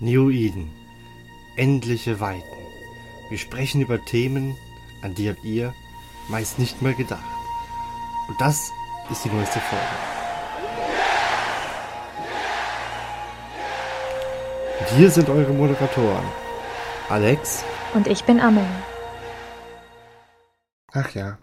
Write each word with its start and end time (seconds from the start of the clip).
New 0.00 0.30
Eden. 0.30 0.70
Endliche 1.56 2.20
Weiten. 2.20 2.44
Wir 3.30 3.38
sprechen 3.38 3.80
über 3.80 4.04
Themen, 4.04 4.56
an 5.02 5.14
die 5.14 5.28
habt 5.28 5.44
ihr 5.44 5.74
meist 6.28 6.58
nicht 6.58 6.80
mal 6.82 6.94
gedacht. 6.94 7.24
Und 8.28 8.40
das 8.40 8.70
ist 9.10 9.24
die 9.24 9.28
neueste 9.28 9.58
Folge. 9.58 9.84
Und 14.80 14.88
hier 14.96 15.10
sind 15.10 15.28
eure 15.28 15.52
Moderatoren. 15.52 16.26
Alex. 17.08 17.64
Und 17.94 18.06
ich 18.06 18.22
bin 18.24 18.38
Amelie. 18.38 18.66
Ach 20.92 21.10
ja. 21.14 21.38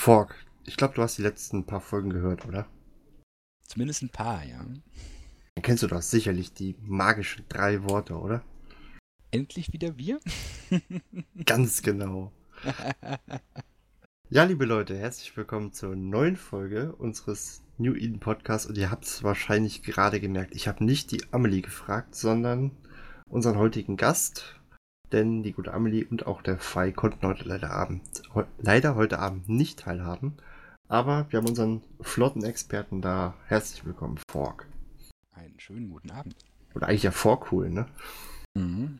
Fork. 0.00 0.36
Ich 0.64 0.76
glaube, 0.76 0.94
du 0.94 1.02
hast 1.02 1.18
die 1.18 1.22
letzten 1.22 1.66
paar 1.66 1.80
Folgen 1.80 2.10
gehört, 2.10 2.46
oder? 2.46 2.66
Zumindest 3.66 4.02
ein 4.02 4.10
paar, 4.10 4.44
ja. 4.44 4.60
Dann 5.58 5.62
kennst 5.64 5.82
du 5.82 5.88
doch 5.88 6.02
sicherlich 6.02 6.52
die 6.52 6.76
magischen 6.82 7.44
drei 7.48 7.82
Worte, 7.82 8.14
oder? 8.14 8.44
Endlich 9.32 9.72
wieder 9.72 9.98
wir? 9.98 10.20
Ganz 11.46 11.82
genau. 11.82 12.30
ja, 14.30 14.44
liebe 14.44 14.66
Leute, 14.66 14.96
herzlich 14.96 15.36
willkommen 15.36 15.72
zur 15.72 15.96
neuen 15.96 16.36
Folge 16.36 16.92
unseres 16.92 17.60
New 17.76 17.96
Eden 17.96 18.20
Podcasts. 18.20 18.68
Und 18.68 18.78
ihr 18.78 18.92
habt 18.92 19.04
es 19.04 19.24
wahrscheinlich 19.24 19.82
gerade 19.82 20.20
gemerkt, 20.20 20.54
ich 20.54 20.68
habe 20.68 20.84
nicht 20.84 21.10
die 21.10 21.24
Amelie 21.32 21.62
gefragt, 21.62 22.14
sondern 22.14 22.70
unseren 23.28 23.58
heutigen 23.58 23.96
Gast. 23.96 24.60
Denn 25.10 25.42
die 25.42 25.54
gute 25.54 25.74
Amelie 25.74 26.04
und 26.04 26.24
auch 26.24 26.40
der 26.40 26.58
Fei 26.58 26.92
konnten 26.92 27.26
heute 27.26 27.42
leider, 27.48 27.72
Abend, 27.72 28.22
he 28.32 28.42
leider 28.58 28.94
heute 28.94 29.18
Abend 29.18 29.48
nicht 29.48 29.80
teilhaben. 29.80 30.36
Aber 30.86 31.26
wir 31.30 31.40
haben 31.40 31.48
unseren 31.48 31.82
flotten 32.00 32.44
Experten 32.44 33.02
da. 33.02 33.34
Herzlich 33.48 33.84
willkommen, 33.84 34.20
Fork. 34.30 34.68
Einen 35.38 35.60
schönen 35.60 35.88
guten 35.88 36.10
Abend. 36.10 36.34
Oder 36.74 36.88
eigentlich 36.88 37.04
ja 37.04 37.12
Vorcool, 37.12 37.70
ne? 37.70 37.86
Mhm. 38.54 38.98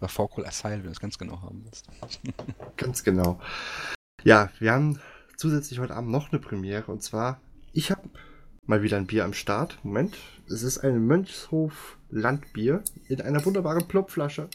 Oder 0.00 0.08
Vorcool 0.08 0.44
Asylum, 0.44 0.78
wenn 0.78 0.86
du 0.86 0.90
es 0.90 1.00
ganz 1.00 1.18
genau 1.18 1.40
haben 1.40 1.64
willst. 1.64 1.88
ganz 2.76 3.04
genau. 3.04 3.40
Ja, 4.24 4.50
wir 4.58 4.72
haben 4.72 4.98
zusätzlich 5.36 5.78
heute 5.78 5.94
Abend 5.94 6.10
noch 6.10 6.32
eine 6.32 6.40
Premiere 6.40 6.90
und 6.90 7.04
zwar, 7.04 7.40
ich 7.72 7.92
habe 7.92 8.02
mal 8.66 8.82
wieder 8.82 8.96
ein 8.96 9.06
Bier 9.06 9.24
am 9.24 9.34
Start. 9.34 9.78
Moment, 9.84 10.18
es 10.48 10.64
ist 10.64 10.78
ein 10.78 11.06
Mönchshof 11.06 11.96
Landbier 12.10 12.82
in 13.06 13.20
einer 13.20 13.44
wunderbaren 13.44 13.86
Plopflasche. 13.86 14.48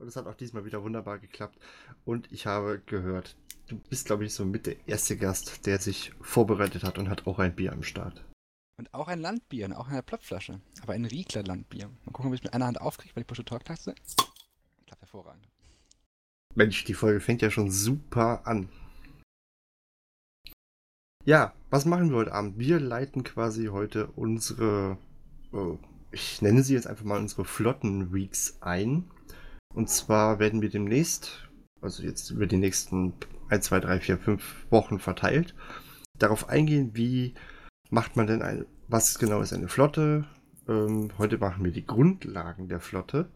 Und 0.00 0.08
es 0.08 0.16
hat 0.16 0.26
auch 0.26 0.34
diesmal 0.34 0.64
wieder 0.64 0.82
wunderbar 0.82 1.20
geklappt. 1.20 1.58
Und 2.04 2.30
ich 2.32 2.46
habe 2.46 2.82
gehört, 2.86 3.36
du 3.68 3.78
bist, 3.78 4.06
glaube 4.06 4.24
ich, 4.24 4.34
so 4.34 4.44
mit 4.44 4.66
der 4.66 4.88
erste 4.88 5.16
Gast, 5.16 5.64
der 5.66 5.78
sich 5.78 6.12
vorbereitet 6.20 6.82
hat 6.82 6.98
und 6.98 7.08
hat 7.08 7.28
auch 7.28 7.38
ein 7.38 7.54
Bier 7.54 7.72
am 7.72 7.84
Start. 7.84 8.24
Und 8.78 8.94
auch 8.94 9.08
ein 9.08 9.18
Landbier, 9.18 9.76
auch 9.76 9.88
eine 9.88 10.04
Plopflasche. 10.04 10.60
Aber 10.82 10.92
ein 10.92 11.04
Riegler 11.04 11.42
Landbier. 11.42 11.88
Mal 12.04 12.12
gucken, 12.12 12.28
ob 12.28 12.34
ich 12.34 12.40
es 12.40 12.44
mit 12.44 12.54
einer 12.54 12.66
Hand 12.66 12.80
aufkriege, 12.80 13.14
weil 13.16 13.22
ich 13.22 13.26
Pusche 13.26 13.44
Talk 13.44 13.64
taste. 13.64 13.92
Klappt 14.86 15.02
hervorragend. 15.02 15.48
Mensch, 16.54 16.84
die 16.84 16.94
Folge 16.94 17.20
fängt 17.20 17.42
ja 17.42 17.50
schon 17.50 17.72
super 17.72 18.46
an. 18.46 18.68
Ja, 21.24 21.52
was 21.70 21.86
machen 21.86 22.10
wir 22.10 22.18
heute 22.18 22.32
Abend? 22.32 22.58
Wir 22.58 22.78
leiten 22.78 23.24
quasi 23.24 23.66
heute 23.66 24.06
unsere, 24.12 24.96
äh, 25.52 25.76
ich 26.12 26.40
nenne 26.40 26.62
sie 26.62 26.74
jetzt 26.74 26.86
einfach 26.86 27.04
mal 27.04 27.18
unsere 27.18 27.44
Flotten-Weeks 27.44 28.58
ein. 28.60 29.10
Und 29.74 29.90
zwar 29.90 30.38
werden 30.38 30.62
wir 30.62 30.70
demnächst, 30.70 31.50
also 31.80 32.04
jetzt 32.04 32.30
über 32.30 32.46
die 32.46 32.56
nächsten 32.56 33.12
1, 33.48 33.66
2, 33.66 33.80
3, 33.80 34.00
4, 34.00 34.18
5 34.18 34.66
Wochen 34.70 35.00
verteilt, 35.00 35.54
darauf 36.16 36.48
eingehen, 36.48 36.92
wie 36.94 37.34
macht 37.90 38.16
man 38.16 38.26
denn 38.26 38.42
eine, 38.42 38.66
was 38.88 39.18
genau 39.18 39.40
ist 39.40 39.52
eine 39.52 39.68
Flotte? 39.68 40.24
Ähm, 40.68 41.10
heute 41.18 41.38
machen 41.38 41.64
wir 41.64 41.72
die 41.72 41.86
Grundlagen 41.86 42.68
der 42.68 42.80
Flotte. 42.80 43.28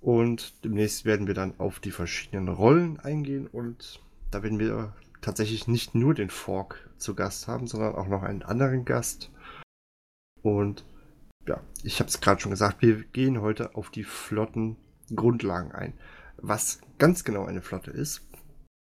Und 0.00 0.64
demnächst 0.64 1.04
werden 1.04 1.26
wir 1.26 1.34
dann 1.34 1.58
auf 1.58 1.78
die 1.78 1.90
verschiedenen 1.90 2.48
Rollen 2.48 2.98
eingehen 3.00 3.46
und 3.46 4.00
da 4.30 4.42
werden 4.42 4.58
wir 4.58 4.94
tatsächlich 5.20 5.68
nicht 5.68 5.94
nur 5.94 6.14
den 6.14 6.30
Fork 6.30 6.88
zu 6.96 7.14
Gast 7.14 7.48
haben, 7.48 7.66
sondern 7.66 7.94
auch 7.94 8.08
noch 8.08 8.22
einen 8.22 8.42
anderen 8.42 8.84
Gast. 8.86 9.30
Und 10.42 10.84
ja, 11.46 11.60
ich 11.82 12.00
habe 12.00 12.08
es 12.08 12.20
gerade 12.20 12.40
schon 12.40 12.50
gesagt, 12.50 12.80
wir 12.80 13.04
gehen 13.04 13.42
heute 13.42 13.74
auf 13.74 13.90
die 13.90 14.04
Flottengrundlagen 14.04 15.72
ein. 15.72 15.92
Was 16.38 16.80
ganz 16.98 17.24
genau 17.24 17.44
eine 17.44 17.60
Flotte 17.60 17.90
ist, 17.90 18.22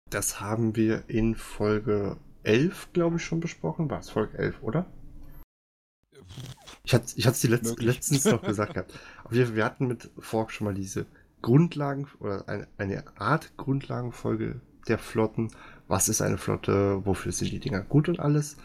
das 0.08 0.40
haben 0.40 0.76
wir 0.76 1.04
in 1.08 1.34
Folge 1.34 2.16
11, 2.44 2.92
glaube 2.92 3.16
ich, 3.16 3.24
schon 3.24 3.40
besprochen. 3.40 3.90
War 3.90 4.00
es 4.00 4.10
Folge 4.10 4.38
11, 4.38 4.62
oder? 4.62 4.86
Ich 6.84 6.94
hatte 6.94 7.12
ich 7.16 7.26
es 7.26 7.42
letzt, 7.44 7.80
letztens 7.80 8.24
noch 8.24 8.42
gesagt 8.46 8.74
gehabt. 8.74 8.98
Auf 9.24 9.32
jeden 9.32 9.46
Fall, 9.46 9.56
wir 9.56 9.64
hatten 9.64 9.86
mit 9.86 10.10
Fork 10.18 10.52
schon 10.52 10.66
mal 10.66 10.74
diese 10.74 11.06
Grundlagen 11.42 12.06
oder 12.20 12.48
eine, 12.48 12.68
eine 12.78 13.04
Art 13.18 13.56
Grundlagenfolge 13.56 14.60
der 14.88 14.98
Flotten. 14.98 15.50
Was 15.88 16.08
ist 16.08 16.22
eine 16.22 16.38
Flotte? 16.38 17.04
Wofür 17.04 17.32
sind 17.32 17.52
die 17.52 17.60
Dinger 17.60 17.82
gut 17.82 18.08
und 18.08 18.20
alles? 18.20 18.56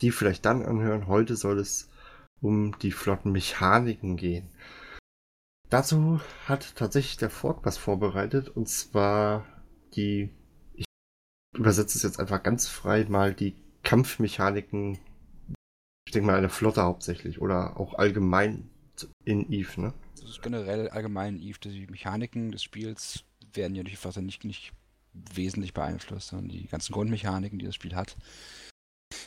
Die 0.00 0.10
vielleicht 0.10 0.44
dann 0.44 0.62
anhören. 0.62 1.06
Heute 1.06 1.36
soll 1.36 1.58
es 1.58 1.88
um 2.40 2.76
die 2.78 2.92
Flottenmechaniken 2.92 4.16
gehen. 4.16 4.50
Dazu 5.70 6.20
hat 6.46 6.76
tatsächlich 6.76 7.16
der 7.16 7.30
Fork 7.30 7.64
was 7.64 7.78
vorbereitet 7.78 8.50
und 8.50 8.68
zwar 8.68 9.46
die 9.94 10.30
übersetze 11.56 11.98
es 11.98 12.02
jetzt 12.02 12.20
einfach 12.20 12.42
ganz 12.42 12.68
frei 12.68 13.04
mal 13.04 13.34
die 13.34 13.54
Kampfmechaniken, 13.82 14.98
ich 16.06 16.12
denke 16.12 16.26
mal 16.26 16.36
eine 16.36 16.48
Flotte 16.48 16.82
hauptsächlich 16.82 17.40
oder 17.40 17.78
auch 17.78 17.94
allgemein 17.94 18.70
in 19.24 19.50
Eve, 19.52 19.80
ne? 19.80 19.94
Das 20.20 20.30
ist 20.30 20.42
generell 20.42 20.88
allgemein 20.88 21.36
in 21.36 21.42
Eve. 21.42 21.58
Die 21.64 21.86
Mechaniken 21.86 22.52
des 22.52 22.62
Spiels 22.62 23.24
werden 23.54 23.74
ja 23.74 23.82
durch 23.82 23.94
die 23.94 24.00
Flotte 24.00 24.22
nicht, 24.22 24.44
nicht 24.44 24.72
wesentlich 25.12 25.74
beeinflusst, 25.74 26.28
sondern 26.28 26.48
die 26.48 26.66
ganzen 26.68 26.92
Grundmechaniken, 26.92 27.58
die 27.58 27.66
das 27.66 27.74
Spiel 27.74 27.94
hat, 27.94 28.16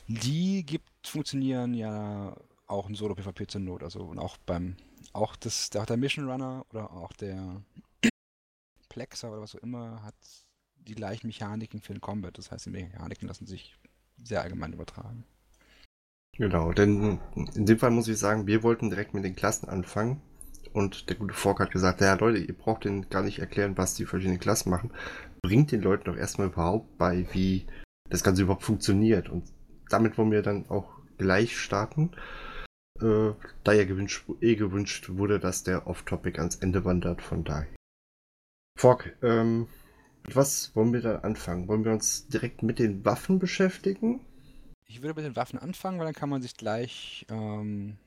die 0.07 0.65
gibt, 0.65 0.89
funktionieren 1.05 1.73
ja 1.73 2.35
auch 2.67 2.89
in 2.89 2.95
Solo-PvP 2.95 3.47
zur 3.47 3.61
Not. 3.61 3.83
Also 3.83 3.99
und 3.99 4.19
auch 4.19 4.37
beim, 4.37 4.77
auch 5.13 5.35
das, 5.35 5.69
auch 5.75 5.85
der 5.85 5.97
Mission 5.97 6.29
Runner 6.29 6.65
oder 6.71 6.91
auch 6.91 7.11
der 7.13 7.61
Plexer 8.89 9.31
oder 9.31 9.41
was 9.41 9.55
auch 9.55 9.59
immer 9.61 10.01
hat 10.03 10.15
die 10.87 10.95
gleichen 10.95 11.27
Mechaniken 11.27 11.81
für 11.81 11.93
den 11.93 12.01
Combat. 12.01 12.37
Das 12.37 12.51
heißt, 12.51 12.65
die 12.65 12.71
Mechaniken 12.71 13.27
lassen 13.27 13.45
sich 13.45 13.77
sehr 14.23 14.41
allgemein 14.41 14.73
übertragen. 14.73 15.25
Genau, 16.37 16.73
denn 16.73 17.19
in 17.55 17.65
dem 17.65 17.79
Fall 17.79 17.91
muss 17.91 18.07
ich 18.07 18.17
sagen, 18.17 18.45
wir 18.45 18.63
wollten 18.63 18.89
direkt 18.89 19.13
mit 19.13 19.23
den 19.23 19.35
Klassen 19.35 19.69
anfangen. 19.69 20.21
Und 20.73 21.09
der 21.09 21.15
gute 21.15 21.33
Fork 21.33 21.61
hat 21.61 21.71
gesagt, 21.71 22.01
ja 22.01 22.13
Leute, 22.15 22.39
ihr 22.39 22.53
braucht 22.53 22.83
denen 22.83 23.09
gar 23.09 23.23
nicht 23.23 23.39
erklären, 23.39 23.77
was 23.77 23.93
die 23.93 24.05
verschiedenen 24.05 24.41
Klassen 24.41 24.69
machen. 24.69 24.91
Bringt 25.41 25.71
den 25.71 25.81
Leuten 25.81 26.03
doch 26.03 26.17
erstmal 26.17 26.47
überhaupt 26.47 26.97
bei, 26.97 27.25
wie 27.31 27.65
das 28.09 28.23
Ganze 28.23 28.41
überhaupt 28.41 28.63
funktioniert. 28.63 29.29
Und 29.29 29.45
damit 29.89 30.17
wollen 30.17 30.31
wir 30.31 30.41
dann 30.41 30.69
auch 30.69 30.99
gleich 31.17 31.57
starten. 31.57 32.11
Äh, 33.01 33.31
da 33.63 33.71
ja 33.71 33.85
gewünscht, 33.85 34.25
eh 34.41 34.55
gewünscht 34.55 35.09
wurde, 35.09 35.39
dass 35.39 35.63
der 35.63 35.87
Off-Topic 35.87 36.37
ans 36.39 36.57
Ende 36.57 36.83
wandert, 36.83 37.21
von 37.21 37.45
daher. 37.45 37.73
Fork, 38.77 39.15
ähm, 39.21 39.67
was 40.33 40.75
wollen 40.75 40.93
wir 40.93 41.01
dann 41.01 41.23
anfangen? 41.23 41.67
Wollen 41.67 41.85
wir 41.85 41.91
uns 41.91 42.27
direkt 42.27 42.63
mit 42.63 42.79
den 42.79 43.05
Waffen 43.05 43.39
beschäftigen? 43.39 44.21
Ich 44.87 45.01
würde 45.01 45.21
mit 45.21 45.25
den 45.25 45.35
Waffen 45.35 45.59
anfangen, 45.59 45.99
weil 45.99 46.05
dann 46.05 46.15
kann 46.15 46.29
man 46.29 46.41
sich 46.41 46.55
gleich 46.55 47.25
ähm, 47.29 47.97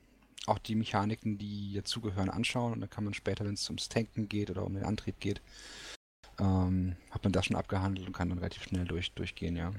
auch 0.47 0.59
die 0.59 0.75
Mechaniken, 0.75 1.37
die 1.37 1.73
dazugehören, 1.75 2.29
anschauen. 2.29 2.73
Und 2.73 2.81
dann 2.81 2.89
kann 2.89 3.03
man 3.03 3.13
später, 3.13 3.45
wenn 3.45 3.53
es 3.53 3.69
ums 3.69 3.89
Tanken 3.89 4.27
geht 4.27 4.49
oder 4.49 4.65
um 4.65 4.73
den 4.73 4.83
Antrieb 4.83 5.19
geht, 5.19 5.41
ähm, 6.39 6.95
hat 7.11 7.23
man 7.23 7.33
das 7.33 7.45
schon 7.45 7.55
abgehandelt 7.55 8.07
und 8.07 8.13
kann 8.13 8.29
dann 8.29 8.39
relativ 8.39 8.63
schnell 8.63 8.85
durch, 8.85 9.13
durchgehen, 9.13 9.55
ja. 9.55 9.71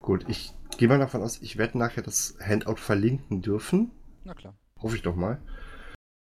Gut, 0.00 0.24
ich 0.28 0.54
gehe 0.76 0.88
mal 0.88 0.98
davon 0.98 1.22
aus, 1.22 1.42
ich 1.42 1.56
werde 1.56 1.76
nachher 1.76 2.02
das 2.02 2.36
Handout 2.40 2.76
verlinken 2.76 3.42
dürfen. 3.42 3.90
Na 4.24 4.34
klar. 4.34 4.54
Hoffe 4.80 4.96
ich 4.96 5.02
doch 5.02 5.16
mal. 5.16 5.40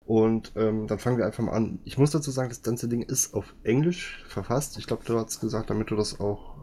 Und 0.07 0.53
ähm, 0.55 0.87
dann 0.87 0.99
fangen 0.99 1.17
wir 1.17 1.25
einfach 1.25 1.43
mal 1.43 1.51
an. 1.51 1.79
Ich 1.83 1.97
muss 1.97 2.11
dazu 2.11 2.31
sagen, 2.31 2.47
das 2.47 2.61
ganze 2.61 2.87
Ding 2.87 3.01
ist 3.01 3.33
auf 3.33 3.53
Englisch 3.63 4.23
verfasst. 4.29 4.77
Ich 4.77 4.87
glaube, 4.87 5.03
du 5.03 5.19
hast 5.19 5.41
gesagt, 5.41 5.69
damit 5.69 5.91
du 5.91 5.97
das 5.97 6.21
auch 6.21 6.55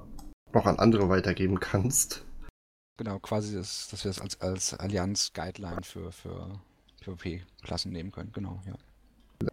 noch 0.55 0.65
an 0.65 0.79
andere 0.79 1.11
weitergeben 1.11 1.61
kannst. 1.61 2.25
Genau, 2.97 3.19
quasi, 3.19 3.55
das, 3.55 3.89
dass 3.89 4.03
wir 4.03 4.11
das 4.11 4.23
als, 4.23 4.41
als 4.41 4.73
Allianz-Guideline 4.73 5.83
für, 5.83 6.11
für 6.11 6.59
PvP-Klassen 7.03 7.93
nehmen 7.93 8.13
können. 8.13 8.33
Genau, 8.33 8.63
ja. 8.67 8.77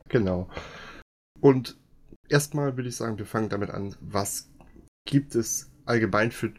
Genau. 0.08 0.50
Und 1.42 1.78
erstmal 2.30 2.78
würde 2.78 2.88
ich 2.88 2.96
sagen, 2.96 3.18
wir 3.18 3.26
fangen 3.26 3.50
damit 3.50 3.72
an, 3.72 3.94
was 4.00 4.50
gibt 5.04 5.36
es 5.36 5.70
allgemein 5.84 6.32
für 6.32 6.54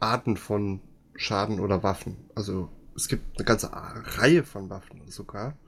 Arten 0.00 0.38
von 0.38 0.80
Schaden 1.16 1.60
oder 1.60 1.82
Waffen? 1.82 2.30
Also 2.34 2.70
es 2.96 3.08
gibt 3.08 3.36
eine 3.36 3.44
ganze 3.44 3.70
Reihe 3.72 4.42
von 4.42 4.70
Waffen 4.70 5.10
sogar 5.10 5.58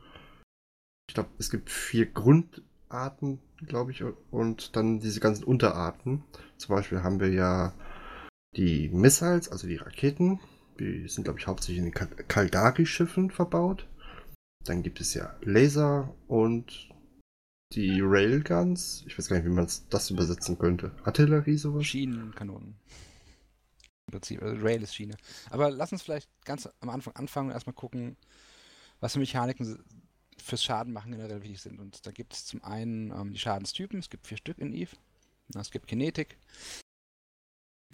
ich 1.08 1.14
glaube, 1.14 1.30
es 1.38 1.50
gibt 1.50 1.70
vier 1.70 2.06
Grundarten, 2.06 3.38
glaube 3.66 3.92
ich, 3.92 4.02
und 4.30 4.76
dann 4.76 5.00
diese 5.00 5.20
ganzen 5.20 5.44
Unterarten. 5.44 6.24
Zum 6.56 6.74
Beispiel 6.74 7.02
haben 7.02 7.20
wir 7.20 7.30
ja 7.30 7.74
die 8.56 8.88
Missiles, 8.88 9.48
also 9.48 9.66
die 9.66 9.76
Raketen. 9.76 10.40
Die 10.78 11.06
sind, 11.08 11.24
glaube 11.24 11.38
ich, 11.38 11.46
hauptsächlich 11.46 11.78
in 11.78 11.92
den 11.92 12.28
Kaldari-Schiffen 12.28 13.30
verbaut. 13.30 13.86
Dann 14.64 14.82
gibt 14.82 15.00
es 15.00 15.14
ja 15.14 15.36
Laser 15.42 16.14
und 16.26 16.88
die 17.72 18.00
Railguns. 18.02 19.04
Ich 19.06 19.18
weiß 19.18 19.28
gar 19.28 19.36
nicht, 19.36 19.46
wie 19.46 19.50
man 19.50 19.68
das 19.90 20.10
übersetzen 20.10 20.58
könnte. 20.58 20.92
Artillerie, 21.04 21.56
sowas? 21.56 21.84
Schienenkanonen. 21.84 22.76
Im 24.06 24.12
Prinzip, 24.12 24.42
also 24.42 24.62
Rail 24.64 24.82
ist 24.82 24.94
Schiene. 24.94 25.16
Aber 25.50 25.70
lass 25.70 25.92
uns 25.92 26.02
vielleicht 26.02 26.28
ganz 26.44 26.68
am 26.80 26.90
Anfang 26.90 27.14
anfangen 27.16 27.48
und 27.48 27.54
erstmal 27.54 27.74
gucken, 27.74 28.16
was 29.00 29.14
für 29.14 29.18
Mechaniken 29.18 29.82
fürs 30.44 30.62
Schaden 30.62 30.92
machen 30.92 31.12
generell 31.12 31.42
wichtig 31.42 31.60
sind. 31.60 31.80
Und 31.80 32.06
da 32.06 32.10
gibt 32.10 32.34
es 32.34 32.44
zum 32.44 32.62
einen 32.62 33.10
ähm, 33.10 33.32
die 33.32 33.38
Schadenstypen. 33.38 33.98
Es 33.98 34.10
gibt 34.10 34.26
vier 34.26 34.36
Stück 34.36 34.58
in 34.58 34.72
Eve. 34.72 34.96
Es 35.54 35.70
gibt 35.70 35.86
Kinetik, 35.86 36.38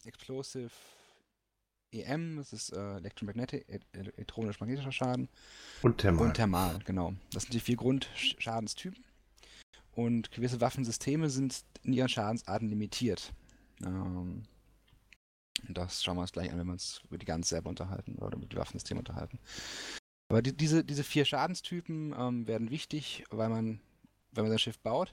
Explosive, 0.04 0.70
EM, 1.92 2.36
das 2.36 2.52
ist 2.52 2.72
äh, 2.72 2.96
Electromagnetic, 2.96 3.66
elektronisch-magnetischer 3.92 4.92
Schaden. 4.92 5.28
Und 5.82 5.98
Thermal. 5.98 6.26
Und 6.26 6.34
Thermal, 6.34 6.78
genau. 6.84 7.14
Das 7.32 7.44
sind 7.44 7.54
die 7.54 7.60
vier 7.60 7.76
Grundschadenstypen. 7.76 9.04
Und 9.92 10.30
gewisse 10.30 10.60
Waffensysteme 10.60 11.28
sind 11.28 11.64
in 11.82 11.92
ihren 11.92 12.08
Schadensarten 12.08 12.68
limitiert. 12.68 13.32
Ähm, 13.84 14.44
das 15.68 16.02
schauen 16.02 16.16
wir 16.16 16.22
uns 16.22 16.32
gleich 16.32 16.50
an, 16.50 16.58
wenn 16.58 16.66
wir 16.66 16.72
uns 16.72 17.02
über 17.08 17.18
die 17.18 17.26
Guns 17.26 17.48
selber 17.48 17.68
unterhalten 17.68 18.16
oder 18.16 18.36
über 18.36 18.46
die 18.46 18.56
Waffensysteme 18.56 19.00
unterhalten. 19.00 19.38
Aber 20.30 20.42
die, 20.42 20.56
diese, 20.56 20.84
diese 20.84 21.02
vier 21.02 21.24
Schadenstypen 21.24 22.14
ähm, 22.16 22.46
werden 22.46 22.70
wichtig, 22.70 23.24
weil 23.30 23.48
man, 23.48 23.80
wenn 24.30 24.44
man 24.44 24.50
sein 24.50 24.60
Schiff 24.60 24.78
baut, 24.78 25.10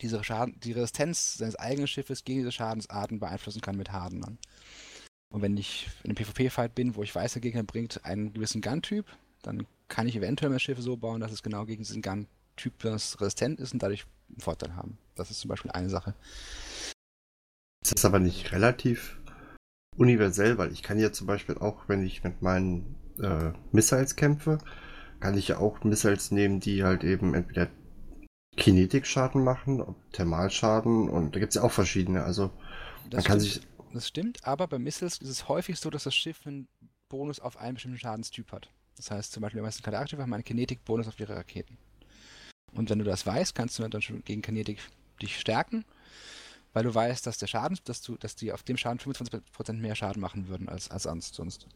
diese 0.00 0.22
Schaden, 0.22 0.58
die 0.60 0.70
Resistenz 0.70 1.34
seines 1.34 1.56
eigenen 1.56 1.88
Schiffes 1.88 2.24
gegen 2.24 2.38
diese 2.38 2.52
Schadensarten 2.52 3.18
beeinflussen 3.18 3.60
kann 3.60 3.76
mit 3.76 3.90
Hardenern. 3.90 4.38
Und 5.32 5.42
wenn 5.42 5.56
ich 5.56 5.88
in 6.04 6.10
einem 6.10 6.14
PvP-Fight 6.14 6.74
bin, 6.76 6.94
wo 6.94 7.02
ich 7.02 7.12
weiß, 7.12 7.32
der 7.32 7.42
Gegner 7.42 7.64
bringt 7.64 8.04
einen 8.04 8.32
gewissen 8.32 8.60
Gun-Typ, 8.60 9.06
dann 9.42 9.66
kann 9.88 10.06
ich 10.06 10.14
eventuell 10.14 10.50
mein 10.50 10.60
Schiff 10.60 10.78
so 10.78 10.96
bauen, 10.96 11.20
dass 11.20 11.32
es 11.32 11.42
genau 11.42 11.66
gegen 11.66 11.82
diesen 11.82 12.00
Gun-Typ 12.00 12.84
resistent 12.84 13.58
ist 13.58 13.72
und 13.72 13.82
dadurch 13.82 14.04
einen 14.28 14.40
Vorteil 14.40 14.76
haben. 14.76 14.98
Das 15.16 15.32
ist 15.32 15.40
zum 15.40 15.48
Beispiel 15.48 15.72
eine 15.72 15.90
Sache. 15.90 16.14
Ist 17.82 17.92
das 17.92 18.04
aber 18.04 18.20
nicht 18.20 18.52
relativ 18.52 19.18
universell, 19.96 20.58
weil 20.58 20.72
ich 20.72 20.82
kann 20.82 20.98
ja 20.98 21.12
zum 21.12 21.26
Beispiel 21.26 21.58
auch, 21.58 21.88
wenn 21.88 22.04
ich 22.04 22.24
mit 22.24 22.42
meinen 22.42 22.96
äh, 23.20 23.52
Missiles 23.72 24.16
kämpfe, 24.16 24.58
kann 25.20 25.36
ich 25.36 25.48
ja 25.48 25.58
auch 25.58 25.84
Missiles 25.84 26.30
nehmen, 26.30 26.60
die 26.60 26.82
halt 26.82 27.04
eben 27.04 27.34
entweder 27.34 27.68
Kinetikschaden 28.56 29.42
machen, 29.42 29.94
Thermalschaden 30.12 31.08
und 31.08 31.34
da 31.34 31.40
gibt 31.40 31.50
es 31.50 31.56
ja 31.56 31.62
auch 31.62 31.72
verschiedene. 31.72 32.24
Also 32.24 32.50
das 33.08 33.18
man 33.18 33.24
kann 33.24 33.40
sich. 33.40 33.60
Das 33.92 34.08
stimmt, 34.08 34.46
aber 34.46 34.66
bei 34.68 34.78
Missiles 34.78 35.18
ist 35.18 35.28
es 35.28 35.48
häufig 35.48 35.78
so, 35.78 35.90
dass 35.90 36.04
das 36.04 36.14
Schiff 36.14 36.46
einen 36.46 36.66
Bonus 37.10 37.40
auf 37.40 37.58
einen 37.58 37.74
bestimmten 37.74 37.98
Schadenstyp 37.98 38.50
hat. 38.52 38.70
Das 38.96 39.10
heißt 39.10 39.32
zum 39.32 39.42
Beispiel, 39.42 39.60
die 39.60 39.64
meisten 39.64 39.82
Charaktere 39.82 40.22
haben 40.22 40.32
einen 40.32 40.44
Kinetik-Bonus 40.44 41.08
auf 41.08 41.20
ihre 41.20 41.36
Raketen. 41.36 41.76
Und 42.72 42.88
wenn 42.88 42.98
du 42.98 43.04
das 43.04 43.26
weißt, 43.26 43.54
kannst 43.54 43.78
du 43.78 43.86
dann 43.86 44.00
schon 44.00 44.24
gegen 44.24 44.40
Kinetik 44.40 44.78
dich 45.20 45.38
stärken, 45.38 45.84
weil 46.72 46.84
du 46.84 46.94
weißt, 46.94 47.26
dass 47.26 47.38
der 47.38 47.46
Schaden, 47.46 47.78
dass 47.84 48.02
du, 48.02 48.16
dass 48.16 48.36
die 48.36 48.52
auf 48.52 48.62
dem 48.62 48.76
Schaden 48.76 48.98
25% 48.98 49.74
mehr 49.74 49.94
Schaden 49.94 50.20
machen 50.20 50.48
würden 50.48 50.68
als, 50.68 50.90
als 50.90 51.04
sonst. 51.04 51.66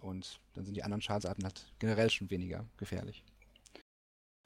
Und 0.00 0.40
dann 0.54 0.64
sind 0.64 0.76
die 0.76 0.84
anderen 0.84 1.02
Schadensarten 1.02 1.44
halt 1.44 1.72
generell 1.78 2.10
schon 2.10 2.30
weniger 2.30 2.64
gefährlich. 2.76 3.24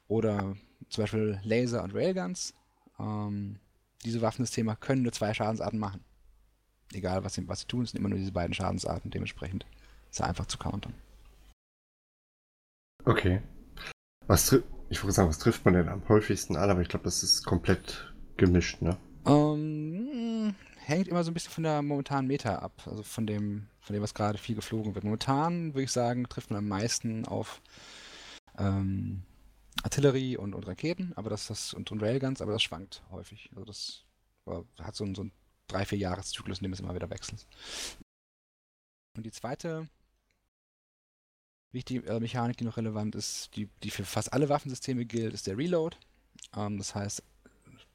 Oder 0.07 0.55
zum 0.89 1.03
Beispiel 1.03 1.39
Laser 1.43 1.83
und 1.83 1.93
Railguns. 1.93 2.53
Ähm, 2.99 3.59
diese 4.03 4.21
Waffensysteme 4.21 4.75
können 4.75 5.03
nur 5.03 5.11
zwei 5.11 5.33
Schadensarten 5.33 5.79
machen. 5.79 6.03
Egal, 6.93 7.23
was 7.23 7.35
sie, 7.35 7.47
was 7.47 7.61
sie 7.61 7.67
tun, 7.67 7.83
es 7.83 7.91
sind 7.91 7.99
immer 7.99 8.09
nur 8.09 8.17
diese 8.17 8.31
beiden 8.31 8.53
Schadensarten. 8.53 9.11
Dementsprechend 9.11 9.65
ist 10.09 10.19
es 10.19 10.21
einfach 10.21 10.47
zu 10.47 10.57
countern. 10.57 10.93
Okay. 13.05 13.41
Was 14.25 14.51
ich 14.89 15.03
wollte 15.03 15.13
sagen, 15.13 15.29
was 15.29 15.37
trifft 15.37 15.65
man 15.65 15.75
denn 15.75 15.87
am 15.87 16.07
häufigsten 16.09 16.55
an, 16.55 16.69
aber 16.69 16.81
ich 16.81 16.89
glaube, 16.89 17.05
das 17.05 17.21
ist 17.21 17.45
komplett 17.45 18.11
gemischt, 18.37 18.81
ne? 18.81 18.97
Ähm, 19.25 20.55
hängt 20.77 21.07
immer 21.07 21.23
so 21.23 21.31
ein 21.31 21.33
bisschen 21.33 21.51
von 21.51 21.63
der 21.63 21.81
momentanen 21.81 22.27
Meta 22.27 22.55
ab, 22.57 22.81
also 22.85 23.03
von 23.03 23.27
dem, 23.27 23.67
von 23.79 23.93
dem, 23.93 24.01
was 24.01 24.13
gerade 24.13 24.37
viel 24.37 24.55
geflogen 24.55 24.95
wird. 24.95 25.03
Momentan 25.03 25.73
würde 25.73 25.83
ich 25.83 25.91
sagen, 25.91 26.27
trifft 26.27 26.49
man 26.49 26.59
am 26.59 26.67
meisten 26.67 27.25
auf 27.25 27.61
ähm, 28.57 29.23
Artillerie 29.83 30.37
und, 30.37 30.53
und 30.53 30.67
Raketen, 30.67 31.13
aber 31.15 31.29
das, 31.29 31.47
das 31.47 31.73
und, 31.73 31.91
und 31.91 32.01
Railguns, 32.01 32.41
aber 32.41 32.51
das 32.51 32.63
schwankt 32.63 33.03
häufig. 33.11 33.49
Also 33.53 33.65
das 33.65 34.03
hat 34.79 34.95
so, 34.95 35.05
ein, 35.05 35.15
so 35.15 35.21
einen 35.21 35.31
drei, 35.67 35.85
vier 35.85 35.97
Jahreszyklus, 35.97 36.59
in 36.59 36.63
dem 36.63 36.73
es 36.73 36.79
immer 36.79 36.95
wieder 36.95 37.09
wechselt. 37.09 37.45
Und 39.15 39.25
die 39.25 39.31
zweite 39.31 39.87
wichtige 41.71 42.07
äh, 42.07 42.19
Mechanik, 42.19 42.57
die 42.57 42.63
noch 42.63 42.77
relevant 42.77 43.15
ist, 43.15 43.55
die, 43.55 43.69
die 43.83 43.91
für 43.91 44.03
fast 44.03 44.33
alle 44.33 44.49
Waffensysteme 44.49 45.05
gilt, 45.05 45.33
ist 45.33 45.47
der 45.47 45.57
Reload. 45.57 45.97
Ähm, 46.55 46.77
das 46.77 46.95
heißt, 46.95 47.23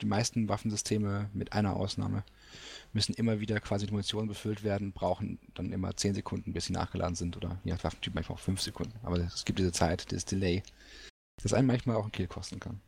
die 0.00 0.06
meisten 0.06 0.49
Waffensysteme 0.49 1.31
mit 1.32 1.52
einer 1.52 1.76
Ausnahme 1.76 2.25
müssen 2.93 3.14
immer 3.14 3.41
wieder 3.41 3.61
quasi 3.61 3.87
die 3.87 3.93
Munition 3.93 4.29
befüllt 4.29 4.62
werden, 4.62 4.93
brauchen 4.93 5.38
dann 5.55 5.73
immer 5.73 5.96
10 5.96 6.14
Sekunden, 6.14 6.52
bis 6.52 6.67
sie 6.67 6.73
nachgeladen 6.73 7.17
sind 7.17 7.37
oder 7.37 7.58
je 7.64 7.73
nach 7.73 7.82
Waffentyp 7.85 8.14
manchmal 8.14 8.37
auch 8.37 8.43
5 8.43 8.61
Sekunden. 8.61 8.99
Aber 9.02 9.19
es 9.19 9.44
gibt 9.44 9.58
diese 9.58 9.73
Zeit, 9.73 10.11
dieses 10.11 10.25
Delay, 10.25 10.62
das 11.43 11.55
einem 11.55 11.67
manchmal 11.67 11.96
auch 11.96 12.05
einen 12.05 12.12
Kill 12.12 12.29
kosten 12.29 12.61
kann. 12.61 12.81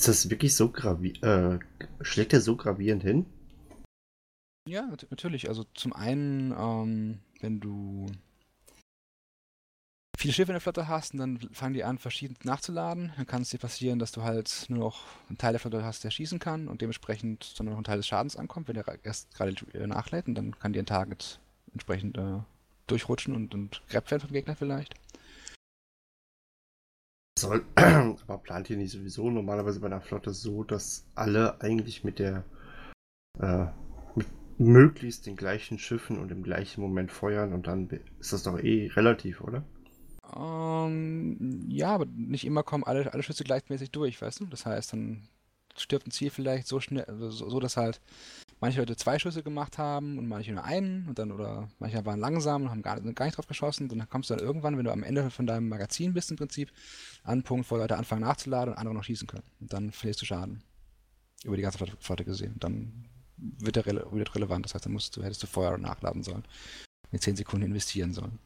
Ist 0.00 0.08
das 0.08 0.30
wirklich 0.30 0.54
so 0.54 0.70
gravierend? 0.70 1.22
Äh, 1.24 1.58
schlägt 2.02 2.32
er 2.32 2.40
so 2.40 2.56
gravierend 2.56 3.02
hin? 3.02 3.26
Ja, 4.68 4.86
natürlich. 5.10 5.48
Also 5.48 5.64
zum 5.74 5.92
einen, 5.92 6.52
ähm, 6.52 7.20
wenn 7.40 7.58
du 7.58 8.06
viele 10.18 10.34
Schiffe 10.34 10.50
in 10.50 10.54
der 10.54 10.60
Flotte 10.60 10.88
hast 10.88 11.14
und 11.14 11.20
dann 11.20 11.38
fangen 11.52 11.74
die 11.74 11.84
an, 11.84 11.96
verschieden 11.96 12.36
nachzuladen, 12.42 13.12
dann 13.16 13.26
kann 13.26 13.42
es 13.42 13.50
dir 13.50 13.58
passieren, 13.58 14.00
dass 14.00 14.10
du 14.10 14.22
halt 14.22 14.66
nur 14.68 14.80
noch 14.80 15.06
einen 15.28 15.38
Teil 15.38 15.52
der 15.52 15.60
Flotte 15.60 15.84
hast, 15.84 16.02
der 16.02 16.10
schießen 16.10 16.40
kann 16.40 16.66
und 16.66 16.82
dementsprechend 16.82 17.58
dann 17.58 17.66
noch 17.66 17.78
ein 17.78 17.84
Teil 17.84 17.98
des 17.98 18.08
Schadens 18.08 18.36
ankommt, 18.36 18.66
wenn 18.66 18.74
der 18.74 18.84
erst 19.04 19.32
gerade 19.34 19.54
nachlädt 19.86 20.26
und 20.26 20.34
dann 20.34 20.58
kann 20.58 20.72
dir 20.72 20.82
ein 20.82 20.86
Target 20.86 21.38
entsprechend 21.72 22.18
äh, 22.18 22.40
durchrutschen 22.88 23.34
und, 23.34 23.54
und 23.54 23.80
grabbt 23.88 24.10
werden 24.10 24.22
vom 24.22 24.32
Gegner 24.32 24.56
vielleicht. 24.56 24.94
Soll, 27.38 27.64
aber 27.76 28.38
plant 28.38 28.68
ihr 28.70 28.76
nicht 28.76 28.90
sowieso 28.90 29.30
normalerweise 29.30 29.78
bei 29.78 29.86
einer 29.86 30.00
Flotte 30.00 30.32
so, 30.32 30.64
dass 30.64 31.06
alle 31.14 31.60
eigentlich 31.60 32.02
mit 32.02 32.18
der 32.18 32.42
äh, 33.38 33.66
mit 34.16 34.26
möglichst 34.58 35.26
den 35.26 35.36
gleichen 35.36 35.78
Schiffen 35.78 36.18
und 36.18 36.32
im 36.32 36.42
gleichen 36.42 36.80
Moment 36.80 37.12
feuern 37.12 37.52
und 37.52 37.68
dann 37.68 37.88
ist 38.18 38.32
das 38.32 38.42
doch 38.42 38.58
eh 38.58 38.88
relativ, 38.88 39.40
oder? 39.42 39.62
Ähm, 40.36 41.64
ja, 41.68 41.94
aber 41.94 42.06
nicht 42.06 42.44
immer 42.44 42.62
kommen 42.62 42.84
alle, 42.84 43.12
alle 43.12 43.22
Schüsse 43.22 43.44
gleichmäßig 43.44 43.90
durch, 43.90 44.20
weißt 44.20 44.40
du? 44.40 44.46
Das 44.46 44.66
heißt, 44.66 44.92
dann 44.92 45.28
stirbt 45.76 46.06
ein 46.06 46.10
Ziel 46.10 46.30
vielleicht 46.30 46.66
so 46.66 46.80
schnell, 46.80 47.04
also 47.04 47.30
so, 47.30 47.48
so 47.48 47.60
dass 47.60 47.76
halt 47.76 48.00
manche 48.60 48.80
Leute 48.80 48.96
zwei 48.96 49.18
Schüsse 49.18 49.42
gemacht 49.42 49.78
haben 49.78 50.18
und 50.18 50.26
manche 50.26 50.52
nur 50.52 50.64
einen 50.64 51.06
und 51.08 51.18
dann 51.18 51.30
oder 51.32 51.68
manche 51.78 52.04
waren 52.04 52.20
langsam 52.20 52.62
und 52.62 52.70
haben 52.70 52.82
gar, 52.82 53.00
gar 53.00 53.24
nicht 53.26 53.36
drauf 53.36 53.46
geschossen. 53.46 53.88
Und 53.90 53.98
dann 53.98 54.08
kommst 54.08 54.30
du 54.30 54.34
dann 54.34 54.44
irgendwann, 54.44 54.76
wenn 54.76 54.84
du 54.84 54.92
am 54.92 55.02
Ende 55.02 55.30
von 55.30 55.46
deinem 55.46 55.68
Magazin 55.68 56.14
bist 56.14 56.30
im 56.30 56.36
Prinzip, 56.36 56.72
an 57.22 57.32
einen 57.32 57.42
Punkt, 57.42 57.70
wo 57.70 57.76
Leute 57.76 57.96
anfangen 57.96 58.22
nachzuladen 58.22 58.74
und 58.74 58.78
andere 58.78 58.94
noch 58.94 59.04
schießen 59.04 59.28
können. 59.28 59.44
Und 59.60 59.72
dann 59.72 59.92
verlierst 59.92 60.20
du 60.22 60.26
Schaden. 60.26 60.62
Über 61.44 61.56
die 61.56 61.62
ganze 61.62 61.78
Flotte 62.00 62.24
gesehen. 62.24 62.54
Und 62.54 62.64
dann 62.64 63.08
wird 63.36 63.76
der 63.76 63.86
rele 63.86 64.06
wird 64.10 64.34
relevant. 64.34 64.64
Das 64.64 64.74
heißt, 64.74 64.86
dann 64.86 64.92
musst 64.92 65.16
du, 65.16 65.22
hättest 65.22 65.42
du 65.42 65.46
vorher 65.46 65.78
nachladen 65.78 66.24
sollen. 66.24 66.44
Mit 67.12 67.22
10 67.22 67.36
Sekunden 67.36 67.66
investieren 67.66 68.12
sollen. 68.12 68.40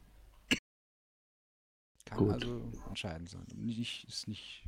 Kann 2.13 2.25
Gut. 2.25 2.33
also 2.33 2.61
entscheidend 2.87 3.29
sein. 3.29 3.45
Nicht, 3.55 4.07
ist 4.07 4.27
nicht 4.27 4.63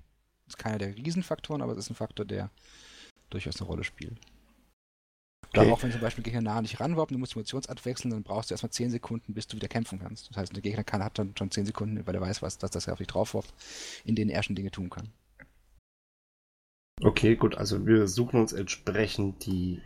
ist 0.48 0.58
keiner 0.58 0.78
der 0.78 0.96
Riesenfaktoren, 0.96 1.62
aber 1.62 1.72
es 1.74 1.80
ist 1.80 1.90
ein 1.90 1.96
Faktor, 1.96 2.26
der 2.26 2.50
durchaus 3.30 3.60
eine 3.60 3.68
Rolle 3.68 3.84
spielt. 3.84 4.20
Oder 5.54 5.72
auch 5.72 5.84
wenn 5.84 5.92
zum 5.92 6.02
Beispiel 6.02 6.24
Gegner 6.24 6.42
nah 6.42 6.62
nicht 6.62 6.80
ranwarpt, 6.80 7.12
du 7.12 7.18
musst 7.18 7.34
die 7.34 7.38
Munitionsart 7.38 7.86
wechseln, 7.86 8.12
dann 8.12 8.24
brauchst 8.24 8.50
du 8.50 8.54
erstmal 8.54 8.72
10 8.72 8.92
Sekunden, 8.92 9.34
bis 9.34 9.48
du 9.48 9.56
wieder 9.56 9.68
kämpfen 9.68 10.00
kannst. 10.00 10.30
Das 10.30 10.38
heißt, 10.38 10.56
der 10.56 10.62
Gegner 10.62 10.84
kann, 10.84 11.04
hat 11.04 11.18
dann 11.18 11.34
schon 11.38 11.50
10 11.50 11.66
Sekunden, 11.66 12.06
weil 12.06 12.16
er 12.16 12.22
weiß, 12.22 12.42
was, 12.42 12.58
dass 12.58 12.72
das 12.72 12.90
auf 12.90 12.98
dich 12.98 13.08
draufwirft, 13.08 13.54
in 14.04 14.16
denen 14.16 14.32
er 14.32 14.44
schon 14.44 14.56
Dinge 14.56 14.72
tun 14.72 14.90
kann. 14.90 15.10
Okay, 17.02 17.36
gut, 17.36 17.56
also 17.56 17.86
wir 17.86 18.08
suchen 18.08 18.40
uns 18.40 18.54
entsprechend 18.54 19.46
die, 19.46 19.82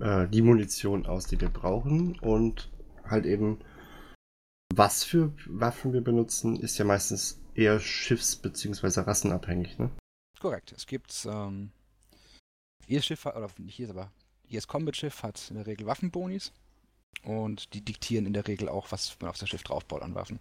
äh, 0.00 0.26
die 0.28 0.42
Munition 0.42 1.06
aus, 1.06 1.26
die 1.26 1.40
wir 1.40 1.48
brauchen 1.48 2.18
und 2.18 2.70
halt 3.04 3.26
eben, 3.26 3.58
was 4.74 5.04
für 5.04 5.32
Waffen 5.46 5.92
wir 5.92 6.00
benutzen, 6.00 6.56
ist 6.60 6.78
ja 6.78 6.84
meistens 6.84 7.40
eher 7.54 7.80
schiffs- 7.80 8.36
bzw. 8.36 9.00
rassenabhängig, 9.00 9.78
ne? 9.78 9.90
Korrekt. 10.38 10.72
Es 10.72 10.86
gibt 10.86 11.26
ähm, 11.30 11.70
jedes 12.86 13.06
Schiff, 13.06 13.26
oder 13.26 13.48
nicht 13.58 13.78
jedes, 13.78 13.94
aber 13.94 14.10
jedes 14.46 14.66
Combat-Schiff 14.66 15.22
hat 15.22 15.50
in 15.50 15.56
der 15.56 15.66
Regel 15.66 15.86
Waffenbonis 15.86 16.52
und 17.22 17.74
die 17.74 17.84
diktieren 17.84 18.26
in 18.26 18.32
der 18.32 18.46
Regel 18.46 18.68
auch, 18.68 18.90
was 18.90 19.16
man 19.20 19.30
auf 19.30 19.38
das 19.38 19.48
Schiff 19.48 19.62
draufbaut 19.62 20.02
an 20.02 20.14
Waffen. 20.14 20.40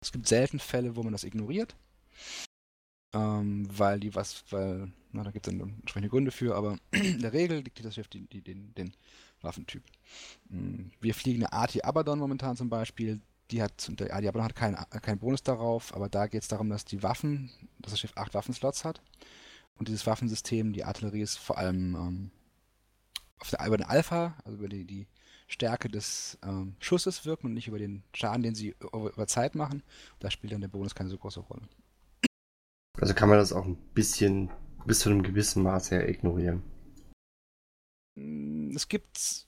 Es 0.00 0.12
gibt 0.12 0.26
selten 0.26 0.58
Fälle, 0.58 0.96
wo 0.96 1.02
man 1.02 1.12
das 1.12 1.24
ignoriert, 1.24 1.74
ähm, 3.14 3.68
weil 3.70 4.00
die 4.00 4.14
was, 4.14 4.44
weil, 4.50 4.92
na, 5.12 5.22
da 5.22 5.30
gibt 5.30 5.46
es 5.46 5.52
dann 5.52 5.68
entsprechende 5.80 6.08
Gründe 6.08 6.30
für, 6.30 6.56
aber 6.56 6.78
in 6.90 7.20
der 7.20 7.32
Regel 7.32 7.62
diktiert 7.62 7.86
das 7.86 7.94
Schiff 7.94 8.08
die, 8.08 8.26
die, 8.26 8.42
den, 8.42 8.74
den 8.74 8.94
Waffentyp. 9.42 9.82
Hm, 10.48 10.90
wir 11.00 11.14
fliegen 11.14 11.44
eine 11.44 11.52
AT 11.52 11.84
Abaddon 11.84 12.18
momentan 12.18 12.56
zum 12.56 12.70
Beispiel, 12.70 13.20
Die 13.50 13.62
hat, 13.62 13.90
der 14.00 14.20
Diablo 14.20 14.42
hat 14.42 14.54
keinen 14.54 14.76
kein 15.02 15.18
Bonus 15.18 15.42
darauf, 15.42 15.94
aber 15.94 16.08
da 16.08 16.26
geht 16.26 16.42
es 16.42 16.48
darum, 16.48 16.70
dass 16.70 16.84
die 16.84 17.02
Waffen, 17.02 17.50
dass 17.78 17.92
das 17.92 18.00
Schiff 18.00 18.12
acht 18.16 18.34
Waffenslots 18.34 18.84
hat. 18.84 19.02
Und 19.76 19.88
dieses 19.88 20.06
Waffensystem, 20.06 20.72
die 20.72 20.84
Artillerie 20.84 21.20
ist 21.20 21.36
vor 21.36 21.58
allem 21.58 21.94
ähm, 21.94 22.30
der, 23.50 23.66
über 23.66 23.76
den 23.76 23.86
Alpha, 23.86 24.34
also 24.44 24.56
über 24.58 24.68
die, 24.68 24.84
die 24.84 25.06
Stärke 25.46 25.88
des 25.88 26.38
ähm, 26.42 26.76
Schusses 26.78 27.26
wirken 27.26 27.48
und 27.48 27.54
nicht 27.54 27.68
über 27.68 27.78
den 27.78 28.02
Schaden, 28.14 28.42
den 28.42 28.54
sie 28.54 28.74
über 28.92 29.26
Zeit 29.26 29.54
machen. 29.54 29.82
Da 30.20 30.30
spielt 30.30 30.52
dann 30.52 30.60
der 30.60 30.68
Bonus 30.68 30.94
keine 30.94 31.10
so 31.10 31.18
große 31.18 31.40
Rolle. 31.40 31.68
Also 32.98 33.14
kann 33.14 33.28
man 33.28 33.38
das 33.38 33.52
auch 33.52 33.66
ein 33.66 33.76
bisschen 33.94 34.50
bis 34.86 35.00
zu 35.00 35.10
einem 35.10 35.22
gewissen 35.22 35.62
Maß 35.62 35.90
her 35.90 36.08
ignorieren. 36.08 36.62
Mm, 38.14 38.74
es 38.74 38.88
gibt 38.88 39.46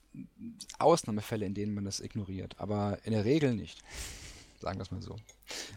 Ausnahmefälle, 0.79 1.45
in 1.45 1.53
denen 1.53 1.73
man 1.73 1.85
das 1.85 1.99
ignoriert, 1.99 2.55
aber 2.59 2.99
in 3.03 3.13
der 3.13 3.25
Regel 3.25 3.55
nicht. 3.55 3.81
Sagen 4.59 4.79
wir 4.79 4.83
es 4.83 4.91
mal 4.91 5.01
so. 5.01 5.15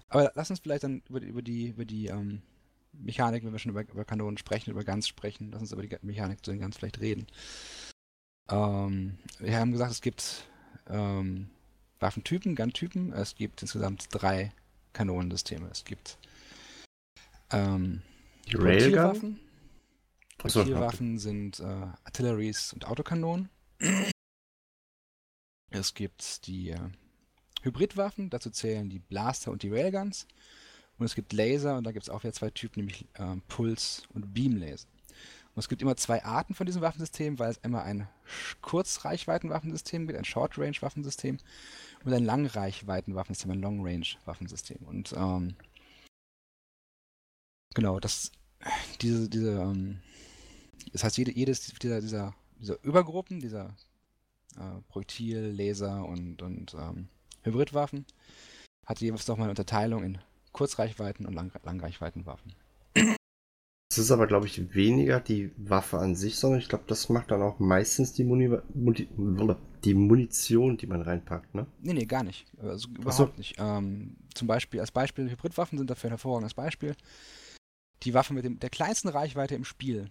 Aber 0.08 0.32
lass 0.34 0.50
uns 0.50 0.60
vielleicht 0.60 0.84
dann 0.84 1.02
über, 1.08 1.20
über 1.20 1.42
die, 1.42 1.68
über 1.68 1.84
die 1.84 2.06
ähm, 2.06 2.40
Mechanik, 2.92 3.44
wenn 3.44 3.52
wir 3.52 3.58
schon 3.58 3.72
über, 3.72 3.82
über, 3.82 4.04
Kanonen 4.04 4.38
sprechen, 4.38 4.70
über 4.70 4.84
Guns 4.84 5.06
sprechen, 5.06 5.50
lass 5.52 5.60
uns 5.60 5.72
über 5.72 5.82
die 5.82 5.96
Mechanik 6.02 6.44
zu 6.44 6.50
den 6.50 6.60
Guns 6.60 6.78
vielleicht 6.78 7.00
reden. 7.00 7.26
Ähm, 8.48 9.18
wir 9.38 9.58
haben 9.58 9.72
gesagt, 9.72 9.92
es 9.92 10.00
gibt 10.00 10.48
ähm, 10.88 11.50
Waffentypen, 12.00 12.56
Gun-Typen. 12.56 13.12
Es 13.12 13.34
gibt 13.34 13.62
insgesamt 13.62 14.08
drei 14.10 14.52
Kanonensysteme. 14.92 15.68
Es 15.70 15.84
gibt 15.84 16.18
ähm, 17.52 18.02
die 18.46 18.56
Railgun? 18.56 19.38
Projektilwaffen 20.40 21.18
sind 21.18 21.60
äh, 21.60 21.64
Artilleries 22.04 22.72
und 22.72 22.86
Autokanonen. 22.86 23.50
Es 25.70 25.94
gibt 25.94 26.46
die 26.46 26.70
äh, 26.70 26.78
Hybridwaffen, 27.62 28.30
dazu 28.30 28.50
zählen 28.50 28.88
die 28.88 29.00
Blaster 29.00 29.50
und 29.50 29.62
die 29.62 29.68
Railguns. 29.68 30.26
Und 30.98 31.06
es 31.06 31.14
gibt 31.14 31.32
Laser 31.32 31.76
und 31.76 31.84
da 31.84 31.92
gibt 31.92 32.04
es 32.04 32.10
auch 32.10 32.22
wieder 32.22 32.32
zwei 32.32 32.50
Typen, 32.50 32.80
nämlich 32.80 33.06
äh, 33.14 33.36
Puls- 33.48 34.02
und 34.14 34.34
Beamlaser. 34.34 34.88
Und 35.54 35.60
es 35.60 35.68
gibt 35.68 35.82
immer 35.82 35.96
zwei 35.96 36.24
Arten 36.24 36.54
von 36.54 36.66
diesem 36.66 36.82
Waffensystem, 36.82 37.38
weil 37.38 37.50
es 37.50 37.56
immer 37.58 37.82
ein 37.82 38.08
Kurzreichweiten-Waffensystem 38.62 40.06
gibt, 40.06 40.18
ein 40.18 40.24
Short-Range-Waffensystem 40.24 41.38
und 42.04 42.12
ein 42.12 42.24
Langreichweiten-Waffensystem, 42.24 43.50
ein 43.50 43.60
Long-Range-Waffensystem. 43.60 44.78
Und 44.86 45.12
ähm, 45.12 45.56
genau, 47.74 47.98
das, 47.98 48.32
diese, 49.00 49.28
diese 49.28 49.60
ähm, 49.60 50.00
das 50.92 51.04
heißt, 51.04 51.18
jede, 51.18 51.32
jedes 51.32 51.60
dieser, 51.60 52.00
dieser, 52.00 52.34
dieser 52.60 52.82
Übergruppen, 52.84 53.40
dieser 53.40 53.74
äh, 54.56 54.80
Projektil, 54.88 55.52
Laser 55.54 56.04
und, 56.04 56.42
und 56.42 56.74
ähm, 56.74 57.08
Hybridwaffen, 57.42 58.04
hat 58.86 59.00
jeweils 59.00 59.28
nochmal 59.28 59.44
eine 59.44 59.52
Unterteilung 59.52 60.02
in 60.02 60.18
Kurzreichweiten 60.52 61.26
und 61.26 61.34
Lang 61.34 61.52
Langreichweitenwaffen. 61.62 62.54
Es 63.92 63.98
ist 63.98 64.12
aber, 64.12 64.28
glaube 64.28 64.46
ich, 64.46 64.72
weniger 64.74 65.18
die 65.18 65.50
Waffe 65.56 65.98
an 65.98 66.14
sich, 66.14 66.36
sondern 66.36 66.60
ich 66.60 66.68
glaube, 66.68 66.84
das 66.86 67.08
macht 67.08 67.32
dann 67.32 67.42
auch 67.42 67.58
meistens 67.58 68.12
die, 68.12 68.22
Muni 68.22 68.56
Muni 68.72 69.08
die 69.84 69.94
Munition, 69.94 70.76
die 70.76 70.86
man 70.86 71.02
reinpackt, 71.02 71.56
ne? 71.56 71.66
Nee, 71.80 71.94
nee, 71.94 72.04
gar 72.04 72.22
nicht. 72.22 72.46
Also 72.62 72.88
überhaupt 72.88 73.32
so. 73.34 73.38
nicht. 73.38 73.56
Ähm, 73.58 74.16
zum 74.32 74.46
Beispiel, 74.46 74.78
als 74.78 74.92
Beispiel, 74.92 75.28
Hybridwaffen 75.28 75.76
sind 75.76 75.90
dafür 75.90 76.08
ein 76.08 76.12
hervorragendes 76.12 76.54
Beispiel. 76.54 76.94
Die 78.04 78.14
Waffe 78.14 78.32
mit 78.32 78.44
dem, 78.44 78.60
der 78.60 78.70
kleinsten 78.70 79.08
Reichweite 79.08 79.56
im 79.56 79.64
Spiel 79.64 80.08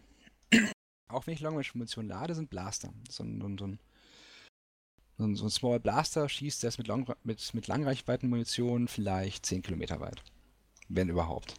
auch 1.10 1.28
wenn 1.28 1.34
ich 1.34 1.42
Long-Range-Munition 1.42 2.08
lade, 2.08 2.36
sind 2.36 2.50
Blaster. 2.50 2.94
So 3.10 3.24
ein, 3.24 3.42
so 3.42 3.48
ein, 3.48 3.58
so 3.58 3.68
ein, 3.68 5.36
so 5.36 5.46
ein 5.46 5.50
Small 5.50 5.80
Blaster 5.80 6.30
schießt 6.30 6.64
das 6.64 6.78
mit, 6.78 6.88
Long, 6.88 7.06
mit, 7.24 7.54
mit 7.54 7.68
Langreichweiten-Munition 7.68 8.88
vielleicht 8.88 9.46
10 9.46 9.64
Kilometer 9.64 10.00
weit. 10.00 10.24
Wenn 10.88 11.10
überhaupt. 11.10 11.56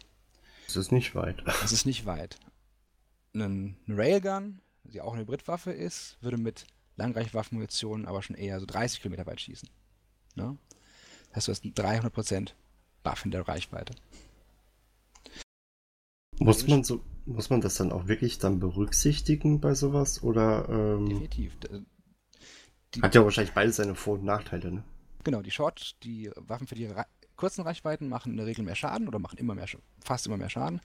Das 0.65 0.77
ist 0.77 0.91
nicht 0.91 1.15
weit. 1.15 1.43
Das 1.45 1.71
ist 1.71 1.85
nicht 1.85 2.05
weit. 2.05 2.39
Ein 3.33 3.77
Railgun, 3.87 4.61
die 4.83 5.01
auch 5.01 5.13
eine 5.13 5.21
Hybridwaffe 5.21 5.71
ist, 5.71 6.17
würde 6.21 6.37
mit 6.37 6.65
Langreichwaffenmunition 6.95 8.05
aber 8.05 8.21
schon 8.21 8.35
eher 8.35 8.59
so 8.59 8.65
30 8.65 9.01
Kilometer 9.01 9.25
weit 9.25 9.41
schießen. 9.41 9.69
Ne? 10.35 10.57
Das 11.33 11.47
heißt, 11.47 11.65
du 11.65 11.69
hast 11.69 11.79
300% 11.79 12.51
Buff 13.03 13.25
in 13.25 13.31
der 13.31 13.47
Reichweite. 13.47 13.93
Muss 16.39 16.67
man 16.67 16.83
so, 16.83 17.03
muss 17.25 17.49
man 17.49 17.61
das 17.61 17.75
dann 17.75 17.91
auch 17.91 18.07
wirklich 18.07 18.39
dann 18.39 18.59
berücksichtigen 18.59 19.59
bei 19.59 19.73
sowas? 19.73 20.23
Oder 20.23 20.67
ähm, 20.69 21.07
Definitiv. 21.07 21.55
Die, 22.93 23.01
hat 23.01 23.15
ja 23.15 23.23
wahrscheinlich 23.23 23.53
beide 23.53 23.71
seine 23.71 23.95
Vor- 23.95 24.15
und 24.15 24.25
Nachteile, 24.25 24.71
ne? 24.71 24.83
Genau, 25.23 25.41
die 25.41 25.51
Short, 25.51 25.95
die 26.03 26.31
Waffen 26.35 26.67
für 26.67 26.75
die 26.75 26.87
Re 26.87 27.05
kurzen 27.35 27.61
Reichweiten 27.61 28.07
machen 28.07 28.33
in 28.33 28.37
der 28.37 28.45
Regel 28.45 28.63
mehr 28.63 28.75
Schaden 28.75 29.07
oder 29.07 29.17
machen 29.17 29.39
immer 29.39 29.55
mehr 29.55 29.65
fast 30.03 30.27
immer 30.27 30.37
mehr 30.37 30.49
Schaden. 30.49 30.79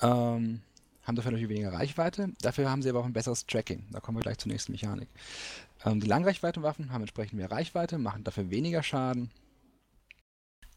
Ähm, 0.00 0.60
haben 1.02 1.16
dafür 1.16 1.32
natürlich 1.32 1.48
weniger 1.48 1.72
Reichweite. 1.72 2.32
Dafür 2.42 2.70
haben 2.70 2.82
sie 2.82 2.90
aber 2.90 3.00
auch 3.00 3.06
ein 3.06 3.12
besseres 3.12 3.46
Tracking. 3.46 3.84
Da 3.90 3.98
kommen 3.98 4.18
wir 4.18 4.22
gleich 4.22 4.38
zur 4.38 4.52
nächsten 4.52 4.70
Mechanik. 4.70 5.08
Ähm, 5.84 6.00
die 6.00 6.06
Langreichweitenwaffen 6.06 6.92
haben 6.92 7.02
entsprechend 7.02 7.34
mehr 7.34 7.50
Reichweite, 7.50 7.98
machen 7.98 8.22
dafür 8.22 8.50
weniger 8.50 8.82
Schaden. 8.84 9.30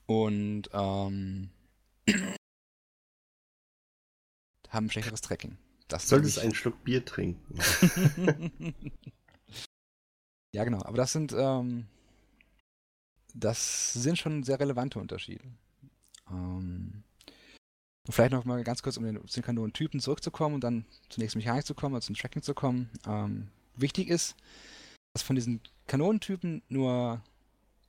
Und 0.08 0.70
ähm, 0.74 1.50
haben 4.70 4.90
schlechteres 4.90 5.22
Tracking. 5.22 5.58
Das 5.88 6.10
Solltest 6.10 6.40
einen 6.40 6.56
Schluck 6.56 6.84
Bier 6.84 7.06
trinken. 7.06 7.60
ja, 10.54 10.64
genau. 10.64 10.82
Aber 10.84 10.98
das 10.98 11.12
sind, 11.12 11.34
ähm, 11.38 11.86
das 13.34 13.94
sind 13.94 14.18
schon 14.18 14.44
sehr 14.44 14.60
relevante 14.60 15.00
Unterschiede. 15.00 15.44
Ähm, 16.30 17.04
und 18.08 18.14
vielleicht 18.14 18.32
noch 18.32 18.46
mal 18.46 18.64
ganz 18.64 18.84
kurz, 18.84 18.98
um 18.98 19.04
den, 19.04 19.28
zu 19.28 19.40
den 19.40 19.46
Kanonentypen 19.46 20.00
zurückzukommen 20.00 20.56
und 20.56 20.64
dann 20.64 20.86
zur 21.10 21.22
nächsten 21.22 21.40
Mechanik 21.40 21.66
zu 21.66 21.74
kommen, 21.74 21.96
also 21.96 22.08
zum 22.08 22.16
Tracking 22.16 22.44
zu 22.44 22.54
kommen. 22.54 22.90
Ähm, 23.08 23.48
wichtig 23.76 24.10
ist, 24.10 24.36
dass 25.14 25.24
von 25.24 25.36
diesen 25.36 25.62
Kanonentypen 25.88 26.62
nur 26.70 27.22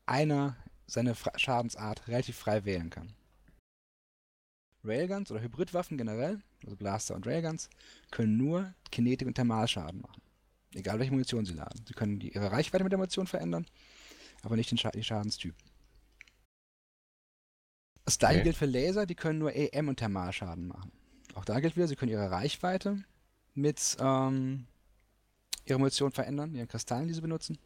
einer 0.06 0.56
seine 0.86 1.14
Schadensart 1.36 2.06
relativ 2.08 2.36
frei 2.36 2.64
wählen 2.64 2.90
kann. 2.90 3.12
Railguns 4.86 5.30
oder 5.30 5.40
Hybridwaffen 5.40 5.98
generell, 5.98 6.40
also 6.64 6.76
Blaster 6.76 7.14
und 7.14 7.26
Railguns, 7.26 7.68
können 8.10 8.36
nur 8.36 8.74
Kinetik- 8.90 9.26
und 9.26 9.34
Thermalschaden 9.34 10.00
machen. 10.00 10.22
Egal 10.74 10.98
welche 10.98 11.12
Munition 11.12 11.46
sie 11.46 11.54
laden. 11.54 11.84
Sie 11.86 11.94
können 11.94 12.18
die, 12.18 12.34
ihre 12.34 12.52
Reichweite 12.52 12.84
mit 12.84 12.92
der 12.92 12.98
Munition 12.98 13.26
verändern, 13.26 13.66
aber 14.42 14.56
nicht 14.56 14.70
den 14.70 14.78
Scha 14.78 14.90
die 14.90 15.04
Schadenstyp. 15.04 15.54
Das 18.04 18.18
gleiche 18.18 18.36
okay. 18.36 18.44
gilt 18.44 18.56
für 18.56 18.66
Laser, 18.66 19.06
die 19.06 19.14
können 19.14 19.38
nur 19.38 19.54
EM 19.54 19.88
und 19.88 19.96
Thermalschaden 19.96 20.68
machen. 20.68 20.92
Auch 21.34 21.44
da 21.44 21.60
gilt 21.60 21.76
wieder, 21.76 21.88
sie 21.88 21.96
können 21.96 22.12
ihre 22.12 22.30
Reichweite 22.30 23.02
mit 23.54 23.96
ähm, 24.00 24.66
ihre 25.66 25.78
Munition 25.78 26.12
verändern, 26.12 26.54
ihren 26.54 26.68
Kristallen, 26.68 27.08
die 27.08 27.14
sie 27.14 27.20
benutzen. 27.20 27.58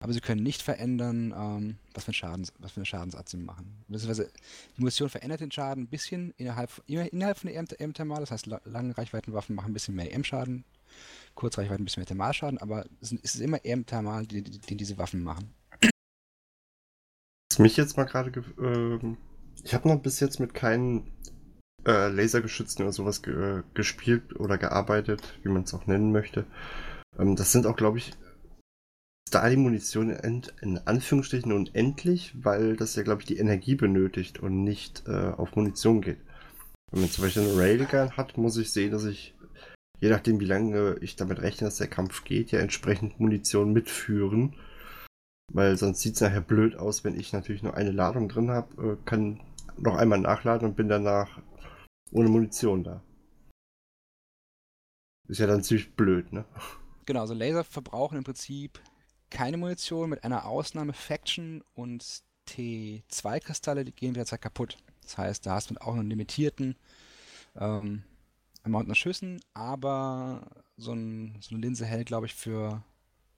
Aber 0.00 0.12
sie 0.12 0.20
können 0.20 0.42
nicht 0.42 0.62
verändern, 0.62 1.34
ähm, 1.36 1.76
was, 1.94 2.04
für 2.04 2.12
Schadens, 2.12 2.52
was 2.58 2.72
für 2.72 2.78
eine 2.78 2.86
Schadensart 2.86 3.28
sie 3.28 3.36
machen. 3.36 3.84
Beziehungsweise 3.88 4.30
die 4.76 4.80
Munition 4.80 5.08
verändert 5.08 5.40
den 5.40 5.52
Schaden 5.52 5.84
ein 5.84 5.88
bisschen 5.88 6.32
innerhalb, 6.36 6.70
innerhalb 6.86 7.38
von 7.38 7.50
der 7.50 7.80
EM-Thermal. 7.80 8.20
Das 8.20 8.30
heißt, 8.30 8.46
lange 8.64 8.96
Reichweitenwaffen 8.96 9.54
machen 9.54 9.70
ein 9.70 9.74
bisschen 9.74 9.94
mehr 9.94 10.12
EM-Schaden, 10.12 10.64
Kurzreichweiten 11.34 11.82
ein 11.82 11.84
bisschen 11.84 12.00
mehr 12.00 12.08
Thermalschaden, 12.08 12.58
aber 12.58 12.86
es 13.00 13.12
ist 13.12 13.40
immer 13.40 13.64
EM-Thermal, 13.64 14.26
den 14.26 14.44
die, 14.44 14.58
die 14.58 14.76
diese 14.76 14.98
Waffen 14.98 15.22
machen. 15.22 15.54
Was 17.50 17.58
mich 17.58 17.76
jetzt 17.76 17.96
mal 17.96 18.04
gerade. 18.04 18.30
Äh, 18.30 19.16
ich 19.62 19.74
habe 19.74 19.86
noch 19.88 20.00
bis 20.00 20.20
jetzt 20.20 20.40
mit 20.40 20.54
keinen 20.54 21.12
äh, 21.86 22.08
Lasergeschützen 22.08 22.82
oder 22.82 22.92
sowas 22.92 23.22
ge 23.22 23.58
äh, 23.58 23.62
gespielt 23.74 24.38
oder 24.38 24.56
gearbeitet, 24.56 25.20
wie 25.42 25.50
man 25.50 25.64
es 25.64 25.74
auch 25.74 25.86
nennen 25.86 26.12
möchte. 26.12 26.46
Ähm, 27.18 27.36
das 27.36 27.52
sind 27.52 27.66
auch, 27.66 27.76
glaube 27.76 27.98
ich, 27.98 28.12
da 29.30 29.48
die 29.48 29.56
Munition 29.56 30.10
in, 30.10 30.42
in, 30.60 30.78
Anführungsstrichen 30.78 31.52
unendlich, 31.52 32.34
weil 32.44 32.76
das 32.76 32.94
ja, 32.96 33.02
glaube 33.02 33.22
ich, 33.22 33.26
die 33.26 33.38
Energie 33.38 33.74
benötigt 33.74 34.40
und 34.40 34.62
nicht 34.62 35.04
äh, 35.06 35.32
auf 35.36 35.56
Munition 35.56 36.02
geht. 36.02 36.18
Wenn 36.90 37.00
man 37.00 37.10
zum 37.10 37.24
Beispiel 37.24 37.42
eine 37.42 37.56
Railgun 37.56 38.16
hat, 38.16 38.36
muss 38.36 38.58
ich 38.58 38.70
sehen, 38.70 38.92
dass 38.92 39.04
ich, 39.04 39.34
je 40.00 40.10
nachdem 40.10 40.40
wie 40.40 40.46
lange 40.46 40.96
ich 41.00 41.16
damit 41.16 41.40
rechne, 41.40 41.66
dass 41.66 41.78
der 41.78 41.88
Kampf 41.88 42.24
geht, 42.24 42.50
ja 42.50 42.60
entsprechend 42.60 43.18
Munition 43.18 43.72
mitführen. 43.72 44.54
Weil 45.50 45.76
sonst 45.76 46.00
sieht 46.00 46.14
es 46.14 46.20
nachher 46.20 46.40
blöd 46.40 46.76
aus, 46.76 47.04
wenn 47.04 47.18
ich 47.18 47.32
natürlich 47.32 47.62
nur 47.62 47.74
eine 47.74 47.92
Ladung 47.92 48.28
drin 48.28 48.50
habe, 48.50 48.92
äh, 48.92 48.96
kann 49.06 49.40
noch 49.78 49.96
einmal 49.96 50.18
nachladen 50.18 50.68
und 50.68 50.76
bin 50.76 50.88
danach 50.88 51.40
ohne 52.10 52.28
Munition 52.28 52.84
da. 52.84 53.02
Ist 55.28 55.40
ja 55.40 55.46
dann 55.46 55.62
ziemlich 55.62 55.94
blöd, 55.94 56.32
ne? 56.32 56.44
Genau, 57.04 57.20
also 57.20 57.34
Laser 57.34 57.64
verbrauchen 57.64 58.18
im 58.18 58.24
Prinzip 58.24 58.80
keine 59.30 59.56
Munition, 59.56 60.10
mit 60.10 60.24
einer 60.24 60.46
Ausnahme 60.46 60.92
Faction 60.92 61.62
und 61.74 62.22
T2-Kristalle, 62.48 63.84
die 63.84 63.92
gehen 63.92 64.14
derzeit 64.14 64.42
kaputt. 64.42 64.76
Das 65.02 65.18
heißt, 65.18 65.46
da 65.46 65.54
hast 65.54 65.70
du 65.70 65.80
auch 65.80 65.94
einen 65.94 66.10
limitierten 66.10 66.76
ähm, 67.56 68.04
Amount 68.62 68.88
an 68.88 68.94
Schüssen, 68.94 69.40
aber 69.54 70.64
so, 70.76 70.92
ein, 70.92 71.38
so 71.40 71.54
eine 71.54 71.64
Linse 71.64 71.86
hält, 71.86 72.06
glaube 72.06 72.26
ich, 72.26 72.34
für 72.34 72.84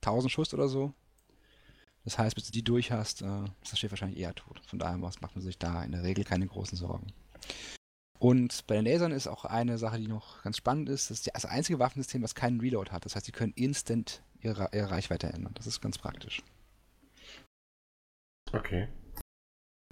1000 0.03 0.31
Schuss 0.31 0.53
oder 0.53 0.69
so. 0.69 0.93
Das 2.05 2.19
heißt, 2.19 2.35
bis 2.35 2.45
du 2.45 2.53
die 2.53 2.65
durch 2.65 2.93
hast, 2.93 3.23
äh, 3.23 3.45
ist 3.63 3.73
das 3.73 3.79
Schiff 3.79 3.91
wahrscheinlich 3.91 4.21
eher 4.21 4.35
tot. 4.35 4.61
Von 4.67 4.79
daher 4.79 4.99
macht 4.99 5.23
man 5.23 5.41
sich 5.41 5.59
da 5.59 5.83
in 5.85 5.93
der 5.93 6.03
Regel 6.03 6.25
keine 6.25 6.47
großen 6.47 6.77
Sorgen. 6.77 7.07
Und 8.19 8.67
bei 8.67 8.77
den 8.77 8.85
Lasern 8.85 9.13
ist 9.13 9.27
auch 9.27 9.45
eine 9.45 9.77
Sache, 9.77 9.99
die 9.99 10.09
noch 10.09 10.43
ganz 10.43 10.57
spannend 10.57 10.89
ist, 10.89 11.11
das 11.11 11.19
ist 11.19 11.31
das 11.35 11.45
einzige 11.45 11.79
Waffensystem, 11.79 12.23
das 12.23 12.35
keinen 12.35 12.61
Reload 12.61 12.91
hat. 12.91 13.05
Das 13.05 13.17
heißt, 13.17 13.27
sie 13.27 13.33
können 13.33 13.53
instant 13.57 14.23
ihre, 14.41 14.69
ihre 14.73 14.91
Reichweite 14.91 15.33
ändern. 15.33 15.53
Das 15.55 15.67
ist 15.67 15.81
ganz 15.81 15.99
praktisch. 15.99 16.43
Okay. 18.53 18.89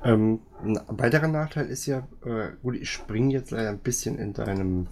Ähm, 0.04 0.40
ein 0.62 0.78
weiterer 0.88 1.28
Nachteil 1.28 1.66
ist 1.66 1.86
ja, 1.86 2.08
äh, 2.24 2.52
gut, 2.62 2.76
ich 2.76 2.90
springe 2.90 3.32
jetzt 3.32 3.50
leider 3.50 3.70
ein 3.70 3.78
bisschen 3.78 4.18
in 4.18 4.32
deinem, 4.32 4.88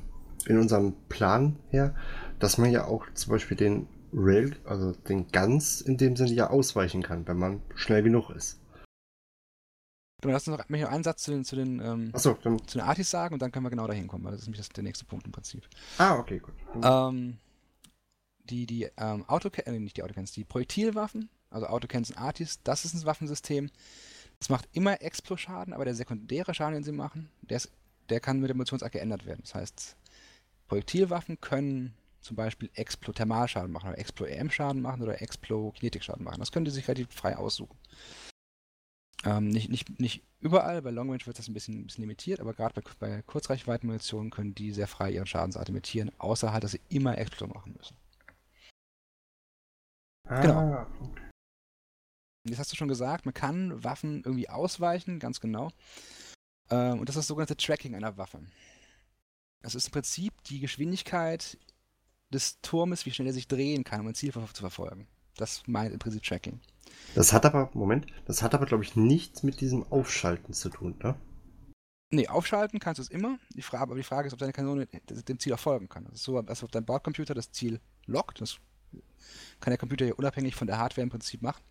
in 0.47 0.59
unserem 0.59 0.95
Plan 1.09 1.57
her, 1.69 1.95
dass 2.39 2.59
man 2.59 2.71
ja 2.71 2.85
auch 2.85 3.07
zum 3.15 3.33
Beispiel 3.33 3.57
den 3.57 3.89
Rail, 4.13 4.57
also 4.65 4.93
den 4.93 5.29
Guns 5.29 5.81
in 5.81 5.97
dem 5.97 6.17
Sinne 6.17 6.33
ja 6.33 6.51
ausweichen 6.51 7.03
kann, 7.03 7.27
wenn 7.29 7.39
man 7.39 7.63
schnell 7.75 8.03
genug 8.03 8.31
ist. 8.31 8.61
Genau, 10.21 10.33
lass 10.33 10.47
uns 10.47 10.59
noch, 10.59 10.69
einen 10.69 11.05
Satz 11.05 11.23
zu 11.23 11.31
den, 11.31 11.45
zu 11.45 11.57
den, 11.57 11.81
ähm, 11.81 12.13
dann. 12.13 12.59
zu 12.67 12.79
den 12.79 12.81
Artis 12.87 13.11
sagen 13.11 13.35
und 13.35 13.41
dann 13.41 13.53
können 13.53 13.65
wir 13.65 13.71
genau 13.71 13.87
dahin 13.87 14.07
kommen, 14.07 14.25
weil 14.25 14.33
das 14.33 14.43
ist 14.43 14.47
nämlich 14.47 14.61
das, 14.61 14.69
der 14.69 14.85
nächste 14.85 15.05
Punkt 15.05 15.27
im 15.27 15.33
Prinzip. 15.33 15.67
Ah, 15.99 16.17
okay, 16.19 16.39
gut. 16.39 16.55
Ähm, 16.83 17.39
die 18.45 18.67
die 18.67 18.89
ähm, 18.97 19.25
Autocans, 19.29 19.67
äh, 19.67 19.79
nicht 19.79 19.97
die 19.97 20.03
Autocans, 20.03 20.33
die 20.33 20.45
Projektilwaffen, 20.45 21.29
also 21.51 21.67
Autocans 21.67 22.11
und 22.11 22.19
Artis, 22.19 22.61
das 22.63 22.85
ist 22.85 22.95
ein 22.95 23.05
Waffensystem. 23.05 23.71
Das 24.39 24.49
macht 24.49 24.69
immer 24.73 25.03
Explo-Schaden, 25.03 25.75
aber 25.75 25.85
der 25.85 25.95
sekundäre 25.95 26.55
Schaden, 26.55 26.75
den 26.75 26.85
sie 26.85 26.93
machen, 26.93 27.31
der, 27.43 27.59
ist, 27.59 27.71
der 28.09 28.21
kann 28.21 28.41
mit 28.41 28.49
der 28.49 28.57
Munitionsart 28.57 28.93
geändert 28.93 29.27
werden. 29.27 29.41
Das 29.43 29.55
heißt, 29.55 29.97
Projektilwaffen 30.69 31.41
können 31.41 31.95
zum 32.21 32.37
Beispiel 32.37 32.71
Explo-Thermalschaden 32.75 33.71
machen 33.71 33.89
oder 33.89 33.99
Explo-EM-Schaden 33.99 34.81
machen 34.81 35.03
oder 35.03 35.21
Explo-Kinetik-Schaden 35.21 36.25
machen. 36.25 36.41
Das 36.41 36.53
können 36.53 36.65
die 36.65 36.71
sich 36.71 36.87
relativ 36.89 37.09
frei 37.11 37.37
aussuchen. 37.37 37.77
Ähm, 39.25 39.49
nicht, 39.49 39.69
nicht, 39.69 40.01
nicht 40.01 40.23
überall, 40.41 40.81
bei 40.81 40.91
Long 40.91 41.11
Range 41.11 41.27
wird 41.27 41.39
das 41.39 41.49
ein 41.49 41.55
bisschen, 41.55 41.81
ein 41.81 41.87
bisschen 41.87 42.03
limitiert, 42.03 42.41
aber 42.41 42.55
gerade 42.55 42.81
bei, 42.81 42.91
bei 42.99 43.23
Kurzreichweitenmunitionen 43.23 44.31
können 44.31 44.55
die 44.55 44.73
sehr 44.73 44.87
frei 44.87 45.11
ihren 45.11 45.27
Schadensart 45.27 45.69
imitieren, 45.69 46.11
außer 46.19 46.53
halt, 46.53 46.65
dass 46.65 46.73
sie 46.73 46.81
immer 46.89 47.19
Explo 47.19 47.47
machen 47.47 47.75
müssen. 47.77 47.97
Ah, 50.27 50.41
genau. 50.41 50.87
Jetzt 52.45 52.59
hast 52.59 52.73
du 52.73 52.77
schon 52.77 52.89
gesagt, 52.89 53.27
man 53.27 53.35
kann 53.35 53.85
Waffen 53.85 54.23
irgendwie 54.25 54.49
ausweichen, 54.49 55.19
ganz 55.19 55.41
genau. 55.41 55.71
Ähm, 56.71 57.01
und 57.01 57.09
das 57.09 57.17
ist 57.17 57.23
das 57.23 57.27
sogenannte 57.27 57.57
Tracking 57.57 57.95
einer 57.95 58.17
Waffe. 58.17 58.41
Das 59.61 59.75
ist 59.75 59.87
im 59.87 59.93
Prinzip 59.93 60.33
die 60.45 60.61
Geschwindigkeit 60.61 61.59
des 62.31 62.61
Turmes, 62.63 63.05
wie 63.05 63.11
schnell 63.11 63.27
er 63.27 63.35
sich 63.35 63.49
drehen 63.49 63.85
kann, 63.85 64.01
um 64.01 64.07
ein 64.07 64.15
Ziel 64.15 64.33
zu 64.33 64.41
verfolgen. 64.61 65.07
Das 65.41 65.67
meint 65.67 65.93
im 65.93 65.99
Prinzip 65.99 66.23
Tracking. 66.23 66.61
Das 67.15 67.33
hat 67.33 67.45
aber, 67.45 67.71
Moment, 67.75 68.07
das 68.27 68.43
hat 68.43 68.55
aber, 68.55 68.67
glaube 68.67 68.85
ich, 68.85 68.95
nichts 68.95 69.43
mit 69.43 69.61
diesem 69.61 69.85
Aufschalten 69.91 70.55
zu 70.55 70.69
tun, 70.69 70.95
ne? 71.03 71.17
Nee, 72.13 72.27
aufschalten 72.27 72.81
kannst 72.81 72.99
du 72.99 73.03
es 73.03 73.09
immer. 73.09 73.39
Die 73.55 73.63
Frage, 73.63 73.85
aber 73.85 73.95
die 73.95 74.03
Frage 74.03 74.27
ist, 74.27 74.33
ob 74.33 74.41
deine 74.41 74.53
Kanone 74.53 74.87
dem 74.87 75.39
Ziel 75.39 75.53
auch 75.53 75.61
folgen 75.61 75.89
kann. 75.89 76.05
Das 76.05 76.15
ist 76.15 76.25
so, 76.25 76.37
als 76.39 76.63
ob 76.63 76.73
dein 76.73 76.85
Bordcomputer 76.85 77.35
das 77.35 77.53
Ziel 77.53 77.81
lockt. 78.07 78.41
Das 78.41 78.57
kann 79.61 79.71
der 79.71 79.79
Computer 79.79 80.07
ja 80.07 80.15
unabhängig 80.15 80.57
von 80.57 80.67
der 80.67 80.79
Hardware 80.79 81.05
im 81.05 81.11
Prinzip 81.11 81.41
machen. 81.41 81.63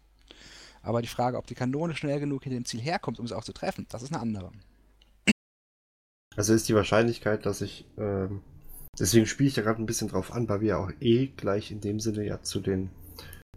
Aber 0.82 1.02
die 1.02 1.10
Frage, 1.10 1.38
ob 1.38 1.48
die 1.48 1.56
Kanone 1.56 1.94
schnell 1.94 2.22
genug 2.22 2.44
hinter 2.44 2.58
dem 2.58 2.64
Ziel 2.64 2.80
herkommt, 2.80 3.20
um 3.20 3.26
es 3.26 3.34
auch 3.34 3.44
zu 3.44 3.52
treffen, 3.52 3.86
das 3.90 4.02
ist 4.02 4.14
eine 4.14 4.22
andere. 4.22 4.52
Also 6.38 6.54
ist 6.54 6.70
die 6.70 6.76
Wahrscheinlichkeit, 6.76 7.46
dass 7.46 7.60
ich, 7.60 7.86
ähm, 7.98 8.42
deswegen 8.98 9.26
spiele 9.26 9.50
ich 9.50 9.58
ja 9.58 9.64
gerade 9.64 9.82
ein 9.82 9.86
bisschen 9.86 10.08
drauf 10.08 10.32
an, 10.32 10.48
weil 10.48 10.62
wir 10.62 10.70
ja 10.70 10.78
auch 10.78 10.92
eh 11.02 11.28
gleich 11.28 11.72
in 11.72 11.82
dem 11.82 12.00
Sinne 12.00 12.26
ja 12.26 12.42
zu 12.42 12.62
den 12.62 12.92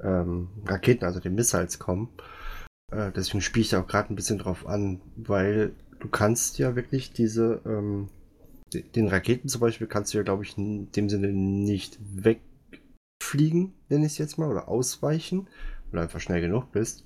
ähm, 0.02 0.48
Raketen, 0.66 1.04
also 1.04 1.20
den 1.20 1.34
Missiles 1.34 1.78
kommen. 1.78 2.08
Äh, 2.90 3.12
deswegen 3.12 3.40
spiele 3.40 3.62
ich 3.62 3.70
da 3.70 3.80
auch 3.80 3.86
gerade 3.86 4.12
ein 4.12 4.16
bisschen 4.16 4.38
drauf 4.38 4.66
an, 4.66 5.00
weil 5.16 5.74
du 6.00 6.08
kannst 6.08 6.58
ja 6.58 6.76
wirklich 6.76 7.12
diese, 7.12 7.60
ähm, 7.64 8.08
den 8.72 9.08
Raketen 9.08 9.48
zum 9.48 9.60
Beispiel 9.60 9.86
kannst 9.86 10.12
du 10.12 10.18
ja, 10.18 10.24
glaube 10.24 10.44
ich, 10.44 10.56
in 10.56 10.90
dem 10.92 11.08
Sinne 11.08 11.28
nicht 11.28 11.98
wegfliegen, 12.00 13.74
nenne 13.88 14.06
ich 14.06 14.12
es 14.12 14.18
jetzt 14.18 14.38
mal, 14.38 14.48
oder 14.48 14.68
ausweichen, 14.68 15.48
weil 15.90 15.98
du 15.98 16.02
einfach 16.02 16.20
schnell 16.20 16.40
genug 16.40 16.72
bist. 16.72 17.04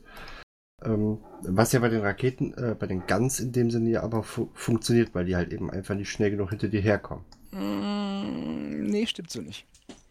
Ähm, 0.85 1.19
was 1.43 1.73
ja 1.73 1.81
bei 1.81 1.89
den 1.89 2.03
Raketen, 2.03 2.53
äh, 2.55 2.77
bei 2.79 2.87
den 2.87 3.07
Guns 3.07 3.41
in 3.41 3.53
dem 3.53 3.71
Sinne 3.71 3.91
ja 3.91 4.03
aber 4.03 4.23
fu 4.23 4.51
funktioniert, 4.55 5.15
weil 5.15 5.25
die 5.25 5.35
halt 5.35 5.53
eben 5.53 5.71
einfach 5.71 5.95
nicht 5.95 6.11
schnell 6.11 6.31
genug 6.31 6.51
hinter 6.51 6.69
dir 6.69 6.83
herkommen. 6.83 7.25
Mm, 7.51 8.85
nee, 8.85 9.07
stimmt 9.07 9.31
so 9.31 9.41
nicht. 9.41 9.67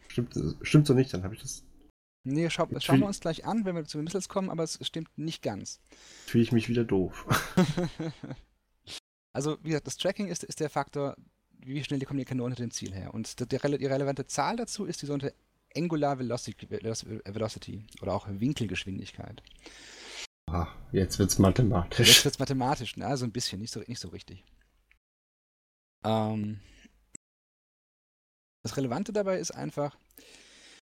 Stimmt, 0.07 0.33
stimmt 0.61 0.88
so 0.88 0.93
nicht, 0.93 1.13
dann 1.13 1.23
habe 1.23 1.35
ich 1.35 1.41
das. 1.41 1.63
Nee, 2.25 2.49
schau, 2.49 2.65
das 2.65 2.83
schauen 2.83 2.99
wir 2.99 3.05
uns 3.07 3.19
gleich 3.19 3.45
an, 3.45 3.65
wenn 3.65 3.75
wir 3.75 3.85
zu 3.85 3.99
den 3.99 4.05
Missiles 4.05 4.29
kommen, 4.29 4.49
aber 4.49 4.63
es 4.63 4.79
stimmt 4.81 5.15
nicht 5.15 5.43
ganz. 5.43 5.79
Fühle 6.25 6.43
ich 6.43 6.51
mich 6.51 6.69
wieder 6.69 6.83
doof. 6.83 7.25
also, 9.33 9.57
wie 9.61 9.69
gesagt, 9.69 9.85
das 9.85 9.97
Tracking 9.97 10.27
ist, 10.27 10.43
ist 10.43 10.59
der 10.59 10.71
Faktor, 10.71 11.15
wie 11.59 11.83
schnell 11.83 11.99
die 11.99 12.05
kommen 12.05 12.19
die 12.19 12.25
hinter 12.25 12.55
dem 12.55 12.71
Ziel 12.71 12.93
her. 12.93 13.13
Und 13.13 13.39
die, 13.39 13.45
die 13.45 13.85
relevante 13.85 14.25
Zahl 14.25 14.55
dazu 14.55 14.85
ist 14.85 15.03
die 15.03 15.05
sogenannte 15.05 15.35
Angular 15.75 16.17
Velocity, 16.17 16.67
Velocity 16.69 17.85
oder 18.01 18.13
auch 18.13 18.27
Winkelgeschwindigkeit. 18.27 19.43
Ah, 20.47 20.67
jetzt 20.91 21.19
wird's 21.19 21.38
mathematisch. 21.38 22.07
Jetzt 22.07 22.25
wird's 22.25 22.39
mathematisch, 22.39 22.97
ne? 22.97 23.05
Also 23.05 23.25
ein 23.25 23.31
bisschen, 23.31 23.61
nicht 23.61 23.71
so, 23.71 23.81
nicht 23.81 23.99
so 23.99 24.09
richtig. 24.09 24.43
Ähm, 26.03 26.59
das 28.63 28.77
Relevante 28.77 29.13
dabei 29.13 29.38
ist 29.38 29.51
einfach, 29.51 29.95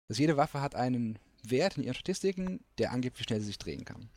dass 0.07 0.17
jede 0.17 0.37
Waffe 0.37 0.61
hat 0.61 0.75
einen 0.75 1.19
Wert 1.49 1.77
in 1.77 1.83
ihren 1.83 1.93
Statistiken, 1.93 2.63
der 2.77 2.91
angibt, 2.91 3.19
wie 3.19 3.23
schnell 3.23 3.39
sie 3.39 3.47
sich 3.47 3.57
drehen 3.57 3.85
kann. 3.85 4.09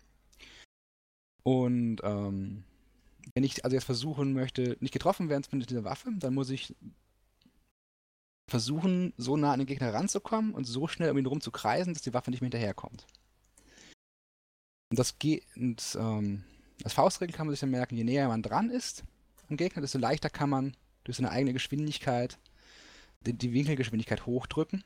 Und 1.43 2.01
ähm, 2.03 2.65
wenn 3.35 3.45
ich 3.45 3.65
also 3.65 3.75
jetzt 3.75 3.85
versuchen 3.85 4.33
möchte, 4.33 4.77
nicht 4.81 4.93
getroffen 4.93 5.29
werden 5.29 5.45
mit 5.53 5.71
dieser 5.71 5.85
Waffe, 5.85 6.11
dann 6.17 6.35
muss 6.35 6.51
ich 6.51 6.75
versuchen, 8.49 9.13
so 9.17 9.37
nah 9.37 9.53
an 9.53 9.61
den 9.61 9.67
Gegner 9.67 9.93
ranzukommen 9.93 10.55
und 10.55 10.65
so 10.65 10.89
schnell 10.89 11.11
um 11.11 11.19
ihn 11.19 11.25
herum 11.25 11.41
zu 11.41 11.51
kreisen, 11.51 11.93
dass 11.93 12.03
die 12.03 12.15
Waffe 12.15 12.31
nicht 12.31 12.41
mehr 12.41 12.47
hinterherkommt. 12.47 13.07
Und 14.91 14.99
das 14.99 15.19
geht, 15.19 15.45
und, 15.57 15.97
ähm, 16.01 16.45
als 16.83 16.95
Faustregel 16.95 17.37
kann 17.37 17.47
man 17.47 17.53
sich 17.53 17.61
dann 17.61 17.71
merken, 17.71 17.97
je 17.97 18.05
näher 18.05 18.29
man 18.29 18.43
dran 18.43 18.71
ist 18.71 19.05
am 19.49 19.57
Gegner, 19.57 19.83
desto 19.83 19.99
leichter 19.99 20.31
kann 20.31 20.51
man 20.51 20.77
durch 21.05 21.17
seine 21.17 21.31
eigene 21.31 21.53
Geschwindigkeit 21.53 22.39
die, 23.27 23.33
die 23.33 23.53
Winkelgeschwindigkeit 23.53 24.27
hochdrücken 24.27 24.85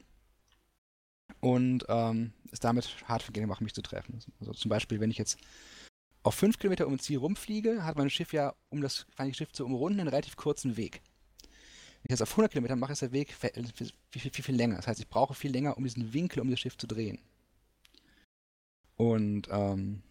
und 1.43 1.85
ähm, 1.89 2.33
es 2.53 2.61
damit 2.61 2.97
hart 3.09 3.23
für 3.23 3.33
Gegner 3.33 3.49
machen, 3.49 3.65
mich 3.65 3.75
zu 3.75 3.83
treffen. 3.83 4.21
Also 4.41 4.53
zum 4.53 4.69
Beispiel, 4.69 5.01
wenn 5.01 5.11
ich 5.11 5.19
jetzt 5.19 5.39
auf 6.23 6.37
5 6.37 6.59
Kilometer 6.59 6.87
um 6.87 6.95
ein 6.95 6.99
Ziel 7.01 7.19
rumfliege, 7.19 7.85
hat 7.85 7.97
mein 7.97 8.11
Schiff 8.11 8.33
ja, 8.33 8.55
um 8.71 8.81
das 8.81 9.07
feindliche 9.11 9.39
Schiff 9.39 9.53
zu 9.53 9.65
umrunden, 9.65 9.99
einen 9.99 10.09
relativ 10.09 10.37
kurzen 10.37 10.77
Weg. 10.77 11.03
Wenn 11.43 12.05
ich 12.05 12.11
jetzt 12.11 12.23
auf 12.23 12.31
100 12.31 12.53
Kilometer 12.53 12.77
mache, 12.77 12.93
ist 12.93 13.03
der 13.03 13.11
Weg 13.11 13.33
viel, 13.35 13.93
viel, 14.11 14.31
viel, 14.31 14.45
viel 14.45 14.55
länger. 14.55 14.77
Das 14.77 14.87
heißt, 14.87 15.01
ich 15.01 15.09
brauche 15.09 15.35
viel 15.35 15.51
länger, 15.51 15.77
um 15.77 15.83
diesen 15.83 16.13
Winkel 16.13 16.41
um 16.41 16.51
das 16.51 16.61
Schiff 16.61 16.77
zu 16.77 16.87
drehen. 16.87 17.19
Und, 18.97 19.49
ähm, 19.51 20.03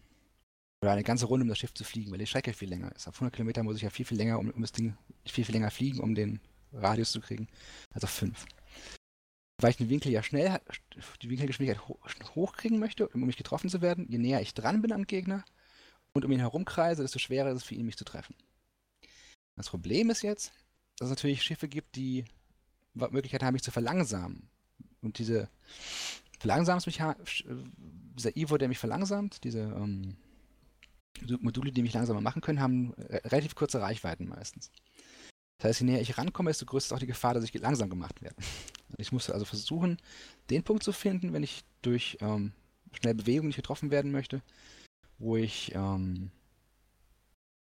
oder 0.82 0.92
eine 0.92 1.02
ganze 1.02 1.26
Runde 1.26 1.44
um 1.44 1.48
das 1.48 1.58
Schiff 1.58 1.72
zu 1.72 1.84
fliegen, 1.84 2.10
weil 2.10 2.18
die 2.18 2.26
Strecke 2.26 2.52
viel 2.52 2.68
länger 2.68 2.94
ist. 2.94 3.08
Auf 3.08 3.14
100 3.14 3.34
Kilometer 3.34 3.62
muss 3.62 3.76
ich 3.76 3.82
ja 3.82 3.90
viel, 3.90 4.04
viel 4.04 4.18
länger, 4.18 4.38
um, 4.38 4.50
um 4.50 4.60
das 4.60 4.72
Ding, 4.72 4.98
viel, 5.24 5.46
viel 5.46 5.54
länger 5.54 5.70
fliegen, 5.70 6.00
um 6.00 6.14
den 6.14 6.40
Radius 6.74 7.12
zu 7.12 7.20
kriegen, 7.20 7.48
als 7.94 8.04
auf 8.04 8.10
5. 8.10 8.44
Weil 9.58 9.70
ich 9.70 9.76
den 9.76 9.90
Winkel 9.90 10.10
ja 10.10 10.22
schnell, 10.22 10.60
die 11.20 11.30
Winkelgeschwindigkeit 11.30 11.88
ho 11.88 11.98
hochkriegen 12.34 12.78
möchte, 12.78 13.08
um 13.08 13.20
mich 13.20 13.36
getroffen 13.36 13.70
zu 13.70 13.80
werden, 13.80 14.06
je 14.08 14.18
näher 14.18 14.40
ich 14.40 14.54
dran 14.54 14.82
bin 14.82 14.92
am 14.92 15.06
Gegner 15.06 15.44
und 16.12 16.24
um 16.24 16.32
ihn 16.32 16.40
herumkreise, 16.40 17.02
desto 17.02 17.18
schwerer 17.18 17.50
ist 17.50 17.58
es 17.58 17.64
für 17.64 17.74
ihn, 17.74 17.86
mich 17.86 17.96
zu 17.96 18.04
treffen. 18.04 18.34
Das 19.56 19.68
Problem 19.68 20.10
ist 20.10 20.22
jetzt, 20.22 20.52
dass 20.98 21.06
es 21.06 21.10
natürlich 21.10 21.42
Schiffe 21.42 21.68
gibt, 21.68 21.96
die 21.96 22.24
Möglichkeit 22.94 23.42
haben, 23.42 23.54
mich 23.54 23.62
zu 23.62 23.70
verlangsamen. 23.70 24.48
Und 25.00 25.18
diese 25.18 25.48
Verlangsamungsmechanik, 26.38 27.18
dieser 28.16 28.36
Ivo, 28.36 28.58
der 28.58 28.68
mich 28.68 28.78
verlangsamt, 28.78 29.44
diese 29.44 29.60
ähm, 29.60 30.16
Module, 31.40 31.72
die 31.72 31.82
mich 31.82 31.92
langsamer 31.92 32.20
machen 32.20 32.42
können, 32.42 32.60
haben 32.60 32.94
äh, 32.94 33.16
relativ 33.28 33.54
kurze 33.54 33.80
Reichweiten 33.80 34.28
meistens. 34.28 34.70
Das 35.58 35.68
heißt, 35.68 35.80
je 35.80 35.86
näher 35.86 36.00
ich 36.00 36.18
rankomme, 36.18 36.50
desto 36.50 36.66
größer 36.66 36.86
ist 36.86 36.92
auch 36.92 36.98
die 36.98 37.06
Gefahr, 37.06 37.34
dass 37.34 37.44
ich 37.44 37.54
langsam 37.54 37.88
gemacht 37.90 38.20
werde. 38.22 38.36
Ich 38.98 39.12
muss 39.12 39.30
also 39.30 39.44
versuchen, 39.44 39.98
den 40.50 40.62
Punkt 40.62 40.82
zu 40.82 40.92
finden, 40.92 41.32
wenn 41.32 41.42
ich 41.42 41.64
durch 41.82 42.18
ähm, 42.20 42.52
schnelle 42.92 43.16
Bewegung 43.16 43.46
nicht 43.46 43.56
getroffen 43.56 43.90
werden 43.90 44.12
möchte, 44.12 44.42
wo 45.18 45.36
ich 45.36 45.72
ähm, 45.74 46.30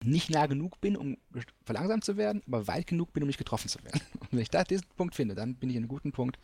nicht 0.05 0.31
nah 0.31 0.47
genug 0.47 0.81
bin, 0.81 0.97
um 0.97 1.17
verlangsamt 1.65 2.05
zu 2.05 2.17
werden, 2.17 2.43
aber 2.47 2.67
weit 2.67 2.87
genug 2.87 3.13
bin, 3.13 3.23
um 3.23 3.29
nicht 3.29 3.39
getroffen 3.39 3.69
zu 3.69 3.83
werden. 3.85 4.01
Und 4.21 4.33
wenn 4.33 4.41
ich 4.41 4.51
da 4.51 4.65
diesen 4.65 4.87
Punkt 4.97 5.15
finde, 5.15 5.35
dann 5.35 5.55
bin 5.55 5.71
ich 5.71 5.77
in 5.77 5.83
einem 5.83 5.89
guten 5.89 6.13
Punkt, 6.13 6.39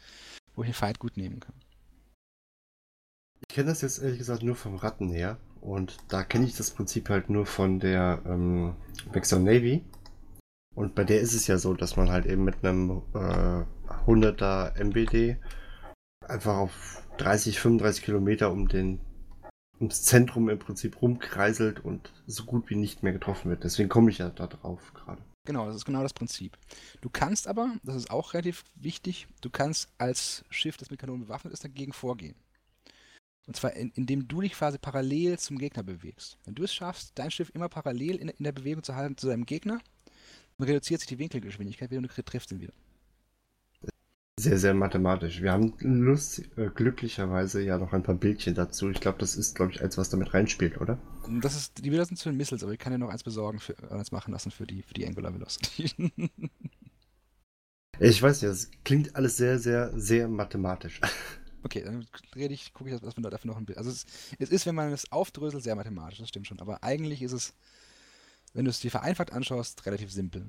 wo 0.54 0.62
ich 0.62 0.68
den 0.68 0.74
Fight 0.74 0.98
gut 0.98 1.16
nehmen 1.16 1.40
kann. 1.40 1.54
Ich 3.40 3.54
kenne 3.54 3.68
das 3.68 3.82
jetzt 3.82 4.02
ehrlich 4.02 4.18
gesagt 4.18 4.42
nur 4.42 4.56
vom 4.56 4.76
Ratten 4.76 5.10
her. 5.10 5.38
Und 5.60 5.96
da 6.08 6.22
kenne 6.22 6.46
ich 6.46 6.56
das 6.56 6.70
Prinzip 6.70 7.08
halt 7.08 7.30
nur 7.30 7.46
von 7.46 7.80
der 7.80 8.22
ähm, 8.26 8.74
Vexor 9.12 9.38
Navy. 9.38 9.84
Und 10.74 10.94
bei 10.94 11.04
der 11.04 11.20
ist 11.20 11.34
es 11.34 11.46
ja 11.46 11.58
so, 11.58 11.74
dass 11.74 11.96
man 11.96 12.10
halt 12.10 12.26
eben 12.26 12.44
mit 12.44 12.64
einem 12.64 13.02
äh, 13.14 13.64
100er 14.06 14.74
MBD 14.78 15.36
einfach 16.26 16.56
auf 16.56 17.02
30, 17.18 17.58
35 17.58 18.04
Kilometer 18.04 18.50
um 18.52 18.68
den 18.68 19.00
ums 19.80 20.02
Zentrum 20.02 20.48
im 20.48 20.58
Prinzip 20.58 21.00
rumkreiselt 21.00 21.84
und 21.84 22.12
so 22.26 22.44
gut 22.44 22.68
wie 22.70 22.74
nicht 22.74 23.02
mehr 23.02 23.12
getroffen 23.12 23.50
wird. 23.50 23.64
Deswegen 23.64 23.88
komme 23.88 24.10
ich 24.10 24.18
ja 24.18 24.28
da 24.28 24.46
drauf 24.46 24.92
gerade. 24.94 25.22
Genau, 25.46 25.66
das 25.66 25.76
ist 25.76 25.84
genau 25.84 26.02
das 26.02 26.12
Prinzip. 26.12 26.58
Du 27.00 27.08
kannst 27.08 27.48
aber, 27.48 27.72
das 27.82 27.96
ist 27.96 28.10
auch 28.10 28.34
relativ 28.34 28.64
wichtig, 28.74 29.28
du 29.40 29.48
kannst 29.48 29.88
als 29.96 30.44
Schiff, 30.50 30.76
das 30.76 30.90
mit 30.90 31.00
Kanonen 31.00 31.24
bewaffnet 31.24 31.54
ist, 31.54 31.64
dagegen 31.64 31.92
vorgehen. 31.92 32.34
Und 33.46 33.56
zwar 33.56 33.72
in, 33.72 33.90
indem 33.92 34.28
du 34.28 34.42
dich 34.42 34.52
quasi 34.52 34.76
parallel 34.76 35.38
zum 35.38 35.56
Gegner 35.56 35.82
bewegst. 35.82 36.36
Wenn 36.44 36.54
du 36.54 36.64
es 36.64 36.74
schaffst, 36.74 37.12
dein 37.14 37.30
Schiff 37.30 37.50
immer 37.54 37.70
parallel 37.70 38.16
in, 38.16 38.28
in 38.28 38.44
der 38.44 38.52
Bewegung 38.52 38.82
zu 38.82 38.94
halten 38.94 39.16
zu 39.16 39.28
deinem 39.28 39.46
Gegner, 39.46 39.80
dann 40.58 40.68
reduziert 40.68 41.00
sich 41.00 41.08
die 41.08 41.18
Winkelgeschwindigkeit, 41.18 41.90
wenn 41.90 42.02
du 42.02 42.08
triffst 42.08 42.52
ihn 42.52 42.60
wieder. 42.60 42.74
Sehr, 44.38 44.56
sehr 44.56 44.72
mathematisch. 44.72 45.42
Wir 45.42 45.50
haben 45.50 45.74
Lust, 45.80 46.42
äh, 46.56 46.70
glücklicherweise 46.72 47.60
ja 47.60 47.76
noch 47.76 47.92
ein 47.92 48.04
paar 48.04 48.14
Bildchen 48.14 48.54
dazu. 48.54 48.88
Ich 48.88 49.00
glaube, 49.00 49.18
das 49.18 49.34
ist, 49.34 49.56
glaube 49.56 49.72
ich, 49.72 49.82
eins, 49.82 49.98
was 49.98 50.10
damit 50.10 50.32
reinspielt, 50.32 50.80
oder? 50.80 50.96
Das 51.40 51.56
ist, 51.56 51.84
die 51.84 51.90
Bilder 51.90 52.04
sind 52.04 52.18
zu 52.18 52.28
den 52.28 52.36
Missiles, 52.36 52.62
aber 52.62 52.70
ich 52.70 52.78
kann 52.78 52.92
ja 52.92 52.98
noch 52.98 53.08
eins 53.08 53.24
besorgen, 53.24 53.58
für, 53.58 53.74
eins 53.90 54.12
machen 54.12 54.30
lassen 54.30 54.52
für 54.52 54.64
die, 54.64 54.82
für 54.82 54.94
die 54.94 55.04
Angular 55.08 55.34
Velocity. 55.34 55.90
ich 57.98 58.22
weiß 58.22 58.42
nicht, 58.42 58.50
das 58.50 58.70
klingt 58.84 59.16
alles 59.16 59.36
sehr, 59.36 59.58
sehr, 59.58 59.90
sehr 59.98 60.28
mathematisch. 60.28 61.00
Okay, 61.64 61.82
dann 61.82 62.06
rede 62.36 62.54
ich, 62.54 62.72
gucke 62.72 62.88
ich, 62.88 63.00
dass 63.00 63.16
wir 63.16 63.30
dafür 63.30 63.50
noch 63.50 63.58
ein 63.58 63.66
Bild. 63.66 63.78
Also 63.78 63.90
es, 63.90 64.06
es 64.38 64.50
ist, 64.50 64.64
wenn 64.64 64.76
man 64.76 64.92
es 64.92 65.10
aufdröselt, 65.10 65.64
sehr 65.64 65.74
mathematisch, 65.74 66.18
das 66.20 66.28
stimmt 66.28 66.46
schon. 66.46 66.60
Aber 66.60 66.84
eigentlich 66.84 67.20
ist 67.20 67.32
es, 67.32 67.52
wenn 68.54 68.64
du 68.64 68.70
es 68.70 68.78
dir 68.78 68.92
vereinfacht 68.92 69.32
anschaust, 69.32 69.84
relativ 69.84 70.12
simpel. 70.12 70.46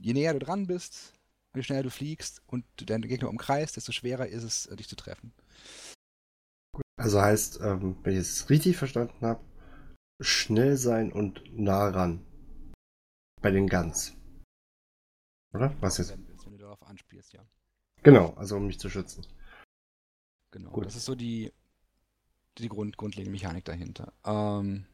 Je 0.00 0.14
näher 0.14 0.32
du 0.32 0.38
dran 0.38 0.66
bist, 0.66 1.12
je 1.58 1.64
schneller 1.64 1.82
du 1.82 1.90
fliegst 1.90 2.42
und 2.46 2.64
deinen 2.88 3.02
Gegner 3.02 3.28
umkreist, 3.28 3.76
desto 3.76 3.92
schwerer 3.92 4.26
ist 4.26 4.44
es, 4.44 4.66
äh, 4.66 4.76
dich 4.76 4.88
zu 4.88 4.96
treffen. 4.96 5.32
Also 6.96 7.20
heißt, 7.20 7.60
ähm, 7.60 7.98
wenn 8.02 8.14
ich 8.14 8.20
es 8.20 8.50
richtig 8.50 8.76
verstanden 8.76 9.24
habe, 9.24 9.44
schnell 10.20 10.76
sein 10.76 11.12
und 11.12 11.42
nah 11.56 11.88
ran. 11.88 12.24
Bei 13.40 13.50
den 13.50 13.68
Guns. 13.68 14.16
Oder? 15.54 15.74
Was 15.80 15.98
jetzt? 15.98 16.12
Wenn, 16.12 16.26
wenn 16.26 16.52
du 16.52 16.58
darauf 16.58 16.82
anspielst, 16.82 17.32
ja. 17.32 17.46
Genau, 18.02 18.34
also 18.34 18.56
um 18.56 18.66
mich 18.66 18.78
zu 18.78 18.90
schützen. 18.90 19.26
Genau, 20.50 20.70
Gut. 20.70 20.86
das 20.86 20.96
ist 20.96 21.04
so 21.04 21.14
die, 21.14 21.52
die 22.58 22.68
Grund, 22.68 22.96
grundlegende 22.96 23.30
Mechanik 23.30 23.64
dahinter. 23.64 24.12
Ähm, 24.24 24.86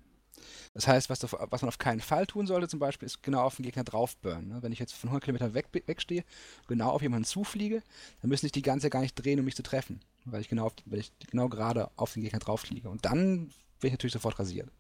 das 0.75 0.87
heißt, 0.87 1.11
was, 1.11 1.23
was, 1.23 1.63
man 1.63 1.69
auf 1.69 1.79
keinen 1.79 2.01
Fall 2.01 2.27
tun 2.27 2.47
sollte, 2.47 2.69
zum 2.69 2.81
Beispiel, 2.81 3.07
ist 3.07 3.23
genau 3.23 3.43
auf 3.43 3.57
den 3.57 3.65
Gegner 3.65 3.85
draufburnen. 3.85 4.49
Ne? 4.49 4.63
Wenn 4.63 4.73
ich 4.73 4.79
jetzt 4.79 4.95
von 4.95 5.09
100 5.09 5.25
Kilometern 5.25 5.55
weg, 5.55 5.69
wegstehe, 5.87 6.25
genau 6.67 6.91
auf 6.91 7.03
jemanden 7.03 7.25
zufliege, 7.25 7.83
dann 8.21 8.29
müssen 8.29 8.47
sich 8.47 8.53
die 8.53 8.63
ganze 8.63 8.91
gar 8.91 9.01
nicht 9.01 9.15
drehen, 9.15 9.39
um 9.39 9.45
mich 9.45 9.57
zu 9.57 9.63
treffen. 9.63 10.01
Weil 10.25 10.41
ich 10.41 10.49
genau, 10.49 10.67
auf, 10.67 10.75
weil 10.87 10.99
ich 10.99 11.13
genau 11.31 11.49
gerade 11.49 11.91
auf 11.97 12.13
den 12.13 12.23
Gegner 12.23 12.39
draufliege. 12.39 12.89
Und 12.89 13.05
dann 13.05 13.51
bin 13.81 13.89
ich 13.89 13.93
natürlich 13.93 14.13
sofort 14.13 14.39
rasiert. 14.39 14.71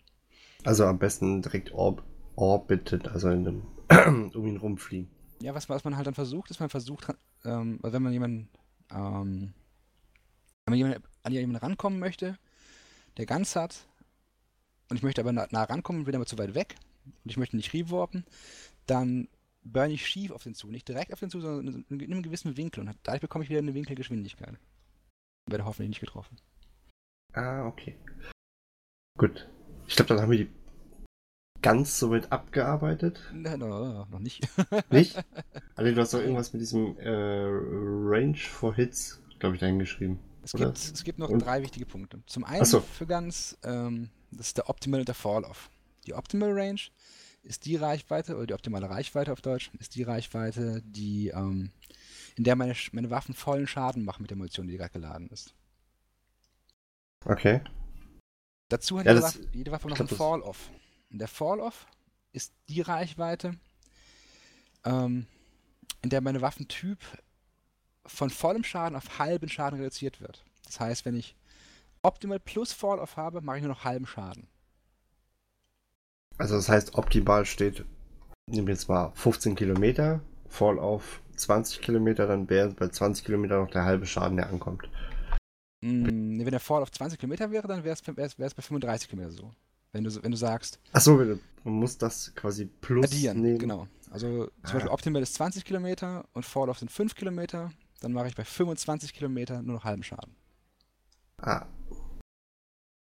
Also 0.64 0.84
am 0.84 0.98
besten 0.98 1.42
direkt 1.42 1.72
orb 1.72 2.02
orbited, 2.36 3.06
also 3.08 3.28
in 3.28 3.46
einem, 3.46 4.30
um 4.34 4.46
ihn 4.46 4.56
rumfliegen. 4.56 5.08
Ja, 5.40 5.54
was, 5.54 5.68
was 5.68 5.84
man 5.84 5.96
halt 5.96 6.06
dann 6.06 6.14
versucht, 6.14 6.50
ist, 6.50 6.58
man 6.58 6.70
versucht, 6.70 7.06
ähm, 7.44 7.78
also 7.82 7.94
wenn 7.94 8.02
man 8.02 8.12
jemanden, 8.12 8.48
ähm, 8.90 9.52
wenn 10.64 10.72
man 10.72 10.78
jemanden, 10.78 11.02
an 11.22 11.32
jemanden 11.32 11.56
rankommen 11.56 11.98
möchte, 11.98 12.38
der 13.16 13.26
ganz 13.26 13.54
hat, 13.56 13.86
und 14.88 14.96
ich 14.96 15.02
möchte 15.02 15.20
aber 15.20 15.32
nah, 15.32 15.46
nah 15.50 15.64
rankommen, 15.64 16.04
bin 16.04 16.14
aber 16.14 16.26
zu 16.26 16.38
weit 16.38 16.54
weg 16.54 16.76
und 17.06 17.30
ich 17.30 17.36
möchte 17.36 17.56
nicht 17.56 17.72
rewarpen, 17.72 18.24
dann 18.86 19.28
burn 19.64 19.90
ich 19.90 20.06
schief 20.06 20.30
auf 20.30 20.42
den 20.42 20.54
zu. 20.54 20.68
Nicht 20.68 20.88
direkt 20.88 21.12
auf 21.12 21.20
den 21.20 21.30
zu, 21.30 21.40
sondern 21.40 21.84
in 21.88 22.02
einem 22.02 22.22
gewissen 22.22 22.56
Winkel. 22.56 22.86
Und 22.86 22.96
dadurch 23.02 23.22
bekomme 23.22 23.44
ich 23.44 23.50
wieder 23.50 23.60
eine 23.60 23.74
Winkelgeschwindigkeit. 23.74 24.58
Werde 25.48 25.64
hoffentlich 25.64 25.88
nicht 25.88 26.00
getroffen. 26.00 26.36
Ah, 27.32 27.66
okay. 27.66 27.96
Gut. 29.18 29.48
Ich 29.86 29.96
glaube, 29.96 30.08
dann 30.08 30.20
haben 30.20 30.30
wir 30.30 30.38
die 30.38 30.50
ganz 31.62 31.98
soweit 31.98 32.30
abgearbeitet. 32.30 33.20
No, 33.32 33.56
no, 33.56 33.68
no, 33.68 34.06
noch 34.10 34.18
nicht. 34.18 34.46
nicht? 34.90 35.16
Also 35.76 35.92
du 35.92 36.00
hast 36.00 36.14
doch 36.14 36.20
irgendwas 36.20 36.52
mit 36.52 36.62
diesem 36.62 36.96
äh, 36.98 37.10
Range 37.10 38.36
for 38.36 38.76
Hits, 38.76 39.20
glaube 39.40 39.56
ich, 39.56 39.60
da 39.60 39.66
hingeschrieben. 39.66 40.20
Es 40.44 40.52
gibt, 40.52 40.76
es 40.76 41.02
gibt 41.02 41.18
noch 41.18 41.30
und? 41.30 41.40
drei 41.40 41.62
wichtige 41.62 41.84
Punkte. 41.84 42.22
Zum 42.26 42.44
einen 42.44 42.64
so. 42.64 42.80
für 42.80 43.06
ganz 43.06 43.58
ähm, 43.64 44.10
das 44.36 44.48
ist 44.48 44.56
der 44.56 44.68
Optimal 44.68 45.00
und 45.00 45.08
der 45.08 45.14
Fall-Off. 45.14 45.70
Die 46.06 46.14
Optimal 46.14 46.52
Range 46.52 46.80
ist 47.42 47.66
die 47.66 47.76
Reichweite, 47.76 48.36
oder 48.36 48.46
die 48.46 48.54
optimale 48.54 48.88
Reichweite 48.88 49.32
auf 49.32 49.40
Deutsch, 49.40 49.70
ist 49.78 49.94
die 49.94 50.02
Reichweite, 50.02 50.82
die, 50.84 51.28
ähm, 51.28 51.70
in 52.36 52.44
der 52.44 52.56
meine, 52.56 52.74
meine 52.92 53.10
Waffen 53.10 53.34
vollen 53.34 53.66
Schaden 53.66 54.04
machen 54.04 54.22
mit 54.22 54.30
der 54.30 54.38
Munition, 54.38 54.66
die 54.66 54.76
gerade 54.76 54.92
geladen 54.92 55.28
ist. 55.28 55.54
Okay. 57.24 57.62
Dazu 58.68 58.98
hat 58.98 59.06
ja, 59.06 59.12
jede, 59.12 59.22
Waffe, 59.22 59.48
jede 59.52 59.70
Waffe 59.70 59.88
noch 59.88 59.98
einen 59.98 60.08
Fall-Off. 60.08 60.70
Und 61.10 61.18
der 61.18 61.28
Fall-Off 61.28 61.86
ist 62.32 62.52
die 62.68 62.80
Reichweite, 62.80 63.56
ähm, 64.84 65.26
in 66.02 66.10
der 66.10 66.20
meine 66.20 66.40
Waffentyp 66.40 66.98
von 68.06 68.30
vollem 68.30 68.64
Schaden 68.64 68.96
auf 68.96 69.18
halben 69.18 69.48
Schaden 69.48 69.78
reduziert 69.78 70.20
wird. 70.20 70.44
Das 70.64 70.80
heißt, 70.80 71.04
wenn 71.04 71.16
ich 71.16 71.36
optimal 72.04 72.38
plus 72.38 72.72
Fall-Off 72.72 73.16
habe, 73.16 73.40
mache 73.40 73.58
ich 73.58 73.62
nur 73.62 73.72
noch 73.72 73.84
halben 73.84 74.06
Schaden. 74.06 74.46
Also 76.38 76.56
das 76.56 76.68
heißt, 76.68 76.94
optimal 76.94 77.44
steht, 77.44 77.84
nehmen 78.46 78.66
wir 78.66 78.74
jetzt 78.74 78.88
mal 78.88 79.12
15 79.14 79.54
Kilometer, 79.54 80.20
Fall-Off 80.48 81.22
20 81.36 81.80
Kilometer, 81.80 82.26
dann 82.26 82.48
wäre 82.48 82.70
bei 82.70 82.88
20 82.88 83.24
Kilometer 83.24 83.60
noch 83.60 83.70
der 83.70 83.84
halbe 83.84 84.06
Schaden, 84.06 84.36
der 84.36 84.48
ankommt. 84.48 84.88
Mm, 85.80 86.38
wenn 86.38 86.50
der 86.50 86.60
Fall 86.60 86.82
auf 86.82 86.90
20 86.90 87.18
Kilometer 87.18 87.50
wäre, 87.50 87.68
dann 87.68 87.84
wäre 87.84 87.96
es 87.96 88.54
bei 88.54 88.62
35 88.62 89.08
Kilometer 89.08 89.32
so. 89.32 89.52
Wenn 89.92 90.02
du, 90.02 90.22
wenn 90.22 90.32
du 90.32 90.36
sagst. 90.36 90.80
Achso, 90.92 91.16
man 91.16 91.38
muss 91.74 91.98
das 91.98 92.34
quasi 92.34 92.66
plus 92.66 93.04
addieren, 93.04 93.40
nehmen. 93.40 93.58
Genau. 93.58 93.86
Also 94.10 94.46
zum 94.46 94.52
ah. 94.62 94.72
Beispiel 94.72 94.90
Optimal 94.90 95.22
ist 95.22 95.34
20 95.34 95.64
Kilometer 95.64 96.24
und 96.32 96.44
Fall-Off 96.44 96.78
sind 96.78 96.90
5 96.90 97.14
Kilometer, 97.14 97.70
dann 98.00 98.12
mache 98.12 98.28
ich 98.28 98.34
bei 98.34 98.44
25 98.44 99.12
Kilometer 99.12 99.62
nur 99.62 99.76
noch 99.76 99.84
halben 99.84 100.02
Schaden. 100.02 100.34
Ah. 101.40 101.66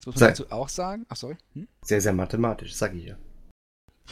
Das 0.07 0.15
muss 0.15 0.21
man 0.21 0.31
dazu 0.31 0.53
auch 0.53 0.69
sagen. 0.69 1.05
Ach, 1.09 1.17
sorry. 1.17 1.37
Hm? 1.55 1.67
Sehr, 1.83 2.01
sehr 2.01 2.13
mathematisch, 2.13 2.77
sag 2.77 2.95
ich 2.95 3.07
ja. 3.07 3.17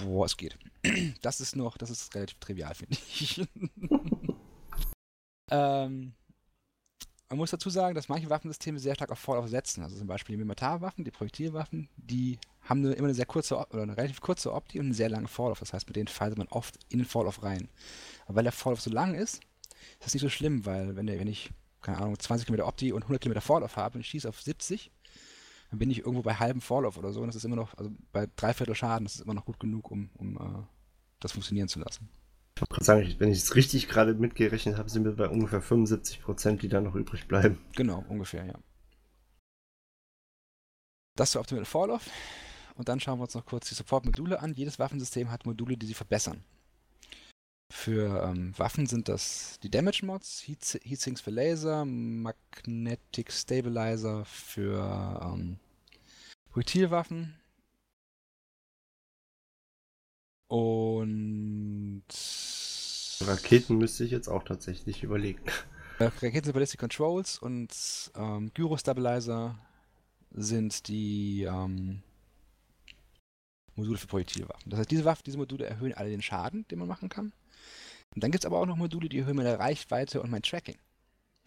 Boah, 0.03 0.27
es 0.27 0.37
geht. 0.37 0.59
Das 1.23 1.41
ist 1.41 1.55
noch, 1.57 1.79
das 1.79 1.89
ist 1.89 2.15
relativ 2.15 2.39
trivial, 2.41 2.75
finde 2.75 2.95
ich. 2.95 3.41
ähm, 5.51 6.13
man 7.29 7.39
muss 7.39 7.53
dazu 7.53 7.71
sagen, 7.71 7.95
dass 7.95 8.09
manche 8.09 8.29
Waffensysteme 8.29 8.79
sehr 8.79 8.97
stark 8.97 9.13
auf 9.13 9.21
Fallout 9.21 9.49
setzen. 9.49 9.83
Also 9.83 9.97
zum 9.97 10.09
Beispiel 10.09 10.35
die 10.35 10.43
Mimitar-Waffen, 10.43 11.05
die 11.05 11.11
Projektilwaffen, 11.13 11.89
die 11.97 12.39
haben 12.63 12.81
eine, 12.85 12.95
immer 12.95 13.07
eine 13.07 13.15
sehr 13.15 13.25
kurze 13.25 13.57
oder 13.57 13.83
eine 13.83 13.97
relativ 13.97 14.21
kurze 14.21 14.53
Opti 14.53 14.81
und 14.81 14.87
einen 14.87 14.95
sehr 14.95 15.09
langen 15.09 15.29
Fallout. 15.29 15.61
Das 15.61 15.73
heißt, 15.73 15.87
mit 15.87 15.97
denen 15.97 16.09
fallt 16.09 16.37
man 16.37 16.49
oft 16.49 16.77
in 16.89 16.99
den 16.99 17.07
Fallout 17.07 17.43
rein. 17.45 17.69
Aber 18.27 18.37
weil 18.37 18.45
der 18.45 18.53
Fallout 18.53 18.81
so 18.81 18.91
lang 18.91 19.15
ist, 19.15 19.37
ist 19.37 19.45
das 20.01 20.13
nicht 20.13 20.23
so 20.23 20.29
schlimm, 20.29 20.67
weil 20.67 20.97
wenn, 20.97 21.07
der, 21.07 21.21
wenn 21.21 21.29
ich 21.29 21.51
keine 21.85 21.99
Ahnung, 21.99 22.19
20 22.19 22.47
Kilometer 22.47 22.67
Opti 22.67 22.93
und 22.93 23.03
100 23.03 23.23
Kilometer 23.23 23.43
Vorlauf 23.43 23.77
habe 23.77 23.95
und 23.95 24.01
ich 24.01 24.09
schieße 24.09 24.29
auf 24.29 24.41
70, 24.41 24.91
dann 25.75 25.79
bin 25.81 25.91
ich 25.91 25.99
irgendwo 25.99 26.23
bei 26.23 26.35
halbem 26.35 26.61
Vorlauf 26.61 26.97
oder 26.97 27.13
so 27.13 27.21
und 27.21 27.27
das 27.27 27.35
ist 27.35 27.45
immer 27.45 27.57
noch, 27.57 27.77
also 27.77 27.91
bei 28.13 28.29
dreiviertel 28.37 28.77
Schaden, 28.77 29.05
das 29.05 29.17
ist 29.17 29.23
immer 29.23 29.35
noch 29.35 29.45
gut 29.45 29.59
genug, 29.59 29.91
um, 29.91 30.09
um 30.15 30.37
uh, 30.37 30.63
das 31.19 31.33
funktionieren 31.33 31.67
zu 31.67 31.81
lassen. 31.81 32.09
Ich 32.55 32.63
wollte 32.63 32.75
gerade 32.75 32.85
sagen, 32.85 33.15
wenn 33.19 33.33
ich 33.33 33.39
es 33.39 33.57
richtig 33.57 33.89
gerade 33.89 34.15
mitgerechnet 34.15 34.79
habe, 34.79 34.89
sind 34.89 35.05
wir 35.05 35.17
bei 35.17 35.29
ungefähr 35.29 35.61
75 35.61 36.23
Prozent, 36.23 36.63
die 36.63 36.69
da 36.69 36.81
noch 36.81 36.95
übrig 36.95 37.27
bleiben. 37.27 37.59
Genau, 37.75 38.05
ungefähr, 38.09 38.47
ja. 38.47 38.55
Das 41.17 41.33
zur 41.33 41.41
Optimal 41.41 41.65
Vorlauf. 41.65 42.09
Und 42.77 42.89
dann 42.89 43.01
schauen 43.01 43.19
wir 43.19 43.25
uns 43.25 43.35
noch 43.35 43.47
kurz 43.47 43.69
die 43.69 43.75
Support-Module 43.75 44.41
an. 44.41 44.55
Jedes 44.55 44.79
Waffensystem 44.79 45.33
hat 45.33 45.47
Module, 45.47 45.77
die 45.77 45.87
sie 45.87 45.95
verbessern. 45.95 46.45
Für 47.73 48.23
ähm, 48.23 48.57
Waffen 48.57 48.87
sind 48.87 49.09
das 49.09 49.59
die 49.63 49.71
Damage 49.71 50.07
Mods, 50.07 50.47
Heat 50.47 50.81
Heatsinks 50.85 51.21
für 51.21 51.31
Laser, 51.31 51.85
Magnetic 51.85 53.33
Stabilizer 53.33 54.25
für 54.25 55.21
ähm, 55.25 55.59
Projektilwaffen 56.55 57.35
und 60.47 62.05
Raketen 63.23 63.77
müsste 63.77 64.05
ich 64.05 64.13
jetzt 64.13 64.29
auch 64.29 64.45
tatsächlich 64.45 65.03
überlegen. 65.03 65.43
Äh, 65.99 66.05
Raketen 66.05 66.45
sind 66.45 66.53
Ballistic 66.53 66.79
Controls 66.79 67.39
und 67.41 67.73
ähm, 68.15 68.53
Gyro 68.55 68.77
Stabilizer 68.77 69.59
sind 70.31 70.87
die 70.87 71.43
ähm, 71.43 72.05
Module 73.75 73.99
für 73.99 74.07
Projektilwaffen. 74.07 74.71
Das 74.71 74.79
heißt, 74.79 74.93
diese 74.93 75.05
Waffen, 75.05 75.25
diese 75.27 75.39
Module 75.39 75.67
erhöhen 75.67 75.95
alle 75.95 76.11
den 76.11 76.23
Schaden, 76.23 76.69
den 76.69 76.79
man 76.79 76.87
machen 76.87 77.09
kann. 77.09 77.33
Und 78.15 78.23
dann 78.23 78.31
gibt 78.31 78.45
es 78.45 78.47
aber 78.47 78.61
auch 78.61 78.67
noch 78.67 78.77
Module, 78.77 79.09
die 79.09 79.19
erhöhen 79.19 79.35
meine 79.35 79.59
Reichweite 79.59 80.23
und 80.23 80.31
mein 80.31 80.43
Tracking. 80.43 80.79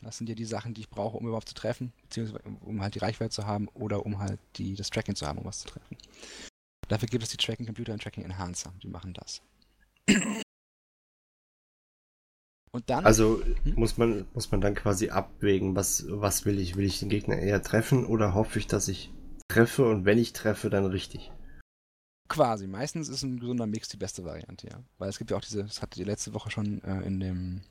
Das 0.02 0.18
sind 0.18 0.30
ja 0.30 0.36
die 0.36 0.46
Sachen, 0.46 0.74
die 0.74 0.82
ich 0.82 0.90
brauche, 0.90 1.18
um 1.18 1.28
überhaupt 1.28 1.50
zu 1.50 1.56
treffen, 1.56 1.92
beziehungsweise 2.04 2.44
um 2.62 2.82
halt 2.82 2.96
die 2.96 3.00
Reichweite 3.00 3.32
zu 3.32 3.48
haben 3.48 3.68
oder 3.70 4.06
um 4.06 4.20
halt 4.20 4.40
die, 4.56 4.76
das 4.76 4.90
Tracking 4.90 5.16
zu 5.16 5.26
haben, 5.26 5.40
um 5.40 5.46
was 5.46 5.60
zu 5.60 5.68
treffen. 5.70 5.98
Dafür 6.88 7.08
gibt 7.08 7.24
es 7.24 7.30
die 7.30 7.38
Tracking 7.38 7.66
Computer 7.66 7.94
und 7.94 8.02
Tracking 8.02 8.24
Enhancer, 8.24 8.74
die 8.82 8.88
machen 8.88 9.14
das. 9.14 9.42
Und 12.72 12.90
dann. 12.90 13.06
Also 13.06 13.42
hm? 13.64 13.76
muss, 13.76 13.98
man, 13.98 14.28
muss 14.34 14.52
man 14.52 14.62
dann 14.62 14.76
quasi 14.76 15.10
abwägen, 15.10 15.76
was, 15.76 16.06
was 16.10 16.46
will 16.46 16.60
ich? 16.60 16.76
Will 16.76 16.86
ich 16.86 17.00
den 17.00 17.10
Gegner 17.10 17.38
eher 17.38 17.64
treffen 17.64 18.06
oder 18.06 18.36
hoffe 18.36 18.60
ich, 18.60 18.68
dass 18.68 18.88
ich 18.88 19.12
treffe 19.48 19.90
und 19.90 20.06
wenn 20.06 20.20
ich 20.20 20.34
treffe, 20.34 20.70
dann 20.70 20.86
richtig. 20.86 21.32
Quasi. 22.30 22.68
Meistens 22.68 23.10
ist 23.10 23.24
ein 23.24 23.40
gesunder 23.40 23.66
Mix 23.66 23.88
die 23.88 23.98
beste 23.98 24.26
Variante, 24.26 24.68
ja. 24.68 24.84
Weil 24.98 25.10
es 25.10 25.18
gibt 25.18 25.32
ja 25.32 25.38
auch 25.38 25.42
diese, 25.42 25.64
das 25.64 25.82
hatte 25.82 25.98
die 25.98 26.06
letzte 26.06 26.34
Woche 26.34 26.52
schon 26.52 26.84
äh, 26.84 27.02
in 27.02 27.20
dem 27.20 27.62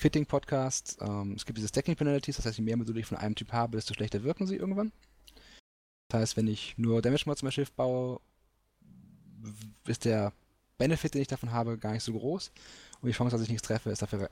Fitting-Podcast, 0.00 0.96
ähm, 1.02 1.34
es 1.36 1.44
gibt 1.44 1.58
diese 1.58 1.68
Stacking 1.68 1.94
Penalties, 1.94 2.36
das 2.36 2.46
heißt, 2.46 2.56
je 2.56 2.64
mehr 2.64 2.78
Module 2.78 3.00
ich 3.00 3.06
von 3.06 3.18
einem 3.18 3.34
Typ 3.34 3.52
habe, 3.52 3.76
desto 3.76 3.92
schlechter 3.92 4.22
wirken 4.22 4.46
sie 4.46 4.56
irgendwann. 4.56 4.92
Das 6.08 6.20
heißt, 6.20 6.36
wenn 6.38 6.48
ich 6.48 6.78
nur 6.78 7.02
Damage 7.02 7.24
Mods 7.26 7.40
zum 7.40 7.50
Schiff 7.50 7.70
baue, 7.72 8.18
ist 9.86 10.06
der 10.06 10.32
Benefit, 10.78 11.12
den 11.12 11.20
ich 11.20 11.28
davon 11.28 11.52
habe, 11.52 11.76
gar 11.76 11.92
nicht 11.92 12.02
so 12.02 12.14
groß. 12.14 12.50
Und 13.02 13.08
die 13.08 13.12
Chance, 13.12 13.36
dass 13.36 13.42
ich 13.42 13.50
nichts 13.50 13.66
treffe, 13.66 13.90
ist 13.90 14.00
dafür, 14.00 14.30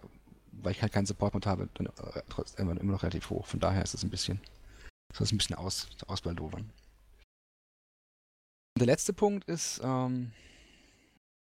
weil 0.52 0.72
ich 0.72 0.80
halt 0.80 0.92
keinen 0.92 1.04
Support-Mod 1.04 1.44
habe, 1.44 1.68
dann 1.74 1.86
äh, 1.86 2.22
trotzdem 2.30 2.70
immer 2.70 2.82
noch 2.82 3.02
relativ 3.02 3.28
hoch. 3.28 3.44
Von 3.44 3.60
daher 3.60 3.82
ist 3.82 3.92
es 3.92 4.02
ein 4.02 4.10
bisschen, 4.10 4.40
ist 5.12 5.20
das 5.20 5.32
ein 5.32 5.36
bisschen 5.36 5.56
aus, 5.56 5.88
ausbaldowern. 6.06 6.70
Der 8.78 8.86
letzte 8.86 9.12
Punkt 9.12 9.46
ist, 9.50 9.82
ähm, 9.84 10.32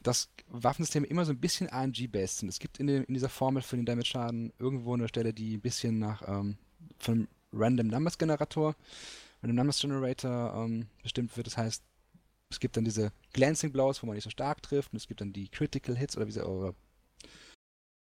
dass 0.07 0.29
Waffensysteme 0.47 1.05
immer 1.05 1.25
so 1.25 1.33
ein 1.33 1.39
bisschen 1.39 1.67
RNG-based 1.67 2.37
sind. 2.39 2.49
Es 2.49 2.59
gibt 2.59 2.79
in, 2.79 2.87
de, 2.87 3.03
in, 3.03 3.13
dieser 3.13 3.27
Formel 3.27 3.61
für 3.61 3.75
den 3.75 3.85
Damage-Schaden 3.85 4.53
irgendwo 4.57 4.93
eine 4.93 5.09
Stelle, 5.09 5.33
die 5.33 5.57
ein 5.57 5.61
bisschen 5.61 5.99
nach 5.99 6.25
ähm, 6.25 6.57
von 6.97 7.27
Random 7.51 7.87
Numbers 7.87 8.17
Generator, 8.17 8.75
einem 9.41 9.55
Numbers 9.55 9.81
Generator 9.81 10.53
ähm, 10.55 10.87
bestimmt 11.03 11.35
wird. 11.35 11.47
Das 11.47 11.57
heißt, 11.57 11.83
es 12.49 12.59
gibt 12.61 12.77
dann 12.77 12.85
diese 12.85 13.11
Glancing 13.33 13.73
Blows, 13.73 14.01
wo 14.01 14.07
man 14.07 14.15
nicht 14.15 14.23
so 14.23 14.29
stark 14.29 14.63
trifft, 14.63 14.93
und 14.93 14.97
es 14.97 15.07
gibt 15.07 15.19
dann 15.19 15.33
die 15.33 15.49
Critical 15.49 15.97
Hits 15.97 16.15
oder 16.15 16.25
wie 16.25 16.31
sie, 16.31 16.45
oder, 16.45 16.73
ich 17.21 17.29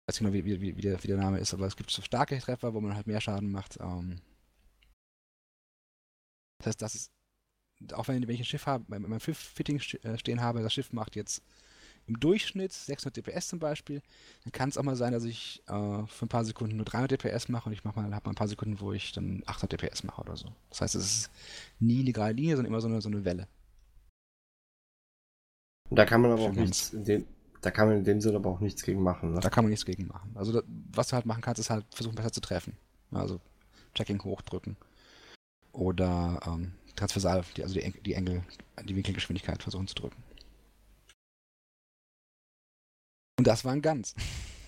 weiß 0.08 0.20
nicht 0.20 0.32
genau, 0.32 0.32
wie, 0.32 0.44
wie, 0.44 0.76
wie, 0.76 0.80
der, 0.80 1.00
wie, 1.04 1.06
der, 1.06 1.18
Name 1.18 1.38
ist, 1.38 1.54
aber 1.54 1.68
es 1.68 1.76
gibt 1.76 1.92
so 1.92 2.02
starke 2.02 2.36
Treffer, 2.36 2.74
wo 2.74 2.80
man 2.80 2.96
halt 2.96 3.06
mehr 3.06 3.20
Schaden 3.20 3.52
macht. 3.52 3.78
Ähm. 3.80 4.20
Das 6.58 6.66
heißt, 6.66 6.82
das 6.82 6.94
ist 6.96 7.12
auch 7.92 8.08
wenn, 8.08 8.22
ich 8.22 8.40
ein 8.40 8.44
Schiff 8.44 8.66
habe, 8.66 8.84
bei 8.88 8.98
meinem 8.98 9.20
Fitting 9.20 9.80
äh, 10.02 10.18
stehen 10.18 10.40
habe, 10.40 10.62
das 10.62 10.72
Schiff 10.72 10.92
macht 10.92 11.16
jetzt 11.16 11.42
im 12.06 12.18
Durchschnitt 12.18 12.72
600 12.72 13.16
dps 13.16 13.48
zum 13.48 13.58
Beispiel, 13.58 14.02
dann 14.44 14.52
kann 14.52 14.68
es 14.68 14.76
auch 14.76 14.82
mal 14.82 14.96
sein, 14.96 15.12
dass 15.12 15.24
ich 15.24 15.62
äh, 15.68 16.06
für 16.06 16.26
ein 16.26 16.28
paar 16.28 16.44
Sekunden 16.44 16.76
nur 16.76 16.84
300 16.84 17.12
dps 17.12 17.48
mache 17.48 17.68
und 17.68 17.72
ich 17.72 17.84
mache 17.84 18.00
mal, 18.00 18.14
habe 18.14 18.24
mal 18.26 18.32
ein 18.32 18.36
paar 18.36 18.48
Sekunden, 18.48 18.80
wo 18.80 18.92
ich 18.92 19.12
dann 19.12 19.42
800 19.46 19.72
dps 19.72 20.04
mache 20.04 20.20
oder 20.20 20.36
so. 20.36 20.48
Das 20.70 20.80
heißt, 20.80 20.94
es 20.94 21.04
ist 21.04 21.30
nie 21.78 22.00
eine 22.00 22.12
gerade 22.12 22.34
Linie, 22.34 22.56
sondern 22.56 22.72
immer 22.72 22.80
so 22.80 22.88
eine, 22.88 23.00
so 23.00 23.08
eine 23.08 23.24
Welle. 23.24 23.46
Da 25.90 26.04
kann 26.04 26.22
man 26.22 26.32
aber 26.32 26.42
auch 26.42 26.52
nichts, 26.52 26.92
in 26.92 27.04
dem, 27.04 27.26
da 27.60 27.70
kann 27.70 27.88
man 27.88 27.98
in 27.98 28.04
dem 28.04 28.20
Sinne 28.20 28.36
aber 28.36 28.50
auch 28.50 28.60
nichts 28.60 28.82
gegen 28.82 29.02
machen. 29.02 29.34
Ne? 29.34 29.40
Da 29.40 29.50
kann 29.50 29.64
man 29.64 29.70
nichts 29.70 29.84
gegen 29.84 30.06
machen. 30.06 30.32
Also 30.34 30.52
da, 30.52 30.62
was 30.66 31.08
du 31.08 31.14
halt 31.14 31.26
machen 31.26 31.42
kannst, 31.42 31.60
ist 31.60 31.70
halt 31.70 31.84
versuchen 31.94 32.16
besser 32.16 32.32
zu 32.32 32.40
treffen. 32.40 32.76
Also 33.10 33.40
Checking 33.94 34.22
hochdrücken. 34.24 34.76
Oder 35.72 36.40
ähm, 36.46 36.72
transversal, 36.96 37.44
die, 37.56 37.62
also 37.62 37.74
die, 37.74 37.92
die 38.02 38.14
Engel, 38.14 38.42
die 38.84 38.96
Winkelgeschwindigkeit 38.96 39.62
versuchen 39.62 39.86
zu 39.86 39.94
drücken. 39.94 40.22
Und 43.38 43.46
das 43.46 43.64
war 43.64 43.72
ein 43.72 43.82
Ganz. 43.82 44.14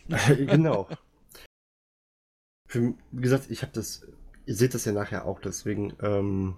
genau. 0.29 0.89
Für, 2.69 2.95
wie 3.13 3.23
gesagt, 3.23 3.51
ich 3.51 3.63
habe 3.63 3.73
das, 3.73 4.07
ihr 4.47 4.55
seht 4.55 4.75
das 4.75 4.85
ja 4.85 4.93
nachher 4.93 5.27
auch, 5.27 5.41
deswegen, 5.41 5.95
ähm, 6.01 6.57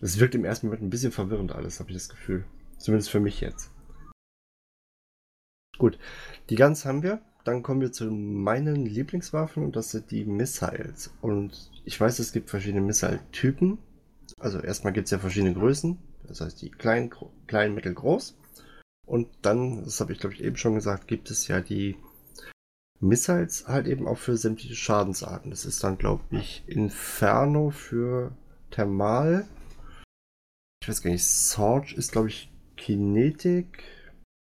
das 0.00 0.18
wirkt 0.18 0.34
im 0.34 0.44
ersten 0.44 0.66
Moment 0.66 0.82
ein 0.82 0.90
bisschen 0.90 1.12
verwirrend 1.12 1.52
alles, 1.52 1.80
habe 1.80 1.90
ich 1.90 1.96
das 1.96 2.08
Gefühl. 2.08 2.44
Zumindest 2.78 3.10
für 3.10 3.20
mich 3.20 3.40
jetzt. 3.40 3.70
Gut, 5.78 5.98
die 6.48 6.56
Guns 6.56 6.84
haben 6.84 7.02
wir. 7.02 7.22
Dann 7.44 7.62
kommen 7.62 7.80
wir 7.80 7.90
zu 7.90 8.10
meinen 8.10 8.84
Lieblingswaffen 8.84 9.64
und 9.64 9.76
das 9.76 9.90
sind 9.90 10.10
die 10.10 10.24
Missiles. 10.24 11.10
Und 11.22 11.70
ich 11.84 11.98
weiß, 11.98 12.18
es 12.18 12.32
gibt 12.32 12.50
verschiedene 12.50 12.82
Missile-Typen. 12.82 13.78
Also 14.38 14.60
erstmal 14.60 14.92
gibt 14.92 15.06
es 15.06 15.10
ja 15.10 15.18
verschiedene 15.18 15.54
Größen. 15.54 15.98
Das 16.26 16.42
heißt 16.42 16.60
die 16.60 16.70
klein, 16.70 17.10
klein, 17.46 17.74
mittel, 17.74 17.94
groß. 17.94 18.36
Und 19.10 19.26
dann, 19.42 19.82
das 19.82 20.00
habe 20.00 20.12
ich 20.12 20.20
glaube 20.20 20.36
ich 20.36 20.40
eben 20.40 20.56
schon 20.56 20.76
gesagt, 20.76 21.08
gibt 21.08 21.32
es 21.32 21.48
ja 21.48 21.60
die 21.60 21.96
Missiles 23.00 23.66
halt 23.66 23.88
eben 23.88 24.06
auch 24.06 24.18
für 24.18 24.36
sämtliche 24.36 24.76
Schadensarten. 24.76 25.50
Das 25.50 25.64
ist 25.64 25.82
dann 25.82 25.98
glaube 25.98 26.22
ich 26.30 26.62
Inferno 26.68 27.70
für 27.70 28.30
Thermal. 28.70 29.48
Ich 30.80 30.88
weiß 30.88 31.02
gar 31.02 31.10
nicht, 31.10 31.26
Sorge 31.26 31.92
ist 31.96 32.12
glaube 32.12 32.28
ich 32.28 32.52
Kinetik. 32.76 33.82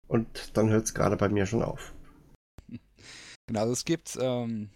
Und 0.08 0.54
dann 0.58 0.68
hört 0.68 0.84
es 0.84 0.92
gerade 0.92 1.16
bei 1.16 1.30
mir 1.30 1.46
schon 1.46 1.62
auf. 1.62 1.94
Genau, 3.46 3.62
also 3.62 3.72
es 3.72 3.84
gibt 3.84 4.16
ähm, 4.20 4.70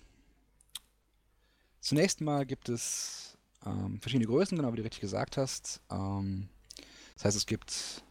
zunächst 1.80 2.20
mal 2.20 2.44
gibt 2.44 2.68
es 2.68 3.38
ähm, 3.64 4.00
verschiedene 4.00 4.26
Größen, 4.26 4.56
genau 4.56 4.72
wie 4.72 4.78
du 4.78 4.82
richtig 4.82 5.02
gesagt 5.02 5.36
hast. 5.36 5.80
Ähm, 5.92 6.48
das 7.14 7.26
heißt, 7.26 7.36
es 7.36 7.46
gibt 7.46 8.03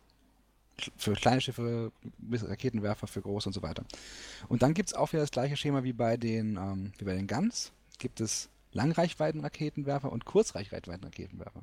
für 0.97 1.13
kleine 1.13 1.41
Schiffe 1.41 1.91
Raketenwerfer, 2.31 3.07
für 3.07 3.21
große 3.21 3.49
und 3.49 3.53
so 3.53 3.61
weiter. 3.61 3.83
Und 4.49 4.63
dann 4.63 4.73
gibt 4.73 4.89
es 4.89 4.95
auch 4.95 5.13
wieder 5.13 5.21
das 5.21 5.31
gleiche 5.31 5.57
Schema 5.57 5.83
wie 5.83 5.93
bei 5.93 6.17
den, 6.17 6.57
ähm, 6.57 6.93
wie 6.97 7.05
bei 7.05 7.13
den 7.13 7.27
Guns. 7.27 7.71
Gibt 7.99 8.21
es 8.21 8.49
Langreichweiten-Raketenwerfer 8.73 10.11
und 10.11 10.25
Kurzreichweiten-Raketenwerfer. 10.25 11.61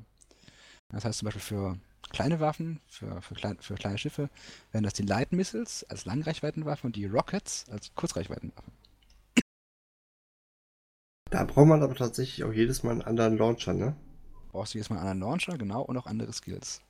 Das 0.91 1.05
heißt 1.05 1.19
zum 1.19 1.27
Beispiel 1.27 1.43
für 1.43 1.79
kleine 2.11 2.41
Waffen, 2.41 2.81
für, 2.87 3.21
für, 3.23 3.35
klein, 3.35 3.57
für 3.61 3.75
kleine 3.75 3.99
Schiffe, 3.99 4.31
wären 4.73 4.85
das 4.85 4.95
die 4.95 5.03
Light 5.03 5.33
Missiles 5.33 5.85
als 5.89 6.05
Langreichweitenwaffen 6.05 6.89
und 6.89 6.97
die 6.97 7.07
Rockets 7.07 7.67
als 7.71 7.95
Kurzreichweitenwaffen. 7.95 8.73
Da 11.31 11.45
braucht 11.45 11.69
man 11.69 11.83
aber 11.83 11.95
tatsächlich 11.95 12.43
auch 12.43 12.53
jedes 12.53 12.83
Mal 12.83 12.93
einen 12.93 13.03
anderen 13.03 13.39
Launcher, 13.39 13.73
ne? 13.73 13.95
Brauchst 14.51 14.75
du 14.75 14.79
jedes 14.79 14.91
Mal 14.91 14.97
einen 14.97 15.09
anderen 15.09 15.31
Launcher, 15.31 15.59
genau, 15.59 15.83
und 15.83 15.97
auch 15.97 16.07
andere 16.07 16.33
Skills. 16.33 16.83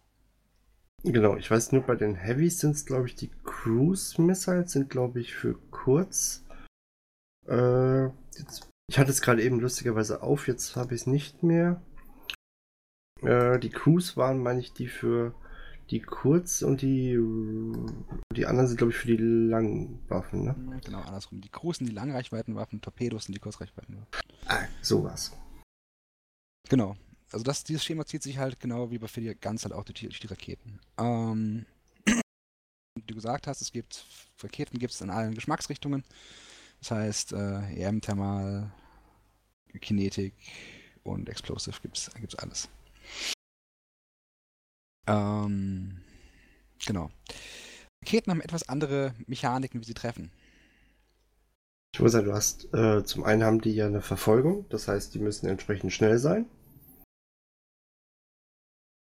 Genau, 1.03 1.37
ich 1.37 1.51
weiß 1.51 1.73
nur, 1.73 1.83
bei 1.83 1.97
den 1.97 2.15
Heavys 2.15 2.59
sind 2.59 2.73
es, 2.73 2.85
glaube 2.85 3.07
ich, 3.07 3.15
die 3.15 3.31
Cruise 3.45 4.21
Missiles 4.21 4.73
sind, 4.73 4.91
glaube 4.91 5.21
ich, 5.21 5.35
für 5.35 5.55
kurz. 5.71 6.45
Äh, 7.49 8.05
jetzt, 8.37 8.69
ich 8.91 8.99
hatte 8.99 9.11
es 9.11 9.23
gerade 9.23 9.43
eben 9.43 9.61
lustigerweise 9.61 10.23
auf, 10.23 10.47
jetzt 10.47 10.77
habe 10.77 10.95
ich 10.95 11.03
es 11.03 11.07
nicht 11.07 11.43
mehr. 11.43 11.81
Äh, 13.23 13.59
die 13.59 13.71
Cruise 13.71 14.17
waren, 14.17 14.43
meine 14.43 14.61
ich, 14.61 14.73
die 14.75 14.89
für 14.89 15.35
die 15.91 16.01
kurz 16.01 16.63
und 16.63 16.83
die, 16.83 17.19
die 18.37 18.47
anderen 18.47 18.69
sind, 18.69 18.77
glaube 18.77 18.93
ich, 18.93 18.99
für 18.99 19.09
die 19.09 19.17
langen 19.17 19.99
Waffen, 20.09 20.45
ne? 20.45 20.81
Genau, 20.85 21.01
andersrum. 21.01 21.41
Die 21.41 21.49
Cruise 21.49 21.79
sind 21.79 21.89
die 21.89 21.95
Langreichweitenwaffen, 21.95 22.81
Torpedos 22.81 23.25
sind 23.25 23.35
die 23.35 23.41
Kurzreichweitenwaffen. 23.41 24.07
Ah, 24.47 24.67
sowas. 24.83 25.37
Genau. 26.69 26.97
Also 27.33 27.45
das, 27.45 27.65
dieses 27.65 27.85
Schema 27.85 28.05
zieht 28.07 28.23
sich 28.23 28.39
halt 28.39 28.59
genau 28.61 28.91
wie 28.91 28.99
bei 28.99 29.09
für 29.09 29.21
die 29.21 29.35
ganz 29.35 29.65
halt 29.65 29.73
auch 29.73 29.85
durch 29.85 30.01
die, 30.01 30.07
durch 30.07 30.21
die 30.21 30.27
Raketen. 30.27 30.81
Ähm, 30.99 31.67
wie 32.07 33.03
du 33.07 33.15
gesagt 33.15 33.47
hast, 33.47 33.61
es 33.61 33.73
gibt 33.73 34.05
Raketen 34.43 34.79
gibt 34.79 34.93
es 34.93 35.01
in 35.01 35.11
allen 35.11 35.35
Geschmacksrichtungen. 35.35 36.05
Das 36.81 36.91
heißt, 36.91 37.33
äh, 37.33 37.75
EM, 37.75 38.01
Thermal, 38.01 38.73
Kinetik 39.81 40.35
und 41.03 41.29
Explosive 41.29 41.79
gibt 41.83 41.97
es 41.99 42.35
alles. 42.37 42.69
Ähm, 45.07 46.01
genau. 46.85 47.11
Raketen 48.03 48.31
haben 48.31 48.41
etwas 48.41 48.69
andere 48.69 49.15
Mechaniken, 49.27 49.81
wie 49.81 49.85
sie 49.85 49.95
treffen. 49.95 50.33
Ich 51.95 52.01
muss 52.01 52.13
sagen, 52.13 52.27
du 52.27 52.33
hast, 52.33 52.73
äh, 52.73 53.05
zum 53.05 53.25
einen 53.25 53.43
haben 53.43 53.61
die 53.61 53.75
ja 53.75 53.87
eine 53.87 54.01
Verfolgung, 54.01 54.65
das 54.69 54.89
heißt, 54.89 55.15
die 55.15 55.19
müssen 55.19 55.49
entsprechend 55.49 55.93
schnell 55.93 56.19
sein. 56.19 56.47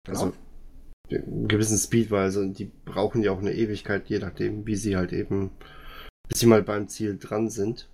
Genau. 0.05 0.19
Also 0.19 0.33
einen 1.11 1.47
gewissen 1.47 1.77
Speed, 1.77 2.11
weil 2.11 2.23
also 2.23 2.45
die 2.45 2.71
brauchen 2.85 3.21
ja 3.23 3.31
auch 3.31 3.39
eine 3.39 3.53
Ewigkeit, 3.53 4.07
je 4.07 4.19
nachdem, 4.19 4.65
wie 4.65 4.75
sie 4.75 4.97
halt 4.97 5.13
eben, 5.13 5.51
bis 6.27 6.39
sie 6.39 6.47
mal 6.47 6.63
beim 6.63 6.87
Ziel 6.87 7.17
dran 7.17 7.49
sind. 7.49 7.89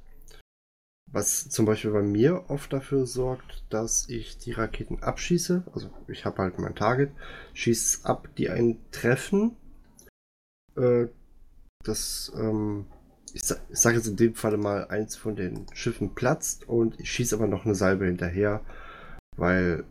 Was 1.12 1.50
zum 1.50 1.66
Beispiel 1.66 1.92
bei 1.92 2.02
mir 2.02 2.50
oft 2.50 2.72
dafür 2.72 3.06
sorgt, 3.06 3.66
dass 3.70 4.08
ich 4.08 4.38
die 4.38 4.54
Raketen 4.54 5.04
abschieße. 5.04 5.66
Also 5.74 5.90
ich 6.08 6.24
habe 6.24 6.42
halt 6.42 6.58
mein 6.58 6.76
Target, 6.76 7.12
schieße 7.54 8.06
ab, 8.06 8.30
die 8.38 8.50
einen 8.50 8.80
treffen. 8.92 9.58
Äh, 10.78 11.08
das, 11.84 12.32
ähm, 12.38 12.86
ich, 13.34 13.44
sa 13.44 13.58
ich 13.70 13.78
sage 13.78 13.98
jetzt 13.98 14.08
in 14.08 14.16
dem 14.16 14.36
Falle 14.36 14.56
mal, 14.56 14.88
eins 14.88 15.18
von 15.18 15.36
den 15.36 15.66
Schiffen 15.74 16.16
platzt 16.16 16.70
und 16.70 16.98
ich 16.98 17.12
schieße 17.12 17.36
aber 17.36 17.48
noch 17.48 17.66
eine 17.66 17.76
Salbe 17.76 18.06
hinterher, 18.06 18.62
weil 19.36 19.84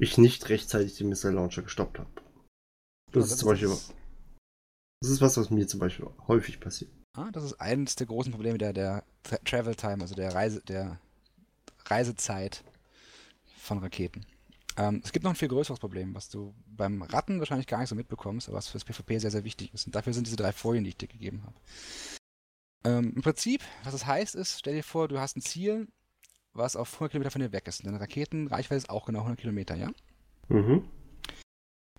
ich 0.00 0.18
nicht 0.18 0.48
rechtzeitig 0.48 0.96
den 0.96 1.08
Missile 1.08 1.34
Launcher 1.34 1.62
gestoppt 1.62 1.98
habe. 1.98 2.10
Das, 3.12 3.24
das 3.24 3.32
ist 3.32 3.38
zum 3.38 3.48
Beispiel. 3.48 3.68
Das 3.68 5.10
ist 5.10 5.20
was, 5.20 5.36
was 5.36 5.50
mir 5.50 5.66
zum 5.66 5.80
Beispiel 5.80 6.06
häufig 6.26 6.60
passiert. 6.60 6.90
Ah, 7.14 7.30
das 7.32 7.44
ist 7.44 7.54
eines 7.54 7.96
der 7.96 8.06
großen 8.06 8.32
Probleme 8.32 8.58
der, 8.58 8.72
der 8.72 9.04
Travel 9.44 9.74
Time, 9.74 10.02
also 10.02 10.14
der, 10.14 10.34
Reise, 10.34 10.62
der 10.62 11.00
Reisezeit 11.86 12.64
von 13.58 13.78
Raketen. 13.78 14.26
Ähm, 14.76 15.00
es 15.04 15.12
gibt 15.12 15.24
noch 15.24 15.32
ein 15.32 15.36
viel 15.36 15.48
größeres 15.48 15.80
Problem, 15.80 16.14
was 16.14 16.28
du 16.28 16.54
beim 16.66 17.02
Ratten 17.02 17.38
wahrscheinlich 17.38 17.66
gar 17.66 17.80
nicht 17.80 17.88
so 17.88 17.94
mitbekommst, 17.94 18.48
aber 18.48 18.58
was 18.58 18.68
für 18.68 18.78
das 18.78 18.84
PvP 18.84 19.18
sehr, 19.18 19.30
sehr 19.30 19.44
wichtig 19.44 19.74
ist. 19.74 19.86
Und 19.86 19.94
dafür 19.94 20.14
sind 20.14 20.26
diese 20.26 20.36
drei 20.36 20.52
Folien, 20.52 20.84
die 20.84 20.90
ich 20.90 20.96
dir 20.96 21.08
gegeben 21.08 21.42
habe. 21.44 21.56
Ähm, 22.84 23.12
Im 23.16 23.22
Prinzip, 23.22 23.62
was 23.84 23.92
das 23.92 24.06
heißt, 24.06 24.34
ist, 24.34 24.58
stell 24.58 24.74
dir 24.74 24.84
vor, 24.84 25.08
du 25.08 25.18
hast 25.18 25.36
ein 25.36 25.42
Ziel, 25.42 25.88
was 26.52 26.76
auf 26.76 26.92
100 26.94 27.12
Kilometer 27.12 27.30
von 27.30 27.40
dir 27.40 27.52
weg 27.52 27.66
ist. 27.68 27.80
Und 27.80 27.86
deine 27.86 28.00
Raketenreichweite 28.00 28.78
ist 28.78 28.90
auch 28.90 29.06
genau 29.06 29.20
100 29.20 29.40
Kilometer, 29.40 29.76
ja? 29.76 29.90
Mhm. 30.48 30.88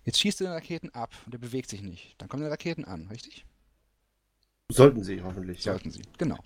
Jetzt 0.04 0.18
schießt 0.20 0.40
du 0.40 0.44
den 0.44 0.52
Raketen 0.52 0.90
ab 0.90 1.14
und 1.24 1.32
der 1.32 1.38
bewegt 1.38 1.70
sich 1.70 1.80
nicht. 1.82 2.14
Dann 2.18 2.28
kommen 2.28 2.42
die 2.42 2.48
Raketen 2.48 2.84
an, 2.84 3.06
richtig? 3.08 3.46
Sollten 4.70 5.04
sie 5.04 5.22
hoffentlich. 5.22 5.62
Sollten 5.62 5.90
sie, 5.90 6.02
genau. 6.18 6.38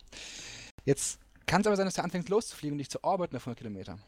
Jetzt 0.85 1.21
kann 1.47 1.61
es 1.62 1.66
aber 1.66 1.77
sein, 1.77 1.87
dass 1.87 1.95
der 1.95 2.05
anfängt 2.05 2.29
loszufliegen 2.29 2.75
und 2.75 2.79
dich 2.79 2.90
zu 2.90 3.03
orbiten 3.03 3.37
auf 3.37 3.42
100 3.47 3.59
Kilometer. 3.59 3.92
Und 3.95 4.01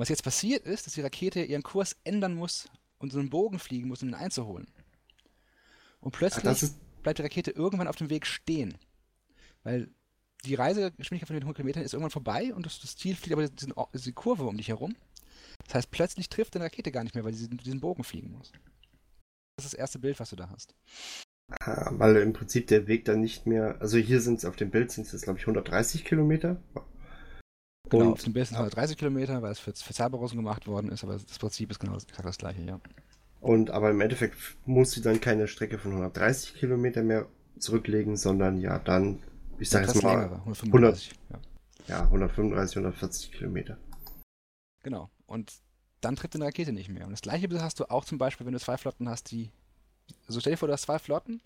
was 0.00 0.08
jetzt 0.08 0.24
passiert 0.24 0.66
ist, 0.66 0.86
dass 0.86 0.94
die 0.94 1.00
Rakete 1.00 1.42
ihren 1.42 1.62
Kurs 1.62 1.96
ändern 2.04 2.34
muss 2.34 2.68
und 2.98 3.12
so 3.12 3.18
einen 3.18 3.30
Bogen 3.30 3.58
fliegen 3.58 3.88
muss, 3.88 4.02
um 4.02 4.08
ihn 4.08 4.14
einzuholen. 4.14 4.66
Und 6.00 6.10
plötzlich 6.12 6.44
Ach, 6.46 6.52
ist- 6.62 6.78
bleibt 7.02 7.18
die 7.18 7.22
Rakete 7.22 7.50
irgendwann 7.52 7.88
auf 7.88 7.96
dem 7.96 8.10
Weg 8.10 8.26
stehen. 8.26 8.76
Weil 9.62 9.88
die 10.44 10.54
Reisegeschwindigkeit 10.54 11.26
von 11.28 11.34
den 11.34 11.42
100 11.42 11.56
Kilometern 11.56 11.82
ist 11.82 11.92
irgendwann 11.94 12.10
vorbei 12.10 12.52
und 12.54 12.66
das, 12.66 12.80
das 12.80 12.96
Ziel 12.96 13.14
fliegt 13.16 13.32
aber 13.32 13.48
diesen, 13.48 13.72
Or- 13.72 13.88
diese 13.92 14.12
Kurve 14.12 14.44
um 14.44 14.56
dich 14.56 14.68
herum. 14.68 14.96
Das 15.66 15.74
heißt, 15.74 15.90
plötzlich 15.90 16.28
trifft 16.28 16.54
deine 16.54 16.66
Rakete 16.66 16.92
gar 16.92 17.04
nicht 17.04 17.14
mehr, 17.14 17.24
weil 17.24 17.34
sie 17.34 17.48
diesen, 17.48 17.80
Bogen 17.80 18.04
fliegen 18.04 18.32
muss. 18.32 18.52
Das 19.56 19.66
ist 19.66 19.72
das 19.72 19.78
erste 19.78 19.98
Bild, 19.98 20.18
was 20.20 20.30
du 20.30 20.36
da 20.36 20.50
hast. 20.50 20.74
Ah, 21.60 21.90
Weil 21.92 22.16
im 22.16 22.32
Prinzip 22.32 22.66
der 22.68 22.86
Weg 22.86 23.04
dann 23.04 23.20
nicht 23.20 23.46
mehr, 23.46 23.76
also 23.80 23.98
hier 23.98 24.20
sind 24.20 24.38
es 24.38 24.44
auf 24.44 24.56
dem 24.56 24.70
Bild 24.70 24.90
sind 24.90 25.12
es 25.12 25.22
glaube 25.22 25.38
ich 25.38 25.44
130 25.44 26.04
Kilometer. 26.04 26.60
Genau, 27.90 28.06
Und 28.06 28.12
auf 28.12 28.22
dem 28.24 28.32
Bild 28.32 28.46
sind 28.46 28.54
es 28.54 28.60
130 28.60 28.96
Kilometer, 28.96 29.42
weil 29.42 29.52
es 29.52 29.58
für, 29.58 29.72
für 29.72 29.92
Cerberus 29.92 30.32
gemacht 30.32 30.66
worden 30.66 30.90
ist, 30.90 31.04
aber 31.04 31.14
das 31.18 31.38
Prinzip 31.38 31.70
ist 31.70 31.78
genau 31.80 31.94
das, 31.94 32.06
das 32.06 32.38
gleiche, 32.38 32.62
ja. 32.62 32.80
Und 33.40 33.70
aber 33.70 33.90
im 33.90 34.00
Endeffekt 34.00 34.36
muss 34.64 34.92
sie 34.92 35.02
dann 35.02 35.20
keine 35.20 35.48
Strecke 35.48 35.78
von 35.78 35.92
130 35.92 36.54
Kilometer 36.54 37.02
mehr 37.02 37.26
zurücklegen, 37.58 38.16
sondern 38.16 38.58
ja 38.58 38.78
dann, 38.78 39.22
ich 39.58 39.70
sage 39.70 39.86
jetzt 39.86 40.02
mal, 40.02 40.10
längere, 40.20 40.36
135. 40.36 41.12
Ja. 41.30 41.40
ja, 41.88 42.02
135, 42.04 42.76
140 42.76 43.32
Kilometer. 43.32 43.78
Genau. 44.82 45.10
Und 45.26 45.52
dann 46.00 46.16
trifft 46.16 46.34
eine 46.34 46.44
Rakete 46.44 46.72
nicht 46.72 46.88
mehr. 46.88 47.06
Und 47.06 47.12
das 47.12 47.22
gleiche 47.22 47.48
hast 47.62 47.80
du 47.80 47.90
auch 47.90 48.04
zum 48.04 48.18
Beispiel, 48.18 48.46
wenn 48.46 48.52
du 48.52 48.60
zwei 48.60 48.76
Flotten 48.76 49.08
hast, 49.08 49.30
die. 49.30 49.50
Also 50.26 50.40
stell 50.40 50.52
dir 50.52 50.56
vor, 50.58 50.68
du 50.68 50.74
hast 50.74 50.82
zwei 50.82 50.98
Flotten, 50.98 51.40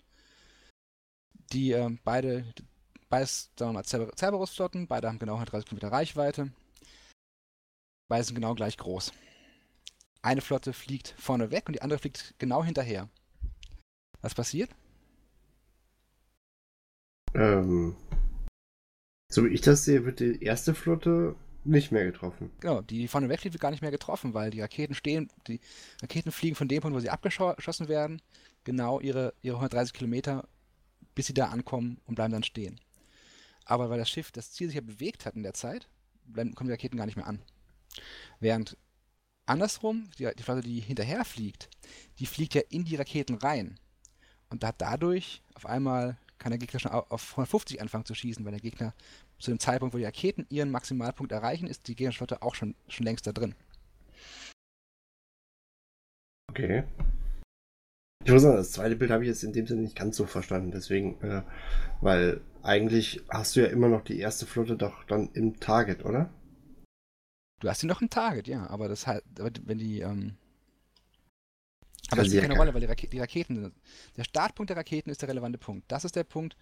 die 1.53 1.71
ähm, 1.71 1.99
beide, 2.03 2.45
beides, 3.07 3.51
sagen 3.57 3.69
wir 3.71 3.73
mal, 3.75 3.83
Cer- 3.83 4.13
Cerberus-Flotten, 4.17 4.87
beide 4.87 5.07
haben 5.07 5.19
genau 5.19 5.33
130 5.35 5.67
Kilometer 5.69 5.91
Reichweite. 5.91 6.51
Beide 8.09 8.23
sind 8.25 8.35
genau 8.35 8.55
gleich 8.55 8.77
groß. 8.77 9.13
Eine 10.21 10.41
Flotte 10.41 10.73
fliegt 10.73 11.15
vorne 11.17 11.51
weg 11.51 11.67
und 11.67 11.73
die 11.73 11.81
andere 11.81 11.99
fliegt 11.99 12.35
genau 12.37 12.63
hinterher. 12.63 13.07
Was 14.21 14.35
passiert? 14.35 14.69
Ähm, 17.33 17.95
so 19.31 19.45
wie 19.45 19.49
ich 19.49 19.61
das 19.61 19.85
sehe, 19.85 20.05
wird 20.05 20.19
die 20.19 20.43
erste 20.43 20.73
Flotte 20.73 21.35
nicht 21.63 21.91
mehr 21.91 22.05
getroffen. 22.05 22.51
Genau, 22.59 22.81
die 22.81 23.07
vorne 23.07 23.29
wegfliegt, 23.29 23.53
wird 23.53 23.61
gar 23.61 23.71
nicht 23.71 23.81
mehr 23.81 23.91
getroffen, 23.91 24.33
weil 24.33 24.49
die 24.49 24.61
Raketen 24.61 24.95
stehen, 24.95 25.29
die 25.47 25.59
Raketen 26.01 26.31
fliegen 26.31 26.55
von 26.55 26.67
dem 26.67 26.81
Punkt, 26.81 26.95
wo 26.95 26.99
sie 26.99 27.09
abgeschossen 27.09 27.87
werden, 27.87 28.21
genau 28.63 28.99
ihre, 28.99 29.33
ihre 29.41 29.57
130 29.57 29.93
Kilometer, 29.93 30.47
bis 31.15 31.27
sie 31.27 31.33
da 31.33 31.47
ankommen 31.47 31.99
und 32.05 32.15
bleiben 32.15 32.33
dann 32.33 32.43
stehen. 32.43 32.79
Aber 33.65 33.89
weil 33.89 33.99
das 33.99 34.09
Schiff 34.09 34.31
das 34.31 34.51
Ziel 34.51 34.67
sich 34.67 34.75
ja 34.75 34.81
bewegt 34.81 35.25
hat 35.25 35.35
in 35.35 35.43
der 35.43 35.53
Zeit, 35.53 35.87
bleiben, 36.25 36.55
kommen 36.55 36.69
die 36.69 36.73
Raketen 36.73 36.97
gar 36.97 37.05
nicht 37.05 37.17
mehr 37.17 37.27
an. 37.27 37.39
Während 38.39 38.77
andersrum, 39.45 40.09
die, 40.17 40.29
die 40.35 40.43
Flotte, 40.43 40.61
die 40.61 40.79
hinterher 40.79 41.25
fliegt, 41.25 41.69
die 42.17 42.25
fliegt 42.25 42.55
ja 42.55 42.61
in 42.69 42.85
die 42.85 42.95
Raketen 42.95 43.35
rein. 43.35 43.79
Und 44.49 44.63
hat 44.63 44.81
dadurch 44.81 45.43
auf 45.53 45.67
einmal 45.67 46.17
kann 46.39 46.51
der 46.51 46.57
Gegner 46.59 46.79
schon 46.79 46.91
au- 46.91 47.05
auf 47.09 47.31
150 47.33 47.81
anfangen 47.81 48.05
zu 48.05 48.15
schießen, 48.15 48.43
weil 48.45 48.51
der 48.51 48.61
Gegner 48.61 48.93
zu 49.37 49.51
dem 49.51 49.59
Zeitpunkt, 49.59 49.93
wo 49.93 49.97
die 49.99 50.05
Raketen 50.05 50.45
ihren 50.49 50.71
Maximalpunkt 50.71 51.31
erreichen, 51.31 51.67
ist 51.67 51.87
die 51.87 51.95
gegnerische 51.95 52.17
Flotte 52.19 52.41
auch 52.41 52.55
schon, 52.55 52.75
schon 52.87 53.05
längst 53.05 53.27
da 53.27 53.31
drin. 53.31 53.55
Okay. 56.49 56.83
Ich 58.25 58.31
muss 58.31 58.41
sagen, 58.41 58.57
das 58.57 58.73
zweite 58.73 58.95
Bild 58.95 59.11
habe 59.11 59.23
ich 59.23 59.29
jetzt 59.29 59.43
in 59.43 59.53
dem 59.53 59.65
Sinne 59.65 59.81
nicht 59.83 59.95
ganz 59.95 60.17
so 60.17 60.25
verstanden. 60.25 60.71
Deswegen, 60.71 61.21
äh, 61.21 61.43
weil 62.01 62.41
eigentlich 62.63 63.21
hast 63.29 63.55
du 63.55 63.61
ja 63.61 63.67
immer 63.67 63.87
noch 63.87 64.01
die 64.03 64.19
erste 64.19 64.45
Flotte 64.45 64.75
doch 64.75 65.03
dann 65.05 65.29
im 65.33 65.59
Target, 65.59 66.03
oder? 66.05 66.29
Du 67.61 67.69
hast 67.69 67.79
sie 67.81 67.87
noch 67.87 68.01
im 68.01 68.09
Target, 68.09 68.47
ja, 68.47 68.67
aber 68.69 68.87
das 68.87 69.07
halt, 69.07 69.23
wenn 69.37 69.77
die, 69.77 69.99
ähm, 70.01 70.35
aber 72.11 72.21
das 72.21 72.27
spielt 72.27 72.43
ja 72.43 72.47
keine 72.47 72.59
Rolle, 72.59 72.73
weil 72.73 72.81
die, 72.81 72.87
Rake 72.87 73.07
die 73.07 73.19
Raketen, 73.19 73.73
der 74.17 74.23
Startpunkt 74.23 74.69
der 74.69 74.77
Raketen 74.77 75.09
ist 75.09 75.21
der 75.21 75.29
relevante 75.29 75.57
Punkt. 75.57 75.91
Das 75.91 76.05
ist 76.05 76.15
der 76.15 76.23
Punkt 76.23 76.55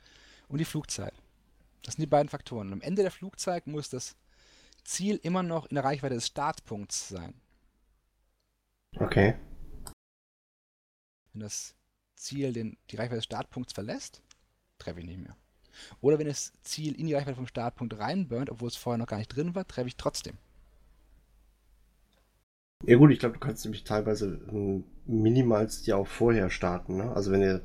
und 0.47 0.59
die 0.59 0.65
Flugzeit. 0.65 1.13
Das 1.83 1.95
sind 1.95 2.01
die 2.01 2.07
beiden 2.07 2.29
Faktoren. 2.29 2.67
Und 2.67 2.73
am 2.73 2.81
Ende 2.81 3.01
der 3.01 3.11
Flugzeit 3.11 3.67
muss 3.67 3.89
das 3.89 4.15
Ziel 4.83 5.19
immer 5.23 5.43
noch 5.43 5.67
in 5.67 5.75
der 5.75 5.83
Reichweite 5.83 6.15
des 6.15 6.27
Startpunkts 6.27 7.09
sein. 7.09 7.33
Okay. 8.97 9.35
Wenn 11.33 11.41
das 11.41 11.75
Ziel 12.15 12.53
den, 12.53 12.77
die 12.89 12.95
Reichweite 12.95 13.17
des 13.17 13.25
Startpunkts 13.25 13.73
verlässt, 13.73 14.21
treffe 14.79 14.99
ich 14.99 15.05
nicht 15.05 15.19
mehr. 15.19 15.35
Oder 16.01 16.17
wenn 16.17 16.27
das 16.27 16.53
Ziel 16.63 16.99
in 16.99 17.07
die 17.07 17.13
Reichweite 17.13 17.35
vom 17.35 17.47
Startpunkt 17.47 17.97
reinburnt, 17.97 18.49
obwohl 18.49 18.69
es 18.69 18.75
vorher 18.75 18.97
noch 18.97 19.07
gar 19.07 19.17
nicht 19.17 19.35
drin 19.35 19.53
war, 19.55 19.67
treffe 19.67 19.87
ich 19.87 19.97
trotzdem. 19.97 20.37
Ja 22.85 22.97
gut, 22.97 23.11
ich 23.11 23.19
glaube, 23.19 23.33
du 23.33 23.39
kannst 23.39 23.65
nämlich 23.65 23.83
teilweise 23.83 24.39
ähm, 25.07 25.21
minimals 25.23 25.85
ja 25.85 25.95
auch 25.95 26.07
vorher 26.07 26.49
starten. 26.49 26.97
Ne? 26.97 27.11
Also 27.15 27.31
wenn 27.31 27.41
ihr, 27.41 27.61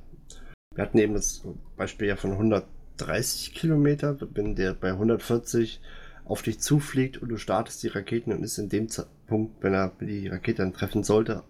wir 0.75 0.85
hatten 0.85 0.99
eben 0.99 1.15
das 1.15 1.43
Beispiel 1.77 2.09
ja 2.09 2.17
von 2.17 2.33
130 2.33 3.55
Kilometer, 3.55 4.17
wenn 4.35 4.55
der 4.55 4.75
bei 4.75 4.91
140 4.91 5.81
auf 6.25 6.43
dich 6.43 6.61
zufliegt 6.61 7.19
und 7.19 7.29
du 7.29 7.37
startest 7.37 7.83
die 7.83 7.89
Raketen 7.89 8.33
und 8.33 8.43
ist 8.43 8.59
in 8.59 8.69
dem 8.69 8.89
Punkt, 9.27 9.63
wenn 9.63 9.75
er 9.75 9.93
die 10.01 10.29
Rakete 10.29 10.63
dann 10.63 10.73
treffen 10.73 11.03
sollte, 11.03 11.43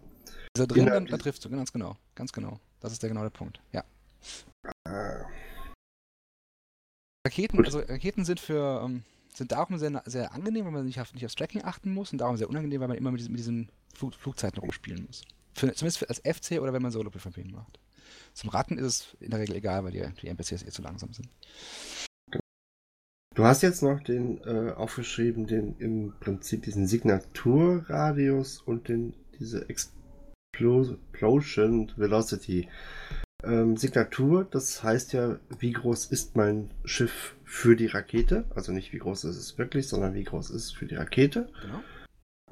Ist 0.54 0.60
er 0.60 0.66
drin, 0.66 0.86
dann, 0.86 0.94
dann 0.94 1.04
dieses- 1.06 1.20
triffst 1.20 1.44
du, 1.44 1.50
ganz 1.50 1.72
genau. 1.72 1.96
Ganz 2.14 2.32
genau. 2.32 2.58
Das 2.80 2.92
ist 2.92 3.02
der 3.02 3.10
genau 3.10 3.22
der 3.22 3.30
Punkt. 3.30 3.60
Ja. 3.72 3.84
äh, 4.84 5.22
Raketen, 7.26 7.58
Gut. 7.58 7.66
also 7.66 7.78
Raketen 7.80 8.24
sind 8.24 8.40
für 8.40 8.82
ähm, 8.84 9.04
sind 9.34 9.52
darum 9.52 9.78
sehr, 9.78 10.02
sehr 10.06 10.32
angenehm, 10.34 10.64
weil 10.66 10.72
man 10.72 10.84
nicht 10.84 11.00
auf, 11.00 11.14
nicht 11.14 11.24
aufs 11.24 11.36
Tracking 11.36 11.62
achten 11.64 11.92
muss 11.94 12.12
und 12.12 12.18
darum 12.18 12.36
sehr 12.36 12.50
unangenehm, 12.50 12.80
weil 12.80 12.88
man 12.88 12.96
immer 12.96 13.10
mit 13.12 13.20
diesen, 13.20 13.32
mit 13.32 13.38
diesen 13.38 13.70
Flug, 13.94 14.14
Flugzeiten 14.14 14.58
rumspielen 14.60 15.04
muss. 15.06 15.22
Für, 15.54 15.72
zumindest 15.72 15.98
für, 15.98 16.08
als 16.08 16.20
FC 16.20 16.60
oder 16.60 16.72
wenn 16.72 16.82
man 16.82 16.90
Solo 16.90 17.10
PvP 17.10 17.44
macht. 17.44 17.78
Zum 18.32 18.50
Ratten 18.50 18.78
ist 18.78 18.84
es 18.84 19.16
in 19.20 19.30
der 19.30 19.40
Regel 19.40 19.56
egal, 19.56 19.84
weil 19.84 19.92
die, 19.92 20.04
die 20.20 20.28
NPCs 20.28 20.62
eh 20.62 20.70
zu 20.70 20.82
langsam 20.82 21.12
sind. 21.12 21.28
Du 23.34 23.44
hast 23.44 23.62
jetzt 23.62 23.82
noch 23.82 24.00
den 24.02 24.42
äh, 24.44 24.72
aufgeschrieben, 24.72 25.46
den 25.46 25.76
im 25.78 26.12
Prinzip 26.20 26.62
diesen 26.62 26.86
Signaturradius 26.86 28.60
und 28.60 28.88
den 28.88 29.14
diese 29.38 29.64
Explo- 29.68 30.02
Explosion 30.54 31.90
Velocity. 31.96 32.68
Ähm, 33.42 33.76
Signatur, 33.76 34.44
das 34.44 34.82
heißt 34.84 35.14
ja, 35.14 35.40
wie 35.58 35.72
groß 35.72 36.06
ist 36.06 36.36
mein 36.36 36.70
Schiff 36.84 37.34
für 37.44 37.74
die 37.74 37.86
Rakete? 37.86 38.44
Also 38.54 38.72
nicht 38.72 38.92
wie 38.92 38.98
groß 38.98 39.24
ist 39.24 39.36
es 39.36 39.58
wirklich, 39.58 39.88
sondern 39.88 40.14
wie 40.14 40.24
groß 40.24 40.50
ist 40.50 40.64
es 40.64 40.72
für 40.72 40.86
die 40.86 40.94
Rakete. 40.94 41.50
Genau. 41.62 41.80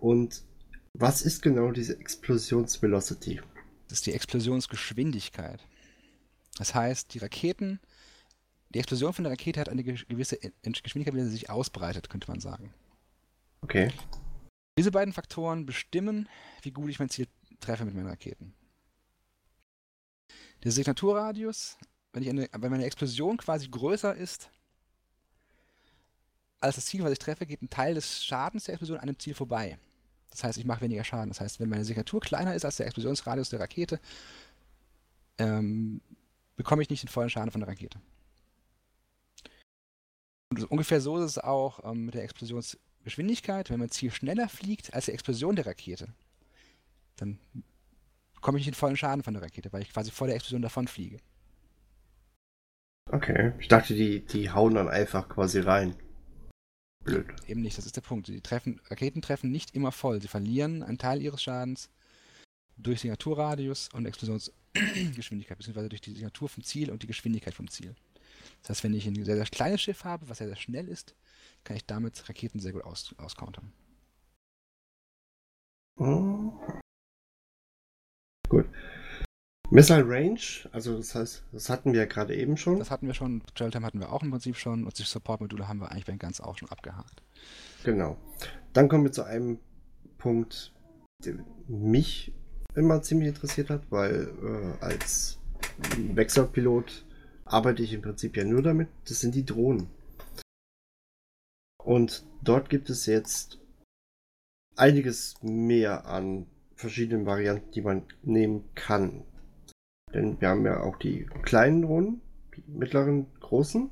Und 0.01 0.43
was 0.93 1.23
ist 1.23 1.43
genau 1.43 1.71
diese 1.73 1.99
Explosionsvelocity? 1.99 3.41
Das 3.89 3.99
ist 3.99 4.07
die 4.07 4.13
Explosionsgeschwindigkeit. 4.13 5.67
Das 6.59 6.75
heißt, 6.75 7.15
die 7.15 7.19
Raketen, 7.19 7.81
die 8.71 8.79
Explosion 8.79 9.13
von 9.13 9.25
der 9.25 9.33
Rakete 9.33 9.61
hat 9.61 9.69
eine 9.69 9.83
ge- 9.83 10.05
gewisse 10.09 10.37
In- 10.37 10.53
Geschwindigkeit, 10.63 11.15
wie 11.15 11.25
sie 11.25 11.31
sich 11.31 11.51
ausbreitet, 11.51 12.11
könnte 12.11 12.31
man 12.31 12.41
sagen. 12.41 12.73
Okay. 13.63 13.93
Diese 14.79 14.91
beiden 14.91 15.13
Faktoren 15.13 15.67
bestimmen, 15.67 16.29
wie 16.63 16.71
gut 16.71 16.91
ich 16.91 16.99
mein 16.99 17.11
Ziel 17.11 17.29
treffe 17.61 17.85
mit 17.85 17.95
meinen 17.95 18.07
Raketen. 18.07 18.55
Der 20.65 20.73
Signaturradius, 20.73 21.77
wenn, 22.13 22.29
eine, 22.29 22.49
wenn 22.53 22.71
meine 22.71 22.85
Explosion 22.85 23.37
quasi 23.37 23.69
größer 23.69 24.15
ist 24.15 24.51
als 26.61 26.77
das 26.77 26.87
Ziel, 26.87 27.03
was 27.03 27.13
ich 27.13 27.19
treffe, 27.19 27.47
geht 27.47 27.63
ein 27.63 27.71
Teil 27.71 27.95
des 27.95 28.23
Schadens 28.25 28.65
der 28.65 28.75
Explosion 28.75 28.99
an 28.99 29.07
dem 29.07 29.19
Ziel 29.19 29.35
vorbei. 29.35 29.79
Das 30.31 30.45
heißt, 30.45 30.59
ich 30.59 30.65
mache 30.65 30.83
weniger 30.83 31.05
Schaden. 31.05 31.29
Das 31.29 31.41
heißt, 31.41 31.61
wenn 31.61 31.69
meine 31.69 31.85
Signatur 31.85 32.21
kleiner 32.21 32.55
ist 32.55 32.65
als 32.65 32.77
der 32.77 32.87
Explosionsradius 32.87 33.51
der 33.51 33.61
Rakete, 33.61 34.01
ähm, 35.39 36.01
bekomme 36.57 36.83
ich 36.83 36.91
nicht 36.91 37.03
den 37.03 37.09
vollen 37.09 37.31
Schaden 37.31 37.51
von 37.51 37.61
der 37.61 37.69
Rakete. 37.69 37.99
Und 40.51 40.71
ungefähr 40.71 41.01
so 41.01 41.19
ist 41.19 41.25
es 41.25 41.39
auch 41.39 41.85
ähm, 41.85 42.07
mit 42.07 42.15
der 42.15 42.25
Explosionsgeschwindigkeit. 42.25 43.71
Wenn 43.71 43.79
mein 43.79 43.91
Ziel 43.91 44.11
schneller 44.11 44.49
fliegt 44.49 44.95
als 44.95 45.07
die 45.07 45.13
Explosion 45.13 45.57
der 45.57 45.67
Rakete, 45.67 46.09
dann 47.17 47.39
bekomme 48.35 48.59
ich 48.59 48.67
nicht 48.67 48.77
den 48.77 48.79
vollen 48.79 48.97
Schaden 48.97 49.23
von 49.23 49.35
der 49.35 49.43
Rakete, 49.43 49.73
weil 49.73 49.83
ich 49.83 49.93
quasi 49.93 50.11
vor 50.11 50.27
der 50.27 50.37
Explosion 50.37 50.63
davon 50.63 50.89
fliege. 50.89 51.19
Okay. 53.07 53.53
Ich 53.59 53.69
dachte, 53.69 53.95
die, 53.95 54.25
die 54.25 54.51
hauen 54.51 54.75
dann 54.75 54.89
einfach 54.89 55.29
quasi 55.29 55.61
rein. 55.61 55.97
Blöd. 57.11 57.27
Eben 57.47 57.63
nicht, 57.63 57.77
das 57.77 57.87
ist 57.87 57.97
der 57.97 58.03
Punkt. 58.03 58.29
Die 58.29 58.41
treffen, 58.41 58.81
Raketen 58.89 59.23
treffen 59.23 59.51
nicht 59.51 59.75
immer 59.75 59.93
voll. 59.93 60.23
Sie 60.23 60.29
verlieren 60.29 60.83
einen 60.83 60.99
Teil 60.99 61.21
ihres 61.21 61.43
Schadens 61.43 61.91
durch 62.77 63.01
Signaturradius 63.01 63.89
und 63.93 64.07
Explosionsgeschwindigkeit, 64.07 65.59
beziehungsweise 65.59 65.89
durch 65.89 66.01
die 66.01 66.13
Signatur 66.13 66.49
vom 66.49 66.63
Ziel 66.63 66.91
und 66.91 67.03
die 67.03 67.07
Geschwindigkeit 67.07 67.55
vom 67.55 67.69
Ziel. 67.69 67.95
Das 68.63 68.71
heißt, 68.71 68.85
wenn 68.85 68.95
ich 68.95 69.07
ein 69.07 69.25
sehr, 69.25 69.37
sehr 69.37 69.45
kleines 69.47 69.83
Schiff 69.83 70.05
habe, 70.05 70.29
was 70.29 70.39
sehr, 70.39 70.47
sehr 70.47 70.57
schnell 70.57 70.89
ist, 70.89 71.15
kann 71.65 71.77
ich 71.77 71.85
damit 71.85 72.29
Raketen 72.29 72.61
sehr 72.61 72.73
gut 72.73 72.85
aus, 72.85 73.15
auscountern. 73.19 73.73
Gut. 78.49 78.67
Missile 79.73 80.05
Range, 80.05 80.41
also 80.73 80.97
das 80.97 81.15
heißt, 81.15 81.45
das 81.53 81.69
hatten 81.69 81.93
wir 81.93 82.01
ja 82.01 82.07
gerade 82.07 82.35
eben 82.35 82.57
schon. 82.57 82.81
Das 82.81 82.91
hatten 82.91 83.07
wir 83.07 83.15
schon, 83.15 83.43
Trail 83.55 83.71
Time 83.71 83.87
hatten 83.87 84.01
wir 84.01 84.13
auch 84.13 84.23
im 84.23 84.31
Prinzip 84.33 84.57
schon 84.57 84.85
und 84.85 84.99
die 84.99 85.05
Support-Module 85.05 85.69
haben 85.69 85.81
wir 85.81 85.93
eigentlich 85.93 86.07
bei 86.07 86.13
den 86.13 86.19
ganz 86.19 86.41
auch 86.41 86.59
schon 86.59 86.69
abgehakt. 86.71 87.23
Genau. 87.85 88.17
Dann 88.73 88.89
kommen 88.89 89.05
wir 89.05 89.13
zu 89.13 89.23
einem 89.23 89.61
Punkt, 90.19 90.73
der 91.25 91.35
mich 91.69 92.33
immer 92.75 93.01
ziemlich 93.03 93.29
interessiert 93.29 93.71
hat, 93.71 93.83
weil 93.91 94.33
äh, 94.43 94.85
als 94.85 95.39
Wechselpilot 96.15 97.05
arbeite 97.45 97.85
ich 97.85 97.93
im 97.93 98.03
Prinzip 98.03 98.37
ja 98.37 98.45
nur 98.45 98.63
damit. 98.63 98.89
Das 99.09 99.21
sind 99.21 99.37
die 99.37 99.45
Drohnen. 99.45 99.87
Und 101.85 102.25
dort 102.43 102.71
gibt 102.71 102.91
es 102.91 103.07
jetzt 103.07 103.59
einiges 104.77 105.37
mehr 105.43 106.07
an 106.07 106.47
verschiedenen 106.75 107.25
Varianten, 107.25 107.71
die 107.71 107.83
man 107.83 108.03
nehmen 108.23 108.65
kann. 108.75 109.23
Denn 110.15 110.41
wir 110.41 110.49
haben 110.49 110.65
ja 110.65 110.81
auch 110.81 110.97
die 110.97 111.27
kleinen 111.43 111.83
Drohnen, 111.83 112.21
die 112.57 112.63
mittleren, 112.67 113.27
großen. 113.41 113.91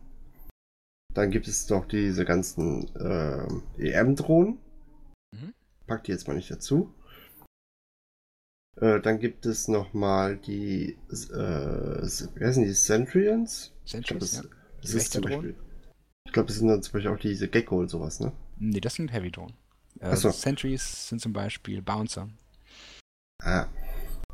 Dann 1.15 1.31
gibt 1.31 1.49
es 1.49 1.67
doch 1.67 1.87
diese 1.87 2.25
ganzen 2.25 2.89
äh, 2.97 3.47
EM-Drohnen. 3.79 4.59
Mhm. 5.33 5.55
Pack 5.87 6.05
die 6.05 6.13
jetzt 6.13 6.29
mal 6.29 6.35
nicht 6.35 6.51
dazu. 6.51 6.93
Äh, 8.81 9.01
dann 9.01 9.19
gibt 9.19 9.47
es 9.47 9.69
nochmal 9.69 10.37
die, 10.37 10.97
äh, 11.11 11.17
wie 11.17 12.45
heißen 12.45 12.65
die, 12.65 12.73
Centurions? 12.73 13.73
Centurions, 13.85 14.37
ja. 14.37 14.43
Das 14.83 14.95
ist 14.95 15.13
zum 15.13 15.23
Beispiel, 15.23 15.57
ich 16.27 16.33
glaube, 16.33 16.47
das 16.47 16.57
sind 16.57 16.69
dann 16.69 16.83
zum 16.83 16.93
Beispiel 16.93 17.11
auch 17.11 17.19
diese 17.19 17.49
Gecko 17.49 17.81
und 17.81 17.89
sowas, 17.89 18.21
ne? 18.21 18.33
Nee, 18.59 18.81
das 18.81 18.95
sind 18.95 19.13
Heavy 19.13 19.31
Drone. 19.33 19.55
Äh, 20.01 20.15
so. 20.15 20.31
Sentries 20.31 21.09
sind 21.09 21.21
zum 21.21 21.33
Beispiel 21.33 21.83
Bouncer. 21.83 22.29
Ah. 23.43 23.67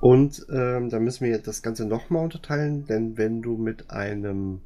Und 0.05 0.45
ähm, 0.51 0.91
da 0.91 1.01
müssen 1.01 1.25
wir 1.25 1.39
das 1.39 1.63
Ganze 1.63 1.87
nochmal 1.87 2.25
unterteilen, 2.25 2.85
denn 2.85 3.17
wenn 3.17 3.41
du 3.41 3.57
mit 3.57 3.91
einem 3.91 4.61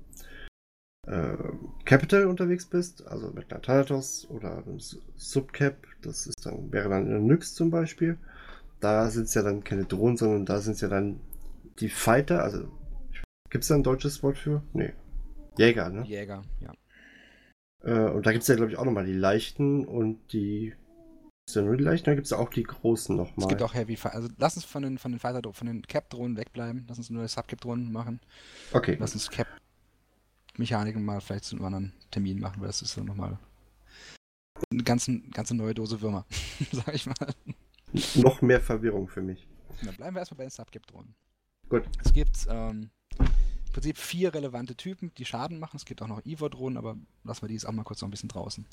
äh, 1.07 1.37
Capital 1.85 2.27
unterwegs 2.27 2.67
bist, 2.67 3.07
also 3.07 3.31
mit 3.31 3.53
einer 3.53 3.63
Thanatos 3.63 4.27
oder 4.31 4.59
einem 4.59 4.81
Subcap, 4.81 5.77
das 6.03 6.27
ist 6.27 6.45
dann, 6.45 6.73
wäre 6.73 6.89
dann 6.89 7.07
eine 7.07 7.21
Nyx 7.21 7.55
zum 7.55 7.71
Beispiel, 7.71 8.19
da 8.81 9.11
sind 9.11 9.27
es 9.27 9.35
ja 9.35 9.43
dann 9.43 9.63
keine 9.63 9.85
Drohnen, 9.85 10.17
sondern 10.17 10.45
da 10.45 10.59
sind 10.59 10.73
es 10.73 10.81
ja 10.81 10.89
dann 10.89 11.21
die 11.79 11.89
Fighter, 11.89 12.43
also 12.43 12.67
gibt 13.49 13.63
es 13.63 13.69
da 13.69 13.77
ein 13.77 13.85
deutsches 13.85 14.25
Wort 14.25 14.39
für? 14.39 14.65
Nee. 14.73 14.93
Jäger, 15.57 15.89
ne? 15.89 16.03
Jäger, 16.05 16.43
ja. 16.61 16.73
Äh, 17.85 18.11
und 18.11 18.27
da 18.27 18.33
gibt 18.33 18.43
es 18.43 18.49
ja, 18.49 18.57
glaube 18.57 18.73
ich, 18.73 18.77
auch 18.77 18.85
nochmal 18.85 19.07
die 19.07 19.13
leichten 19.13 19.85
und 19.85 20.19
die. 20.33 20.75
Leichten, 21.55 22.07
da 22.07 22.15
gibt 22.15 22.27
es 22.27 22.33
auch 22.33 22.51
die 22.51 22.63
großen 22.63 23.17
nochmal. 23.17 23.45
Es 23.45 23.49
gibt 23.49 23.63
auch 23.63 23.75
Heavy 23.75 23.97
Fighter. 23.97 24.17
Also 24.17 24.29
lass 24.39 24.57
uns 24.57 24.65
von 24.65 24.83
den, 24.83 24.99
von 24.99 25.13
den 25.13 25.19
Fighter, 25.19 25.53
von 25.53 25.67
den 25.67 25.83
Cap-Drohnen 25.83 26.37
wegbleiben. 26.37 26.85
Lass 26.89 26.99
uns 26.99 27.11
nur 27.11 27.27
Sub-Cap-Drohnen 27.27 27.93
machen. 27.93 28.21
Okay. 28.73 28.97
Lass 28.99 29.15
uns 29.15 29.31
Cap-Mechaniken 29.31 31.05
mal 31.05 31.21
vielleicht 31.21 31.45
zu 31.45 31.57
einem 31.57 31.65
anderen 31.65 31.93
Termin 32.11 32.41
machen, 32.41 32.61
weil 32.61 32.69
das 32.69 32.83
ist 32.83 32.93
so 32.93 33.03
nochmal 33.03 33.39
eine 34.71 34.83
ganze, 34.83 35.21
ganze 35.31 35.55
neue 35.55 35.75
Dose 35.75 36.01
Würmer, 36.01 36.27
sag 36.73 36.95
ich 36.95 37.07
mal. 37.07 37.35
Noch 38.17 38.43
mehr 38.43 38.61
Verwirrung 38.61 39.09
für 39.09 39.23
mich. 39.23 39.47
Dann 39.83 39.95
bleiben 39.95 40.15
wir 40.17 40.21
erstmal 40.21 40.39
bei 40.39 40.45
den 40.45 40.51
Sub-Cap-Drohnen. 40.51 41.15
Gut. 41.69 41.85
Es 42.05 42.13
gibt 42.13 42.47
ähm, 42.49 42.91
im 43.19 43.73
Prinzip 43.73 43.99
vier 43.99 44.35
relevante 44.35 44.75
Typen, 44.75 45.13
die 45.19 45.25
Schaden 45.25 45.59
machen. 45.59 45.77
Es 45.77 45.85
gibt 45.85 46.03
auch 46.03 46.09
noch 46.09 46.25
Evo-Drohnen, 46.25 46.77
aber 46.77 46.97
lassen 47.25 47.43
wir 47.43 47.49
die 47.49 47.55
jetzt 47.55 47.67
auch 47.67 47.73
mal 47.73 47.85
kurz 47.85 48.01
noch 48.01 48.09
ein 48.09 48.11
bisschen 48.11 48.29
draußen. 48.29 48.67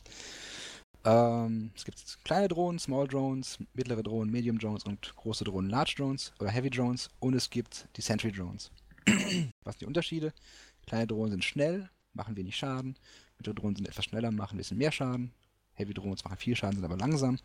Ähm, 1.05 1.71
es 1.75 1.85
gibt 1.85 2.17
kleine 2.23 2.47
Drohnen, 2.47 2.79
Small 2.79 3.07
Drones, 3.07 3.59
mittlere 3.73 4.01
Drohnen, 4.01 4.31
Medium 4.31 4.57
Drones 4.57 4.83
und 4.85 5.15
große 5.15 5.43
Drohnen, 5.43 5.69
Large 5.69 5.93
Drones 5.97 6.33
oder 6.39 6.49
Heavy 6.49 6.71
Drones. 6.71 7.09
Und 7.19 7.35
es 7.35 7.49
gibt 7.49 7.87
die 7.95 8.01
Sentry 8.01 8.31
Drones. 8.31 8.71
Was 9.63 9.75
sind 9.75 9.81
die 9.81 9.85
Unterschiede? 9.85 10.33
Kleine 10.87 11.05
Drohnen 11.05 11.31
sind 11.31 11.43
schnell, 11.43 11.89
machen 12.13 12.35
wenig 12.35 12.57
Schaden. 12.57 12.97
Mittlere 13.37 13.53
Drohnen 13.53 13.75
sind 13.75 13.87
etwas 13.87 14.05
schneller, 14.05 14.31
machen 14.31 14.55
ein 14.55 14.57
bisschen 14.57 14.79
mehr 14.79 14.91
Schaden. 14.91 15.31
Heavy 15.73 15.93
Drones 15.93 16.23
machen 16.23 16.37
viel 16.37 16.55
Schaden, 16.55 16.77
sind 16.77 16.85
aber 16.85 16.97
langsam. 16.97 17.37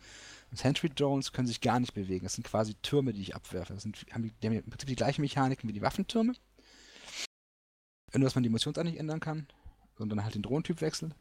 Und 0.49 0.57
Sentry 0.57 0.89
Drones 0.89 1.31
können 1.31 1.47
sich 1.47 1.61
gar 1.61 1.79
nicht 1.79 1.93
bewegen. 1.93 2.25
Das 2.25 2.33
sind 2.33 2.47
quasi 2.47 2.73
Türme, 2.81 3.13
die 3.13 3.21
ich 3.21 3.35
abwerfe. 3.35 3.73
Das 3.73 3.83
sind, 3.83 4.03
haben 4.11 4.23
die, 4.23 4.31
die 4.41 4.47
haben 4.47 4.55
im 4.55 4.69
Prinzip 4.69 4.87
die 4.87 4.95
gleiche 4.95 5.21
Mechaniken 5.21 5.69
wie 5.69 5.73
die 5.73 5.81
Waffentürme. 5.81 6.33
Nur, 8.13 8.23
dass 8.23 8.35
man 8.35 8.43
die 8.43 8.47
Emotionsart 8.47 8.85
nicht 8.85 8.97
ändern 8.97 9.19
kann, 9.19 9.47
sondern 9.97 10.23
halt 10.23 10.33
den 10.33 10.41
Drohnentyp 10.41 10.81
wechselt. 10.81 11.13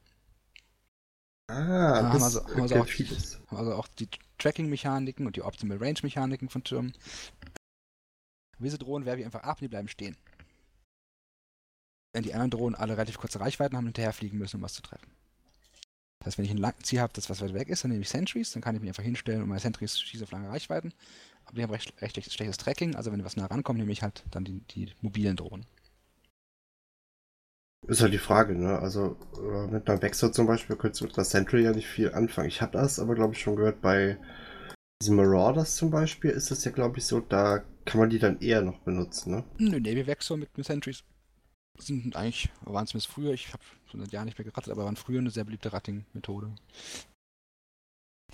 Ah, 1.50 2.12
das 2.12 2.22
also, 2.22 2.44
haben 2.46 2.62
also, 2.62 2.74
auch, 2.76 2.86
haben 2.86 3.56
also 3.56 3.74
auch 3.74 3.88
die 3.88 4.08
Tracking-Mechaniken 4.38 5.26
und 5.26 5.36
die 5.36 5.42
Optimal 5.42 5.78
Range-Mechaniken 5.78 6.48
von 6.48 6.62
Türmen. 6.62 6.94
Diese 8.58 8.78
Drohnen 8.78 9.06
werfe 9.06 9.20
ich 9.20 9.26
einfach 9.26 9.42
ab 9.42 9.56
und 9.58 9.62
die 9.62 9.68
bleiben 9.68 9.88
stehen. 9.88 10.16
Wenn 12.12 12.22
die 12.22 12.34
anderen 12.34 12.50
Drohnen 12.50 12.74
alle 12.74 12.94
relativ 12.94 13.18
kurze 13.18 13.40
Reichweiten 13.40 13.76
haben 13.76 13.84
und 13.84 13.88
hinterher 13.88 14.12
fliegen 14.12 14.38
müssen, 14.38 14.56
um 14.56 14.62
was 14.62 14.74
zu 14.74 14.82
treffen. 14.82 15.10
Das 16.18 16.26
heißt, 16.26 16.38
wenn 16.38 16.44
ich 16.44 16.50
ein 16.50 16.58
langes 16.58 16.82
Ziel 16.82 17.00
habe, 17.00 17.12
das 17.14 17.30
was 17.30 17.40
weit 17.40 17.54
weg 17.54 17.68
ist, 17.68 17.82
dann 17.82 17.90
nehme 17.90 18.02
ich 18.02 18.08
Sentries, 18.10 18.52
dann 18.52 18.62
kann 18.62 18.74
ich 18.74 18.80
mich 18.80 18.90
einfach 18.90 19.02
hinstellen 19.02 19.42
und 19.42 19.48
meine 19.48 19.60
Sentries 19.60 19.98
schießen 19.98 20.24
auf 20.24 20.32
lange 20.32 20.50
Reichweiten. 20.50 20.92
Aber 21.46 21.56
die 21.56 21.62
haben 21.62 21.70
recht, 21.70 21.94
recht, 22.02 22.16
recht 22.16 22.32
schlechtes 22.32 22.58
Tracking, 22.58 22.94
also 22.94 23.10
wenn 23.10 23.24
was 23.24 23.36
nah 23.36 23.46
rankommt, 23.46 23.78
nehme 23.78 23.92
ich 23.92 24.02
halt 24.02 24.22
dann 24.30 24.44
die, 24.44 24.60
die 24.60 24.92
mobilen 25.00 25.36
Drohnen. 25.36 25.64
Ist 27.90 28.02
halt 28.02 28.12
die 28.12 28.18
Frage, 28.18 28.54
ne? 28.54 28.78
Also 28.78 29.16
äh, 29.36 29.66
mit 29.66 29.90
einer 29.90 30.00
Wechsel 30.00 30.30
zum 30.30 30.46
Beispiel 30.46 30.76
könntest 30.76 31.00
du 31.00 31.06
mit 31.06 31.16
der 31.16 31.24
Sentry 31.24 31.64
ja 31.64 31.72
nicht 31.72 31.88
viel 31.88 32.12
anfangen. 32.12 32.46
Ich 32.46 32.62
habe 32.62 32.70
das 32.70 33.00
aber, 33.00 33.16
glaube 33.16 33.34
ich, 33.34 33.40
schon 33.40 33.56
gehört 33.56 33.80
bei 33.80 34.16
diesen 35.02 35.16
Marauders 35.16 35.74
zum 35.74 35.90
Beispiel 35.90 36.30
ist 36.30 36.52
das 36.52 36.64
ja, 36.64 36.70
glaube 36.70 36.98
ich, 36.98 37.06
so, 37.06 37.18
da 37.18 37.64
kann 37.86 37.98
man 37.98 38.08
die 38.10 38.20
dann 38.20 38.38
eher 38.40 38.62
noch 38.62 38.78
benutzen, 38.80 39.32
ne? 39.32 39.44
Nö, 39.58 39.80
nee, 39.80 39.96
wir 39.96 40.06
wechseln 40.06 40.38
mit, 40.38 40.56
mit 40.56 40.64
Sentries. 40.64 41.02
Sind 41.78 42.14
eigentlich, 42.14 42.50
waren 42.60 42.86
zumindest 42.86 43.12
früher, 43.12 43.32
ich 43.32 43.52
habe 43.52 43.64
schon 43.90 43.98
seit 43.98 44.12
Jahren 44.12 44.26
nicht 44.26 44.38
mehr 44.38 44.44
gerattet, 44.44 44.70
aber 44.70 44.84
waren 44.84 44.96
früher 44.96 45.18
eine 45.18 45.30
sehr 45.30 45.44
beliebte 45.44 45.72
Ratting-Methode. 45.72 46.54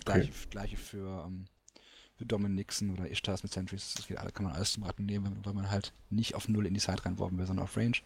Gleiche, 0.04 0.28
okay. 0.28 0.48
gleiche 0.50 0.76
für, 0.76 1.24
ähm, 1.26 1.46
für 2.16 2.26
Dominixen 2.26 2.90
oder 2.90 3.08
Ishtars 3.08 3.42
mit 3.42 3.52
Sentries. 3.52 3.94
Das 3.94 4.06
geht, 4.06 4.18
kann 4.34 4.44
man 4.44 4.54
alles 4.54 4.72
zum 4.72 4.82
Ratten 4.82 5.06
nehmen, 5.06 5.38
weil 5.44 5.54
man 5.54 5.70
halt 5.70 5.94
nicht 6.10 6.34
auf 6.34 6.46
Null 6.46 6.66
in 6.66 6.74
die 6.74 6.80
Side 6.80 7.06
reinworfen 7.06 7.38
will, 7.38 7.46
sondern 7.46 7.64
auf 7.64 7.76
Range. 7.76 7.96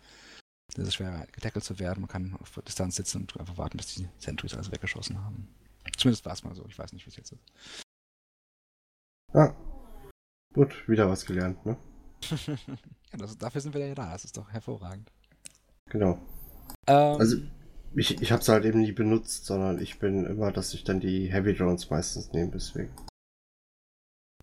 Das 0.74 0.86
ist 0.86 0.94
schwer 0.94 1.26
getackelt 1.32 1.64
zu 1.64 1.78
werden. 1.78 2.00
Man 2.00 2.08
kann 2.08 2.36
auf 2.40 2.60
Distanz 2.66 2.96
sitzen 2.96 3.22
und 3.22 3.38
einfach 3.38 3.58
warten, 3.58 3.76
bis 3.76 3.94
die 3.94 4.08
Sentries 4.18 4.54
alles 4.54 4.70
weggeschossen 4.70 5.22
haben. 5.22 5.48
Zumindest 5.96 6.24
war 6.24 6.32
es 6.32 6.44
mal 6.44 6.54
so. 6.54 6.64
Ich 6.66 6.78
weiß 6.78 6.92
nicht, 6.92 7.06
wie 7.06 7.10
es 7.10 7.16
jetzt 7.16 7.32
ist. 7.32 7.42
Ah. 9.32 9.54
Gut, 10.54 10.88
wieder 10.88 11.08
was 11.08 11.24
gelernt, 11.24 11.64
ne? 11.64 11.76
ja, 12.46 13.18
das, 13.18 13.38
dafür 13.38 13.60
sind 13.60 13.74
wir 13.74 13.86
ja 13.86 13.94
da. 13.94 14.12
Das 14.12 14.24
ist 14.24 14.36
doch 14.36 14.50
hervorragend. 14.50 15.10
Genau. 15.88 16.20
Ähm, 16.86 17.18
also, 17.18 17.36
ich, 17.94 18.20
ich 18.20 18.32
habe 18.32 18.42
es 18.42 18.48
halt 18.48 18.64
eben 18.64 18.80
nie 18.80 18.92
benutzt, 18.92 19.46
sondern 19.46 19.80
ich 19.80 19.98
bin 19.98 20.24
immer, 20.26 20.52
dass 20.52 20.74
ich 20.74 20.84
dann 20.84 21.00
die 21.00 21.32
Heavy 21.32 21.54
Drones 21.54 21.90
meistens 21.90 22.32
nehme, 22.32 22.50
deswegen. 22.50 22.94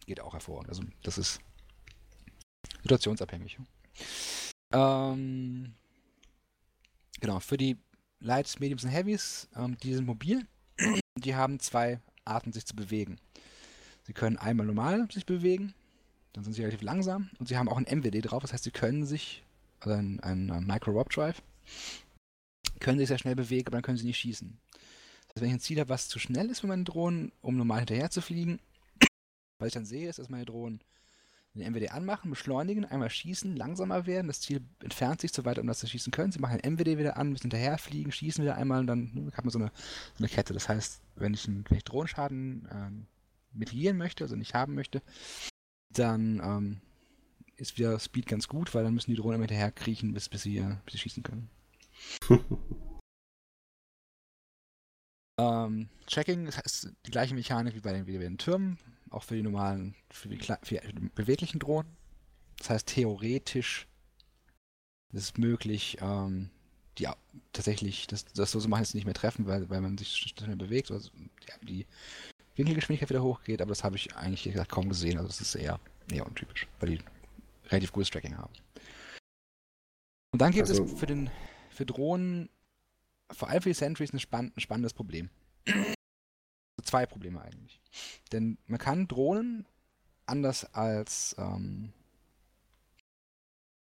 Geht 0.05 0.21
auch 0.21 0.33
hervorragend. 0.33 0.69
Also, 0.69 0.83
das 1.03 1.17
ist 1.17 1.39
situationsabhängig. 2.81 3.59
Ähm, 4.73 5.73
Genau, 7.19 7.39
für 7.39 7.57
die 7.57 7.77
Lights, 8.19 8.59
Mediums 8.59 8.83
und 8.83 8.89
Heavies, 8.89 9.47
ähm, 9.55 9.77
die 9.77 9.93
sind 9.93 10.05
mobil. 10.05 10.45
Die 11.17 11.33
haben 11.33 11.59
zwei 11.59 11.99
Arten, 12.25 12.53
sich 12.53 12.65
zu 12.67 12.75
bewegen. 12.75 13.17
Sie 14.03 14.13
können 14.13 14.37
einmal 14.37 14.67
normal 14.67 15.09
sich 15.11 15.25
bewegen, 15.25 15.73
dann 16.31 16.43
sind 16.43 16.53
sie 16.53 16.61
relativ 16.61 16.81
langsam 16.81 17.29
und 17.39 17.49
sie 17.49 17.57
haben 17.57 17.67
auch 17.67 17.77
ein 17.77 17.87
MWD 17.89 18.21
drauf, 18.21 18.41
das 18.41 18.53
heißt, 18.53 18.63
sie 18.63 18.71
können 18.71 19.05
sich, 19.05 19.43
also 19.79 19.97
ein, 19.97 20.19
ein, 20.19 20.51
ein 20.51 20.65
Micro-Warp-Drive, 20.65 21.41
können 22.79 22.99
sich 22.99 23.07
sehr 23.07 23.17
schnell 23.17 23.35
bewegen, 23.35 23.67
aber 23.67 23.77
dann 23.77 23.81
können 23.81 23.97
sie 23.97 24.05
nicht 24.05 24.19
schießen. 24.19 24.57
Das 24.71 25.35
heißt, 25.35 25.41
wenn 25.41 25.47
ich 25.49 25.55
ein 25.55 25.59
Ziel 25.59 25.79
habe, 25.79 25.89
was 25.89 26.07
zu 26.07 26.19
schnell 26.19 26.49
ist 26.49 26.59
für 26.59 26.67
meine 26.67 26.83
Drohnen, 26.83 27.31
um 27.41 27.57
normal 27.57 27.79
hinterher 27.79 28.11
zu 28.11 28.21
fliegen, 28.21 28.59
was 29.59 29.67
ich 29.67 29.73
dann 29.73 29.85
sehe, 29.85 30.07
ist, 30.07 30.19
dass 30.19 30.29
meine 30.29 30.45
Drohnen 30.45 30.81
den 31.57 31.73
MWD 31.73 31.91
anmachen, 31.91 32.29
beschleunigen, 32.29 32.85
einmal 32.85 33.09
schießen, 33.09 33.55
langsamer 33.55 34.05
werden. 34.05 34.27
Das 34.27 34.41
Ziel 34.41 34.61
entfernt 34.81 35.21
sich 35.21 35.31
so 35.31 35.45
weit, 35.45 35.59
um 35.59 35.67
das 35.67 35.79
zu 35.79 35.87
schießen 35.87 36.11
können. 36.11 36.31
Sie 36.31 36.39
machen 36.39 36.59
den 36.59 36.73
MWD 36.73 36.97
wieder 36.97 37.17
an, 37.17 37.29
müssen 37.31 37.43
hinterher 37.43 37.77
fliegen, 37.77 38.11
schießen 38.11 38.43
wieder 38.43 38.55
einmal 38.55 38.79
und 38.79 38.87
dann 38.87 39.11
ne, 39.13 39.31
hat 39.33 39.45
man 39.45 39.51
so 39.51 39.59
eine, 39.59 39.71
so 40.15 40.19
eine 40.19 40.29
Kette. 40.29 40.53
Das 40.53 40.69
heißt, 40.69 41.01
wenn 41.15 41.33
ich, 41.33 41.47
einen, 41.47 41.65
wenn 41.69 41.77
ich 41.77 41.83
Drohnenschaden 41.83 42.67
ähm, 42.71 43.07
mitigieren 43.53 43.97
möchte, 43.97 44.23
also 44.23 44.35
nicht 44.35 44.53
haben 44.53 44.75
möchte, 44.75 45.01
dann 45.93 46.41
ähm, 46.43 46.81
ist 47.55 47.77
wieder 47.77 47.99
Speed 47.99 48.27
ganz 48.27 48.47
gut, 48.47 48.73
weil 48.73 48.83
dann 48.83 48.93
müssen 48.93 49.11
die 49.11 49.17
Drohnen 49.17 49.35
immer 49.35 49.43
hinterher 49.43 49.71
kriechen, 49.71 50.13
bis, 50.13 50.29
bis, 50.29 50.43
sie, 50.43 50.59
bis 50.85 50.93
sie 50.93 50.99
schießen 50.99 51.23
können. 51.23 51.49
ähm, 55.39 55.89
Tracking 56.05 56.47
ist 56.47 56.93
die 57.05 57.11
gleiche 57.11 57.33
Mechanik 57.33 57.75
wie 57.75 57.81
bei 57.81 57.93
den, 57.93 58.05
wie 58.05 58.17
bei 58.17 58.23
den 58.23 58.37
Türmen 58.37 58.77
auch 59.11 59.23
für 59.23 59.35
die 59.35 59.43
normalen, 59.43 59.95
für 60.11 60.29
die, 60.29 60.37
für 60.37 60.79
die 60.79 61.09
beweglichen 61.15 61.59
Drohnen. 61.59 61.95
Das 62.57 62.69
heißt, 62.69 62.87
theoretisch 62.87 63.87
ist 65.13 65.23
es 65.23 65.37
möglich, 65.37 65.97
ähm, 66.01 66.49
die 66.97 67.07
tatsächlich, 67.53 68.07
das, 68.07 68.25
das 68.25 68.51
so 68.51 68.59
zu 68.59 68.67
machen, 68.67 68.81
jetzt 68.81 68.95
nicht 68.95 69.05
mehr 69.05 69.13
treffen, 69.13 69.45
weil, 69.45 69.69
weil 69.69 69.81
man 69.81 69.97
sich 69.97 70.09
schnell 70.09 70.55
bewegt. 70.55 70.91
Also, 70.91 71.09
die, 71.61 71.65
die 71.65 71.85
Winkelgeschwindigkeit 72.55 73.09
wieder 73.09 73.23
hochgeht, 73.23 73.61
aber 73.61 73.69
das 73.69 73.83
habe 73.83 73.95
ich 73.95 74.15
eigentlich 74.15 74.43
gesagt, 74.43 74.71
kaum 74.71 74.89
gesehen. 74.89 75.17
Also 75.17 75.27
das 75.27 75.41
ist 75.41 75.55
eher, 75.55 75.79
eher 76.11 76.25
untypisch, 76.25 76.67
weil 76.79 76.89
die 76.89 76.99
relativ 77.69 77.91
gutes 77.91 78.09
Tracking 78.09 78.37
haben. 78.37 78.53
Und 80.31 80.41
dann 80.41 80.51
gibt 80.51 80.69
also, 80.69 80.83
es 80.83 80.99
für, 80.99 81.05
den, 81.05 81.29
für 81.69 81.85
Drohnen, 81.85 82.49
vor 83.31 83.49
allem 83.49 83.61
für 83.61 83.69
die 83.69 83.75
Sentries, 83.75 84.13
ein, 84.13 84.19
spann 84.19 84.51
ein 84.55 84.59
spannendes 84.59 84.93
Problem. 84.93 85.29
Zwei 86.87 87.05
Probleme 87.05 87.41
eigentlich. 87.41 87.81
Denn 88.31 88.57
man 88.65 88.79
kann 88.79 89.09
Drohnen 89.09 89.65
anders 90.25 90.73
als 90.73 91.35
ähm, 91.37 91.91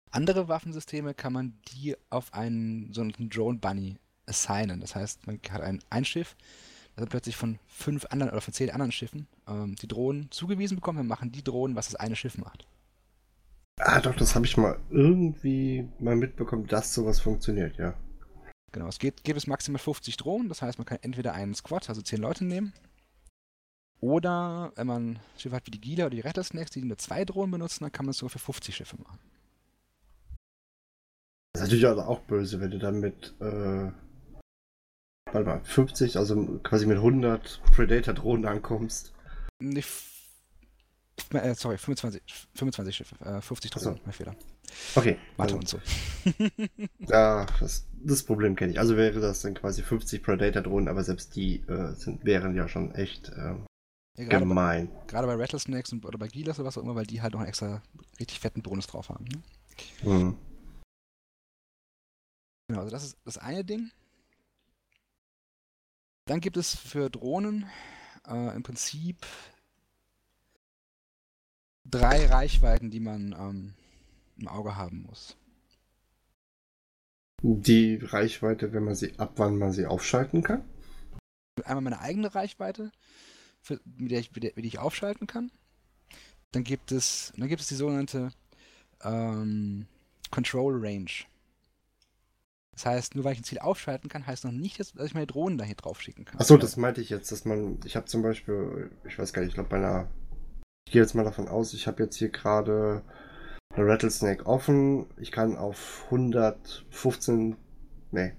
andere 0.10 0.48
Waffensysteme 0.48 1.14
kann 1.14 1.34
man 1.34 1.54
die 1.68 1.96
auf 2.10 2.34
einen 2.34 2.94
so 2.94 3.02
einen 3.02 3.30
Drone 3.30 3.60
Bunny 3.60 3.98
assignen. 4.26 4.80
Das 4.80 4.96
heißt, 4.96 5.28
man 5.28 5.40
hat 5.50 5.62
ein, 5.62 5.80
ein 5.90 6.06
Schiff, 6.06 6.36
das 6.96 7.04
dann 7.04 7.10
plötzlich 7.10 7.36
von 7.36 7.60
fünf 7.68 8.06
anderen 8.06 8.32
oder 8.32 8.42
von 8.42 8.54
zehn 8.54 8.70
anderen 8.70 8.94
Schiffen 8.94 9.28
ähm, 9.48 9.76
die 9.76 9.88
Drohnen 9.88 10.32
zugewiesen 10.32 10.76
bekommen. 10.78 11.00
Wir 11.00 11.04
machen 11.04 11.34
die 11.34 11.44
Drohnen, 11.44 11.76
was 11.76 11.88
das 11.88 11.96
eine 11.96 12.16
Schiff 12.16 12.38
macht. 12.38 12.66
Ah, 13.80 14.00
doch, 14.00 14.16
das 14.16 14.34
habe 14.34 14.46
ich 14.46 14.56
mal 14.58 14.80
irgendwie 14.90 15.88
mal 16.00 16.16
mitbekommen, 16.16 16.68
dass 16.68 16.94
sowas 16.94 17.20
funktioniert, 17.20 17.78
ja. 17.78 17.94
Genau, 18.78 18.90
es 18.90 19.00
geht, 19.00 19.24
gibt 19.24 19.40
es 19.40 19.48
maximal 19.48 19.80
50 19.80 20.18
Drohnen, 20.18 20.50
das 20.50 20.62
heißt, 20.62 20.78
man 20.78 20.86
kann 20.86 21.00
entweder 21.02 21.34
einen 21.34 21.56
Squad, 21.56 21.90
also 21.90 22.00
10 22.00 22.22
Leute 22.22 22.46
nehmen, 22.46 22.74
oder 24.02 24.72
wenn 24.76 24.86
man 24.86 25.20
Schiffe 25.36 25.56
hat 25.56 25.66
wie 25.66 25.72
die 25.72 25.82
Gila 25.82 26.06
oder 26.06 26.16
die 26.16 26.22
Rattlesnakes, 26.22 26.70
die 26.70 26.84
nur 26.84 27.00
zwei 27.00 27.26
Drohnen 27.26 27.50
benutzen, 27.50 27.86
dann 27.86 27.92
kann 27.92 28.06
man 28.06 28.12
es 28.12 28.20
sogar 28.20 28.30
für 28.30 28.38
50 28.38 28.76
Schiffe 28.76 28.98
machen. 28.98 29.18
Das 31.54 31.64
ist 31.64 31.70
natürlich 31.70 31.88
also 31.88 32.04
auch 32.04 32.20
böse, 32.20 32.60
wenn 32.60 32.70
du 32.70 32.78
dann 32.78 33.00
mit, 33.00 33.34
äh, 33.40 33.92
warte 35.32 35.44
mal, 35.44 35.64
50, 35.64 36.16
also 36.18 36.60
quasi 36.60 36.86
mit 36.86 36.98
100 36.98 37.64
Predator-Drohnen 37.72 38.46
ankommst. 38.46 39.12
Nee, 39.58 39.84
äh, 41.34 41.56
sorry, 41.56 41.78
25, 41.78 42.22
25 42.56 42.96
Schiffe, 42.96 43.16
äh, 43.26 43.42
50 43.42 43.72
Drohnen, 43.72 43.96
so. 43.96 44.02
mein 44.04 44.14
Fehler. 44.14 44.36
Okay. 44.96 45.18
Mathe 45.38 45.56
also, 45.56 45.58
und 45.58 45.68
so. 45.68 45.80
ja, 47.08 47.46
das, 47.60 47.88
das 47.94 48.24
Problem 48.24 48.56
kenne 48.56 48.74
ich. 48.74 48.80
Also 48.80 48.98
wäre 48.98 49.20
das 49.20 49.42
dann 49.42 49.54
quasi 49.54 49.82
50 49.82 50.22
Predator-Drohnen, 50.22 50.88
aber 50.88 51.04
selbst 51.04 51.36
die 51.36 51.62
äh, 51.68 51.94
sind, 51.94 52.26
wären 52.26 52.56
ja 52.56 52.68
schon 52.68 52.94
echt 52.94 53.32
ähm, 53.36 53.66
ja, 54.18 54.26
gerade 54.26 54.46
gemein. 54.46 54.90
Bei, 54.90 55.06
gerade 55.08 55.28
bei 55.28 55.36
Rattlesnakes 55.36 55.92
und, 55.94 56.06
oder 56.06 56.18
bei 56.18 56.28
Gilas 56.28 56.60
oder 56.60 56.68
was 56.68 56.78
auch 56.78 56.84
immer, 56.84 56.96
weil 56.96 57.06
die 57.06 57.22
halt 57.22 57.34
noch 57.34 57.40
einen 57.40 57.50
extra 57.50 57.82
richtig 58.20 58.40
fetten 58.40 58.62
Bonus 58.62 58.88
drauf 58.88 59.10
haben. 59.10 59.26
Ne? 59.26 59.42
Mhm. 60.04 60.38
Genau, 62.68 62.82
also 62.82 62.92
das 62.92 63.04
ist 63.04 63.18
das 63.24 63.38
eine 63.38 63.64
Ding. 63.64 63.92
Dann 66.26 66.42
gibt 66.42 66.58
es 66.58 66.76
für 66.76 67.10
Drohnen 67.10 67.68
äh, 68.28 68.56
im 68.56 68.64
Prinzip 68.64 69.26
drei 71.90 72.26
Reichweiten, 72.26 72.92
die 72.92 73.00
man 73.00 73.36
ähm, 73.38 73.74
im 74.38 74.48
Auge 74.48 74.76
haben 74.76 75.04
muss. 75.04 75.36
Die 77.42 77.98
Reichweite, 77.98 78.74
wenn 78.74 78.84
man 78.84 78.96
sie 78.96 79.18
ab 79.20 79.34
wann 79.36 79.58
man 79.58 79.72
sie 79.72 79.86
aufschalten 79.86 80.44
kann? 80.44 80.64
Einmal 81.64 81.84
meine 81.84 82.00
eigene 82.00 82.34
Reichweite, 82.34 82.92
für, 83.62 83.80
mit, 83.86 84.12
der 84.12 84.20
ich, 84.20 84.34
mit, 84.34 84.44
der, 84.44 84.52
mit 84.56 84.64
der 84.64 84.66
ich 84.66 84.80
aufschalten 84.80 85.28
kann. 85.28 85.52
Dann 86.52 86.64
gibt 86.64 86.92
es, 86.92 87.34
dann 87.38 87.48
gibt 87.48 87.62
es 87.62 87.68
die 87.68 87.76
sogenannte 87.76 88.32
ähm, 89.04 89.86
Control 90.32 90.80
Range. 90.80 91.12
Das 92.72 92.86
heißt, 92.86 93.16
nur 93.16 93.24
weil 93.24 93.34
ich 93.34 93.40
ein 93.40 93.44
Ziel 93.44 93.60
aufschalten 93.60 94.10
kann, 94.10 94.28
heißt 94.28 94.46
noch 94.46 94.52
nicht, 94.52 94.80
dass 94.80 94.94
ich 94.96 95.14
meine 95.16 95.28
Drohnen 95.28 95.58
da 95.58 95.66
hier 95.66 95.76
drauf 95.76 96.00
schicken 96.00 96.26
kann. 96.26 96.40
Achso, 96.40 96.58
das 96.58 96.78
meinte 96.78 97.02
ich 97.02 97.10
jetzt, 97.10 97.32
dass 97.32 97.44
man, 97.44 97.80
ich 97.86 97.96
habe 97.96 98.06
zum 98.06 98.22
Beispiel, 98.22 98.92
ich 99.08 99.18
weiß 99.18 99.34
gar 99.34 99.42
nicht, 99.42 99.50
ich 99.50 99.56
glaube 99.56 99.70
bei 99.70 99.78
einer, 99.78 100.08
ich 100.88 100.92
gehe 100.92 101.02
jetzt 101.02 101.16
mal 101.16 101.26
davon 101.26 101.50
aus, 101.50 101.74
ich 101.74 101.86
habe 101.86 102.02
jetzt 102.04 102.16
hier 102.16 102.30
gerade 102.30 103.04
eine 103.76 103.86
Rattlesnake 103.86 104.46
offen, 104.46 105.08
ich 105.18 105.34
kann 105.34 105.58
auf 105.58 106.06
115, 106.06 107.58
nee, 108.12 108.32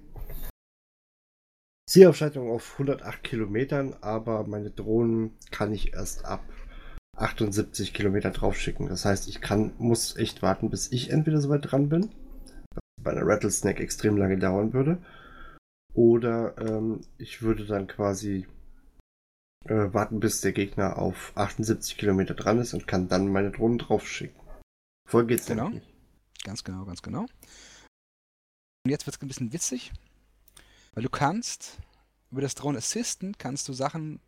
Zielaufschaltung 1.87 2.51
auf 2.51 2.73
108 2.73 3.23
Kilometern, 3.23 3.97
aber 4.01 4.47
meine 4.47 4.71
Drohnen 4.71 5.37
kann 5.51 5.75
ich 5.75 5.93
erst 5.93 6.25
ab 6.25 6.43
78 7.19 7.93
Kilometer 7.93 8.31
draufschicken. 8.31 8.89
Das 8.89 9.05
heißt, 9.05 9.29
ich 9.29 9.43
kann, 9.43 9.73
muss 9.77 10.17
echt 10.17 10.41
warten, 10.41 10.71
bis 10.71 10.91
ich 10.91 11.11
entweder 11.11 11.43
soweit 11.43 11.71
dran 11.71 11.91
bin 11.91 12.09
bei 13.03 13.11
einer 13.11 13.27
Rattlesnake 13.27 13.83
extrem 13.83 14.17
lange 14.17 14.39
dauern 14.39 14.73
würde. 14.73 14.97
Oder 15.93 16.55
ähm, 16.59 17.03
ich 17.19 17.43
würde 17.43 17.67
dann 17.67 17.87
quasi 17.89 18.47
äh, 19.67 19.93
warten, 19.93 20.21
bis 20.21 20.41
der 20.41 20.53
Gegner 20.53 20.99
auf 20.99 21.33
78 21.35 21.97
Kilometer 21.97 22.35
dran 22.35 22.59
ist 22.59 22.75
und 22.75 22.87
kann 22.87 23.09
dann 23.09 23.29
meine 23.29 23.51
Drohnen 23.51 23.79
draufschicken. 23.79 24.41
Voll 25.09 25.27
geht's 25.27 25.47
genau. 25.47 25.71
nicht. 25.71 25.87
Ganz 26.45 26.65
genau, 26.65 26.85
ganz 26.85 27.03
genau. 27.03 27.23
Und 28.85 28.91
jetzt 28.91 29.07
wird 29.07 29.17
es 29.17 29.23
ein 29.23 29.29
bisschen 29.29 29.53
witzig, 29.53 29.93
weil 30.95 31.03
du 31.03 31.11
kannst 31.11 31.79
über 32.31 32.41
das 32.41 32.55
Drone 32.55 32.79
Assistant 32.79 33.39
kannst 33.39 33.69
du 33.69 33.73
Sachen 33.73 34.21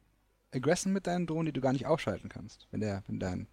aggressen 0.52 0.92
mit 0.92 1.06
deinen 1.06 1.26
Drohnen, 1.26 1.46
die 1.46 1.52
du 1.52 1.60
gar 1.60 1.72
nicht 1.72 1.86
aufschalten 1.86 2.28
kannst. 2.28 2.66
Wenn 2.70 2.80
der, 2.80 3.02
wenn 3.06 3.20
dein, 3.20 3.46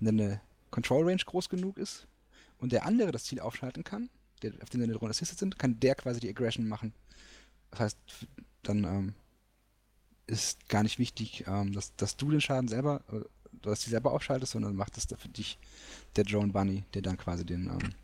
wenn 0.00 0.16
deine 0.16 0.40
Control 0.70 1.04
Range 1.08 1.22
groß 1.24 1.48
genug 1.48 1.78
ist 1.78 2.06
und 2.58 2.72
der 2.72 2.84
andere 2.84 3.12
das 3.12 3.24
Ziel 3.24 3.40
aufschalten 3.40 3.84
kann, 3.84 4.10
der, 4.42 4.52
auf 4.62 4.70
den 4.70 4.80
deine 4.80 4.94
Drohnen 4.94 5.10
assisted 5.10 5.38
sind, 5.38 5.58
kann 5.58 5.78
der 5.80 5.94
quasi 5.94 6.20
die 6.20 6.28
Aggression 6.28 6.68
machen. 6.68 6.92
Das 7.70 7.80
heißt, 7.80 7.98
dann 8.62 8.84
ähm, 8.84 9.14
ist 10.26 10.68
gar 10.68 10.82
nicht 10.82 10.98
wichtig, 10.98 11.44
ähm, 11.46 11.72
dass, 11.72 11.94
dass 11.96 12.16
du 12.16 12.30
den 12.30 12.40
Schaden 12.40 12.68
selber, 12.68 13.02
äh, 13.12 13.20
dass 13.62 13.80
die 13.80 13.90
selber 13.90 14.12
aufschaltest, 14.12 14.52
sondern 14.52 14.76
macht 14.76 14.96
das 14.96 15.06
für 15.06 15.28
dich 15.28 15.58
der 16.16 16.24
Drone 16.24 16.52
Bunny, 16.52 16.84
der 16.94 17.02
dann 17.02 17.16
quasi 17.16 17.44
den, 17.44 17.68
ähm, 17.68 17.94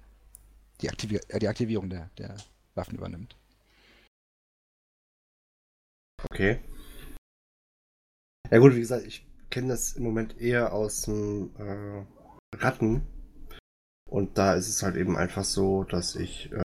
die, 0.80 0.88
Aktivier 0.88 1.20
äh, 1.28 1.38
die 1.38 1.48
Aktivierung 1.48 1.90
der, 1.90 2.10
der 2.18 2.36
Waffen 2.74 2.96
übernimmt. 2.96 3.36
Okay. 6.30 6.60
Ja 8.50 8.58
gut, 8.58 8.74
wie 8.74 8.80
gesagt, 8.80 9.06
ich 9.06 9.26
kenne 9.50 9.68
das 9.68 9.94
im 9.94 10.04
Moment 10.04 10.38
eher 10.40 10.72
aus 10.72 11.02
dem 11.02 11.50
äh, 11.58 12.04
Ratten, 12.56 13.06
und 14.12 14.36
da 14.36 14.52
ist 14.52 14.68
es 14.68 14.82
halt 14.82 14.96
eben 14.96 15.16
einfach 15.16 15.42
so, 15.42 15.84
dass 15.84 16.16
ich 16.16 16.52
äh, 16.52 16.60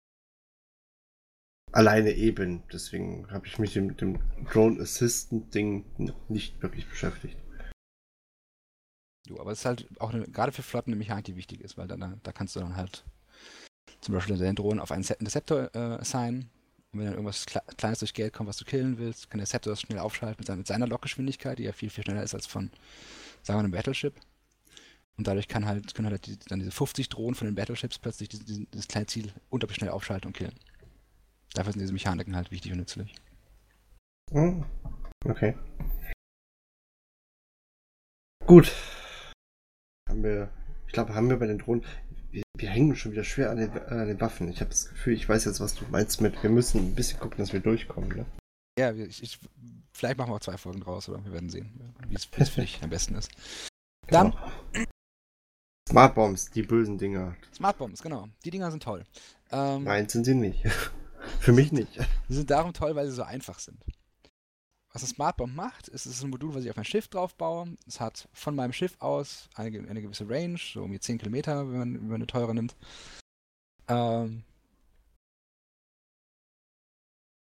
alleine 1.76 2.12
eben. 2.14 2.64
Deswegen 2.72 3.30
habe 3.32 3.46
ich 3.48 3.60
mich 3.60 3.76
mit 3.76 4.02
dem 4.02 4.20
Drone 4.52 4.82
Assistant 4.82 5.54
Ding 5.54 5.86
nicht 6.30 6.62
wirklich 6.62 6.88
beschäftigt. 6.88 7.38
Jo, 9.28 9.40
aber 9.40 9.52
es 9.52 9.60
ist 9.60 9.66
halt 9.66 9.88
auch 10.00 10.14
eine, 10.14 10.26
gerade 10.26 10.52
für 10.52 10.64
Flotten 10.64 10.92
eine 10.92 10.98
Mechanik, 10.98 11.26
die 11.26 11.36
wichtig 11.36 11.62
ist, 11.62 11.78
weil 11.78 11.88
da, 11.88 11.96
da 11.96 12.32
kannst 12.32 12.56
du 12.56 12.60
dann 12.60 12.76
halt 12.76 13.04
zum 14.02 14.14
Beispiel 14.14 14.38
deinen 14.38 14.56
Drohnen 14.56 14.80
auf 14.80 14.92
einen 14.92 15.04
Interceptor 15.04 15.70
äh, 15.74 16.00
assignen. 16.00 16.50
Und 16.92 17.00
wenn 17.00 17.06
dann 17.06 17.16
irgendwas 17.16 17.46
Kle 17.46 17.62
Kleines 17.76 18.00
durch 18.00 18.14
Geld 18.14 18.34
kommt, 18.34 18.48
was 18.48 18.58
du 18.58 18.66
killen 18.66 18.98
willst, 18.98 19.30
kann 19.30 19.40
der 19.40 19.44
Interceptor 19.44 19.74
das 19.74 19.82
schnell 19.82 20.00
aufschalten 20.00 20.38
mit 20.40 20.48
seiner, 20.48 20.58
mit 20.58 20.68
seiner 20.68 20.88
Lokgeschwindigkeit, 20.88 21.60
die 21.60 21.64
ja 21.64 21.74
viel, 21.74 21.90
viel 21.90 22.04
schneller 22.04 22.24
ist 22.24 22.36
als 22.36 22.46
von, 22.46 22.70
sagen 23.42 23.58
wir, 23.58 23.64
einem 23.64 23.72
Battleship. 23.72 24.14
Und 25.18 25.28
dadurch 25.28 25.48
kann 25.48 25.66
halt, 25.66 25.96
können 25.96 26.10
halt 26.10 26.28
die, 26.28 26.38
dann 26.48 26.60
diese 26.60 26.72
50 26.72 27.10
Drohnen 27.10 27.36
von 27.36 27.48
den 27.48 27.56
Battleships 27.56 27.98
plötzlich 27.98 28.30
dieses, 28.30 28.46
dieses 28.46 28.88
kleine 28.88 29.08
Ziel 29.08 29.34
unglaublich 29.50 29.78
schnell 29.78 29.90
aufschalten 29.90 30.28
und 30.28 30.38
killen. 30.38 30.56
Dafür 31.56 31.72
sind 31.72 31.82
diese 31.82 31.94
Mechaniken 31.94 32.36
halt 32.36 32.52
wichtig 32.52 32.74
und 32.74 32.80
nützlich. 32.80 33.16
Oh, 34.32 34.64
okay. 35.24 35.56
Gut. 38.46 38.72
Haben 40.10 40.24
wir, 40.24 40.50
ich 40.86 40.94
glaube, 40.94 41.16
haben 41.16 41.30
wir 41.30 41.40
bei 41.40 41.48
den 41.48 41.58
Drohnen, 41.58 41.84
wir, 42.30 42.44
wir 42.58 42.70
hängen 42.70 42.96
schon 42.96 43.14
wieder 43.14 43.24
schwer 43.24 43.50
an 43.52 43.58
den, 43.58 43.72
an 43.72 44.08
den, 44.08 44.20
Waffen. 44.20 44.50
Ich 44.50 44.60
habe 44.60 44.70
das 44.70 44.90
Gefühl, 44.90 45.14
ich 45.14 45.28
weiß 45.28 45.46
jetzt, 45.46 45.62
was 45.62 45.76
du 45.76 45.86
meinst 45.90 46.20
mit, 46.20 46.44
wir 46.44 46.50
müssen 46.50 46.80
ein 46.80 46.96
bisschen 46.96 47.20
gucken, 47.20 47.38
dass 47.38 47.54
wir 47.54 47.62
durchkommen, 47.62 48.10
ne? 48.10 48.26
Ja, 48.78 48.92
ich, 48.92 49.24
ich, 49.24 49.40
vielleicht 49.94 50.18
machen 50.18 50.32
wir 50.32 50.36
auch 50.36 50.42
zwei 50.42 50.58
Folgen 50.58 50.82
draus, 50.82 51.08
oder? 51.08 51.24
Wir 51.24 51.32
werden 51.32 51.50
sehen, 51.50 51.72
wie 52.10 52.16
es 52.16 52.26
für 52.50 52.62
dich 52.62 52.84
am 52.84 52.90
besten 52.90 53.16
ist. 53.16 53.32
Dann 54.08 54.32
genau. 54.32 54.88
Smart 55.88 56.16
Bombs, 56.16 56.50
die 56.52 56.64
bösen 56.64 56.98
Dinger. 56.98 57.36
Smart 57.54 57.78
Bombs, 57.78 58.04
genau. 58.04 58.28
Die 58.44 58.52
Dinger 58.52 58.72
sind 58.72 58.84
toll. 58.84 59.06
Ähm, 59.52 59.86
Nein, 59.86 60.10
sind 60.10 60.26
sie 60.26 60.36
nicht. 60.36 60.66
Für 61.46 61.54
mich 61.54 61.72
nicht. 61.72 61.94
Sie 62.28 62.34
sind 62.38 62.50
darum 62.50 62.74
toll, 62.74 62.96
weil 62.96 63.08
sie 63.08 63.14
so 63.14 63.22
einfach 63.22 63.60
sind. 63.60 63.80
Was 64.92 65.04
das 65.04 65.12
Smart 65.12 65.38
Bomb 65.38 65.54
macht, 65.54 65.88
ist, 65.90 66.08
es 66.08 66.14
ist 66.14 66.24
ein 66.24 66.32
Modul, 66.32 66.56
was 66.56 66.64
ich 66.64 66.72
auf 66.72 66.76
mein 66.76 66.86
Schiff 66.86 67.08
drauf 67.08 67.36
baue. 67.36 67.78
Es 67.86 68.00
hat 68.00 68.28
von 68.34 68.56
meinem 68.56 68.74
Schiff 68.74 68.96
aus 68.98 69.48
eine, 69.54 69.88
eine 69.88 70.02
gewisse 70.02 70.28
Range, 70.28 70.58
so 70.58 70.82
um 70.82 70.92
die 70.92 71.00
10 71.00 71.20
Kilometer, 71.20 71.72
wenn 71.72 71.78
man, 71.78 71.94
wenn 71.94 72.08
man 72.08 72.16
eine 72.16 72.26
teure 72.26 72.56
nimmt. 72.56 72.76
Ähm, 73.88 74.44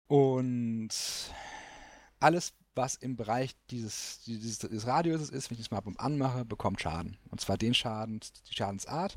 und 0.07 0.91
alles, 2.21 2.53
was 2.77 2.95
im 2.95 3.17
Bereich 3.17 3.57
dieses, 3.69 4.21
dieses, 4.21 4.61
dieses 4.61 4.87
Radiuses 4.87 5.31
ist, 5.31 5.51
wenn 5.51 5.57
ich 5.57 5.63
das 5.63 5.67
Smart 5.67 5.87
Bomb 5.87 6.01
anmache, 6.01 6.45
bekommt 6.45 6.81
Schaden. 6.81 7.19
Und 7.31 7.41
zwar 7.41 7.59
den 7.59 7.75
Schaden, 7.75 8.21
die 8.49 8.55
Schadensart, 8.55 9.17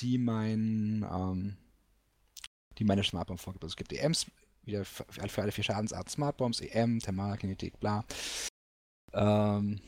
die 0.00 0.18
mein, 0.18 1.06
ähm, 1.08 1.58
die 2.78 2.84
meine 2.84 3.04
Smart 3.04 3.28
Bomb 3.28 3.40
vorgibt. 3.40 3.64
Also 3.64 3.72
es 3.72 3.76
gibt 3.76 3.92
EMs, 3.92 4.26
wieder 4.64 4.84
für, 4.84 5.06
alle 5.42 5.52
vier 5.52 5.64
Schadensarten 5.64 6.10
Smart 6.10 6.36
Bombs, 6.36 6.60
EM, 6.60 7.00
Thermal, 7.00 7.36
Kinetik, 7.36 7.78
bla. 7.80 8.04
Ähm, 9.12 9.80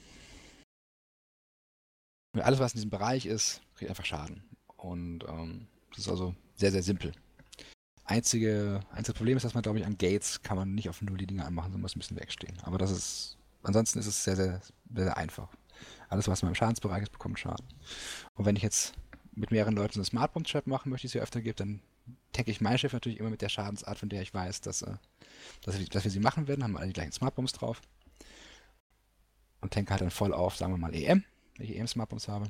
alles, 2.35 2.61
was 2.61 2.73
in 2.73 2.79
diesem 2.79 2.91
Bereich 2.91 3.27
ist, 3.27 3.61
kriegt 3.75 3.91
einfach 3.91 4.05
Schaden. 4.05 4.43
Und 4.77 5.25
ähm, 5.29 5.69
das 5.91 6.01
ist 6.01 6.09
also 6.09 6.35
sehr, 6.57 6.73
sehr 6.73 6.83
simpel. 6.83 7.13
Einzige, 8.05 8.81
einzige 8.91 9.17
Problem 9.17 9.37
ist, 9.37 9.45
dass 9.45 9.55
man, 9.55 9.63
glaube 9.63 9.79
ich, 9.79 9.87
an 9.87 9.99
Gates 9.99 10.43
kann 10.43 10.57
man 10.57 10.75
nicht 10.75 10.89
auf 10.89 11.03
Null 11.03 11.19
die 11.19 11.27
Dinge 11.27 11.45
anmachen, 11.45 11.67
sondern 11.67 11.83
muss 11.83 11.95
ein 11.95 12.01
bisschen 12.01 12.19
wegstehen. 12.19 12.59
Aber 12.63 12.79
das 12.79 12.91
ist, 12.91 13.39
ansonsten 13.63 13.99
ist 13.99 14.07
es 14.07 14.25
sehr, 14.25 14.37
sehr, 14.37 14.61
sehr, 14.91 15.05
sehr 15.05 15.17
einfach. 15.17 15.49
Alles, 16.09 16.29
was 16.29 16.43
man 16.43 16.51
im 16.51 16.55
Schadensbereich 16.55 17.05
ist, 17.05 17.13
bekommt 17.13 17.39
Schaden. 17.39 17.67
Und 18.35 18.45
wenn 18.45 18.57
ich 18.57 18.63
jetzt 18.63 18.95
mit 19.35 19.51
mehreren 19.51 19.75
Leuten 19.75 19.95
so 19.95 20.01
eine 20.01 20.05
Smart 20.05 20.33
Bomb 20.33 20.47
Trap 20.47 20.67
machen 20.67 20.91
möchte, 20.91 21.03
die 21.03 21.09
es 21.09 21.15
ja 21.15 21.23
öfter 21.23 21.41
gibt, 21.41 21.61
dann 21.61 21.81
tanke 22.33 22.51
ich 22.51 22.61
mein 22.61 22.79
Schiff 22.79 22.93
natürlich 22.93 23.19
immer 23.19 23.31
mit 23.31 23.43
der 23.43 23.49
Schadensart, 23.49 23.99
von 23.99 24.09
der 24.09 24.23
ich 24.23 24.33
weiß, 24.33 24.61
dass, 24.63 24.83
äh, 24.83 24.95
dass, 25.65 25.79
wir, 25.79 25.87
dass 25.87 26.05
wir 26.05 26.11
sie 26.11 26.21
machen 26.21 26.49
werden. 26.49 26.65
Haben 26.65 26.77
alle 26.77 26.89
die 26.89 26.93
gleichen 26.93 27.13
Smart 27.13 27.35
Bombs 27.35 27.53
drauf. 27.53 27.81
Und 29.61 29.73
tanke 29.73 29.91
halt 29.91 30.01
dann 30.01 30.11
voll 30.11 30.35
auf, 30.35 30.57
sagen 30.57 30.73
wir 30.73 30.79
mal 30.79 30.95
EM, 30.95 31.25
wenn 31.57 31.67
ich 31.67 31.77
EM 31.77 31.87
Smart 31.87 32.09
Bombs 32.09 32.29
habe. 32.29 32.47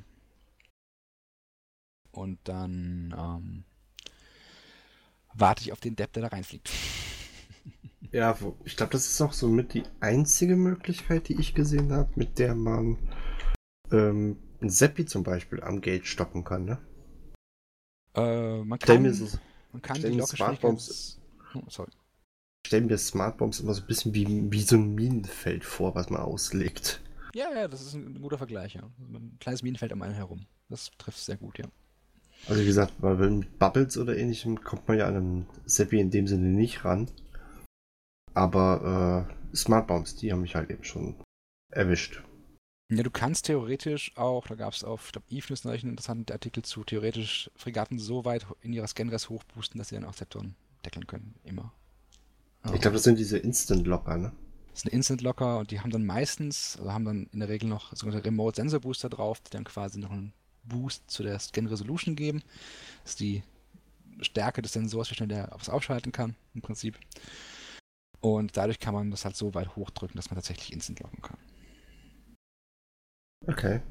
Und 2.11 2.39
dann 2.43 3.13
ähm, 3.17 3.63
warte 5.33 5.63
ich 5.63 5.71
auf 5.71 5.79
den 5.79 5.95
Depp, 5.95 6.13
der 6.13 6.23
da 6.23 6.29
reinfliegt. 6.29 6.69
Ja, 8.11 8.37
ich 8.63 8.77
glaube, 8.77 8.91
das 8.91 9.07
ist 9.07 9.19
auch 9.21 9.33
so 9.33 9.47
mit 9.47 9.73
die 9.73 9.81
einzige 9.99 10.55
Möglichkeit, 10.55 11.29
die 11.29 11.39
ich 11.39 11.55
gesehen 11.55 11.91
habe, 11.91 12.11
mit 12.13 12.37
der 12.37 12.53
man 12.53 12.99
ähm, 13.91 14.37
ein 14.61 14.69
Seppi 14.69 15.05
zum 15.05 15.23
Beispiel 15.23 15.63
am 15.63 15.81
Gate 15.81 16.05
stoppen 16.05 16.43
kann, 16.43 16.65
ne? 16.65 16.77
Äh, 18.13 18.63
man 18.63 18.77
kann, 18.77 19.05
es, 19.05 19.39
man 19.73 19.81
kann 19.81 19.97
stell 19.97 20.11
die 20.11 20.17
Lockgeschwindigkeit... 20.17 21.19
Oh, 21.55 21.63
sorry. 21.67 21.91
stellen 22.65 22.87
mir 22.87 22.97
Smartbombs 22.97 23.59
immer 23.59 23.73
so 23.73 23.81
ein 23.81 23.87
bisschen 23.87 24.13
wie, 24.13 24.51
wie 24.51 24.61
so 24.61 24.75
ein 24.75 24.95
Minenfeld 24.95 25.63
vor, 25.65 25.93
was 25.93 26.09
man 26.09 26.21
auslegt. 26.21 27.01
Ja, 27.35 27.51
ja, 27.53 27.67
das 27.67 27.81
ist 27.81 27.93
ein 27.93 28.21
guter 28.21 28.37
Vergleich, 28.37 28.75
ja. 28.75 28.83
Ein 28.99 29.37
kleines 29.39 29.61
Minenfeld 29.63 29.91
um 29.91 30.01
einen 30.01 30.15
herum. 30.15 30.45
Das 30.69 30.89
trifft 30.97 31.19
sehr 31.19 31.37
gut, 31.37 31.59
ja. 31.59 31.65
Also 32.47 32.61
wie 32.61 32.65
gesagt, 32.65 33.01
mit 33.01 33.59
Bubbles 33.59 33.97
oder 33.97 34.17
ähnlichem 34.17 34.63
kommt 34.63 34.87
man 34.87 34.97
ja 34.97 35.07
an 35.07 35.15
einem 35.15 35.45
Seppi 35.65 35.99
in 35.99 36.11
dem 36.11 36.27
Sinne 36.27 36.47
nicht 36.47 36.85
ran. 36.85 37.09
Aber 38.33 39.27
äh, 39.51 39.55
Smartbombs, 39.55 40.15
die 40.15 40.31
haben 40.31 40.41
mich 40.41 40.55
halt 40.55 40.69
eben 40.69 40.83
schon 40.83 41.15
erwischt. 41.71 42.23
Ja, 42.89 43.01
du 43.01 43.11
kannst 43.11 43.45
theoretisch 43.45 44.11
auch, 44.17 44.47
da 44.47 44.55
gab 44.55 44.73
es 44.73 44.83
auf, 44.83 45.05
ich 45.07 45.11
glaube, 45.13 45.27
Eve 45.29 45.53
ist 45.53 45.65
einen 45.65 45.91
interessanten 45.91 46.31
Artikel 46.31 46.63
zu, 46.63 46.83
theoretisch 46.83 47.49
Fregatten 47.55 47.97
so 47.97 48.25
weit 48.25 48.45
in 48.61 48.73
ihrer 48.73 48.87
Scanrest 48.87 49.29
hochboosten, 49.29 49.79
dass 49.79 49.89
sie 49.89 49.95
dann 49.95 50.05
auch 50.05 50.13
Septon 50.13 50.55
deckeln 50.85 51.07
können. 51.07 51.35
Immer. 51.43 51.71
Ich 52.73 52.81
glaube, 52.81 52.95
das 52.95 53.03
sind 53.03 53.17
diese 53.17 53.37
Instant-Locker, 53.37 54.17
ne? 54.17 54.31
Das 54.73 54.85
ein 54.85 54.89
Instant-Locker 54.89 55.59
und 55.59 55.71
die 55.71 55.79
haben 55.81 55.91
dann 55.91 56.05
meistens, 56.05 56.77
also 56.77 56.91
haben 56.91 57.05
dann 57.05 57.29
in 57.31 57.39
der 57.39 57.49
Regel 57.49 57.67
noch 57.69 57.95
sogenannte 57.95 58.25
Remote-Sensor-Booster 58.25 59.09
drauf, 59.09 59.39
die 59.41 59.51
dann 59.51 59.65
quasi 59.65 59.99
noch 59.99 60.11
einen 60.11 60.33
Boost 60.63 61.09
zu 61.09 61.23
der 61.23 61.37
Scan-Resolution 61.39 62.15
geben. 62.15 62.41
Das 63.03 63.11
ist 63.11 63.19
die 63.19 63.43
Stärke 64.21 64.61
des 64.61 64.73
Sensors, 64.73 65.11
wie 65.11 65.15
schnell 65.15 65.27
der 65.27 65.49
was 65.51 65.69
aufschalten 65.69 66.11
kann, 66.11 66.35
im 66.53 66.61
Prinzip. 66.61 66.97
Und 68.21 68.55
dadurch 68.55 68.79
kann 68.79 68.93
man 68.93 69.11
das 69.11 69.25
halt 69.25 69.35
so 69.35 69.53
weit 69.53 69.75
hochdrücken, 69.75 70.15
dass 70.15 70.29
man 70.29 70.35
tatsächlich 70.35 70.71
instant 70.71 71.01
locken 71.01 71.21
kann. 71.21 71.37
Okay. 73.47 73.81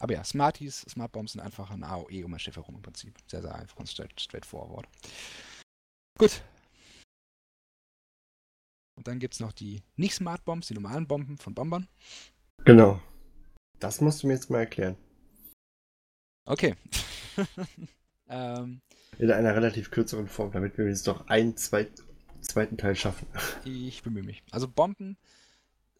Aber 0.00 0.12
ja, 0.12 0.24
Smarties, 0.24 0.80
Smart 0.82 1.12
Bombs 1.12 1.32
sind 1.32 1.40
einfach 1.40 1.70
ein 1.70 1.82
AOE 1.82 2.24
um 2.24 2.34
ein 2.34 2.38
Schiff 2.38 2.56
herum 2.56 2.74
im 2.76 2.82
Prinzip. 2.82 3.16
Sehr, 3.26 3.40
sehr 3.42 3.54
einfach 3.54 3.76
und 3.76 3.88
straight, 3.88 4.20
straightforward. 4.20 4.86
Gut. 6.18 6.42
Und 8.96 9.08
dann 9.08 9.18
gibt 9.18 9.34
es 9.34 9.40
noch 9.40 9.52
die 9.52 9.82
nicht 9.96 10.14
Smart 10.14 10.44
Bombs, 10.44 10.68
die 10.68 10.74
normalen 10.74 11.06
Bomben 11.06 11.38
von 11.38 11.54
Bombern. 11.54 11.88
Genau. 12.64 13.00
Das 13.80 14.00
musst 14.00 14.22
du 14.22 14.26
mir 14.26 14.34
jetzt 14.34 14.50
mal 14.50 14.60
erklären. 14.60 14.96
Okay. 16.46 16.74
ähm, 18.28 18.80
In 19.18 19.30
einer 19.30 19.54
relativ 19.56 19.90
kürzeren 19.90 20.28
Form, 20.28 20.52
damit 20.52 20.76
wir 20.78 20.86
jetzt 20.86 21.06
doch 21.06 21.28
einen 21.28 21.56
zweit, 21.56 21.90
zweiten 22.40 22.76
Teil 22.76 22.94
schaffen. 22.94 23.26
ich 23.64 24.02
bemühe 24.02 24.22
mich. 24.22 24.42
Also 24.50 24.68
Bomben 24.68 25.16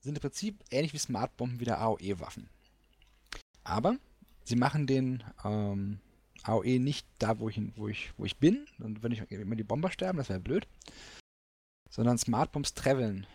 sind 0.05 0.17
im 0.17 0.21
Prinzip 0.21 0.63
ähnlich 0.71 0.93
wie 0.93 0.99
Smart-Bomben 0.99 1.61
wieder 1.61 1.81
AOE-Waffen. 1.81 2.49
Aber 3.65 3.97
sie 4.45 4.57
machen 4.57 4.87
den 4.87 5.25
ähm, 5.45 6.01
AOE 6.43 6.79
nicht 6.79 7.07
da, 7.19 7.39
wo 7.39 7.49
ich, 7.49 7.61
wo 7.77 7.89
ich, 7.89 8.13
wo 8.19 8.25
ich 8.25 8.37
bin. 8.37 8.67
Und 8.79 9.03
wenn 9.03 9.13
ich 9.13 9.21
immer 9.31 9.57
die 9.57 9.65
Bomber 9.65 9.91
sterben, 9.91 10.19
das 10.19 10.29
wäre 10.29 10.41
blöd. 10.41 10.69
Sondern 11.89 12.19
Smart 12.19 12.53
Bombs 12.53 12.75
traveln 12.75 13.27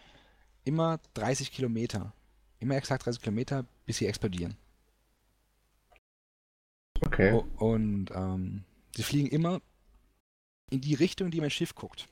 immer 0.64 1.00
30 1.16 1.52
Kilometer. 1.52 2.14
Immer 2.60 2.76
exakt 2.76 3.06
30 3.06 3.22
Kilometer, 3.22 3.66
bis 3.86 3.98
sie 3.98 4.06
explodieren. 4.06 4.56
Okay. 7.02 7.42
Und 7.58 8.12
ähm, 8.14 8.64
sie 8.96 9.04
fliegen 9.04 9.30
immer 9.30 9.62
in 10.70 10.82
die 10.82 10.94
Richtung, 10.94 11.32
die 11.32 11.42
mein 11.42 11.50
Schiff 11.50 11.74
guckt. 11.74 12.08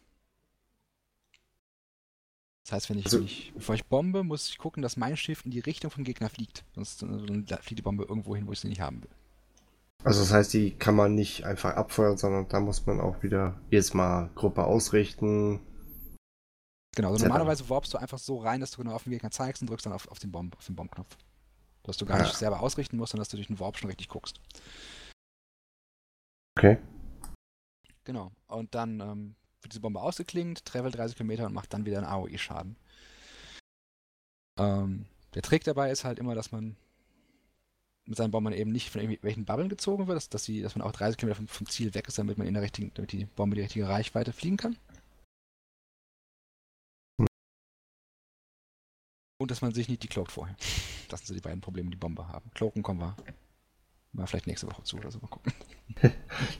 Das 2.68 2.74
heißt, 2.74 2.89
wenn 2.89 2.99
ich, 2.99 3.05
Also- 3.05 3.20
wenn 3.20 3.26
ich, 3.26 3.53
bevor 3.55 3.76
ich 3.76 3.86
bombe, 3.86 4.24
muss 4.26 4.49
ich 4.49 4.57
gucken, 4.57 4.84
dass 4.84 4.97
mein 4.97 5.15
Schiff 5.15 5.45
in 5.45 5.51
die 5.51 5.61
Richtung 5.61 5.89
vom 5.89 6.03
Gegner 6.03 6.30
fliegt. 6.30 6.65
Sonst 6.76 7.01
äh, 7.01 7.05
dann 7.07 7.45
fliegt 7.61 7.80
die 7.80 7.82
Bombe 7.82 8.03
irgendwo 8.03 8.36
hin, 8.36 8.45
wo 8.45 8.51
ich 8.51 8.59
sie 8.59 8.68
nicht 8.68 8.82
haben 8.82 9.01
will. 9.03 9.09
Also 10.03 10.20
das 10.20 10.34
heißt, 10.34 10.53
die 10.53 10.72
kann 10.72 10.93
man 10.93 11.15
nicht 11.15 11.45
einfach 11.45 11.76
abfeuern, 11.76 12.18
sondern 12.18 12.47
da 12.49 12.59
muss 12.59 12.86
man 12.86 12.99
auch 12.99 13.24
wieder 13.24 13.59
jedes 13.72 13.93
Mal 13.93 14.30
Gruppe 14.36 14.65
ausrichten. 14.65 15.61
Genau, 16.95 17.09
also 17.09 17.20
Sehr 17.20 17.30
normalerweise 17.30 17.70
warpst 17.70 17.93
du 17.93 17.97
einfach 17.99 18.18
so 18.20 18.38
rein, 18.39 18.59
dass 18.59 18.72
du 18.72 18.82
genau 18.82 18.93
auf 18.95 19.03
den 19.03 19.11
Gegner 19.11 19.32
zeigst 19.32 19.61
und 19.61 19.70
drückst 19.70 19.86
dann 19.86 19.93
auf, 19.93 20.07
auf 20.09 20.20
den 20.20 20.32
Bomb, 20.32 20.55
auf 20.57 20.65
den 20.65 20.76
Bombknopf. 20.76 21.15
Dass 21.84 21.95
du 21.95 22.05
gar 22.05 22.18
Ja. 22.18 22.24
nicht 22.26 22.36
selber 22.36 22.59
ausrichten 22.59 22.97
musst, 22.97 23.11
sondern 23.13 23.22
dass 23.22 23.30
du 23.30 23.38
durch 23.38 23.47
den 23.47 23.59
Warp 23.61 23.78
schon 23.78 23.88
richtig 23.89 24.09
guckst. 24.09 24.41
Okay. 26.57 26.80
Genau. 28.03 28.32
Und 28.47 28.76
dann 28.76 28.99
ähm, 28.99 29.36
wird 29.68 29.74
diese 29.74 29.82
Bombe 29.82 30.01
ausgeklingt, 30.01 30.65
travelt 30.65 30.95
30 30.95 31.18
Kilometer 31.18 31.45
und 31.45 31.53
macht 31.53 31.74
dann 31.74 31.86
wieder 31.86 31.97
einen 31.97 32.07
AOE-Schaden. 32.07 32.78
Ähm, 34.57 35.05
der 35.34 35.41
Trick 35.41 35.63
dabei 35.65 35.91
ist 35.91 36.03
halt 36.03 36.20
immer, 36.20 36.36
dass 36.36 36.51
man 36.51 36.78
mit 38.05 38.18
seinen 38.18 38.32
Bombern 38.32 38.53
eben 38.53 38.72
nicht 38.72 38.89
von 38.89 39.01
irgendwelchen 39.01 39.43
Bubbeln 39.43 39.68
gezogen 39.68 40.07
wird, 40.07 40.15
dass, 40.15 40.30
dass, 40.30 40.45
sie, 40.45 40.61
dass 40.61 40.76
man 40.76 40.88
auch 40.88 40.93
30 40.93 41.18
Kilometer 41.18 41.38
vom, 41.38 41.47
vom 41.49 41.68
Ziel 41.68 41.93
weg 41.93 42.07
ist, 42.07 42.18
damit 42.18 42.38
man 42.38 42.47
in 42.47 42.53
der 42.53 42.63
richtigen, 42.63 42.91
damit 42.93 43.11
die 43.11 43.26
Bombe 43.26 43.55
die 43.55 43.61
richtige 43.61 43.89
Reichweite 43.89 44.32
fliegen 44.32 44.57
kann. 44.57 44.78
Und 49.39 49.51
dass 49.51 49.61
man 49.61 49.74
sich 49.74 49.89
nicht 49.89 50.01
decloakt 50.01 50.32
vorher. 50.32 50.55
Das 51.09 51.20
sind 51.20 51.28
so 51.28 51.34
die 51.34 51.41
beiden 51.41 51.61
Probleme, 51.61 51.89
die 51.89 51.97
Bomber 51.97 52.30
haben. 52.30 52.49
Cloaken 52.53 52.82
kommen 52.82 53.01
wir 53.01 53.15
mal 54.18 54.28
vielleicht 54.28 54.47
nächste 54.47 54.68
Woche 54.68 54.84
zu 54.84 54.97
oder 54.97 55.11
so. 55.11 55.20
Mal 55.20 55.28
gucken. 55.28 55.53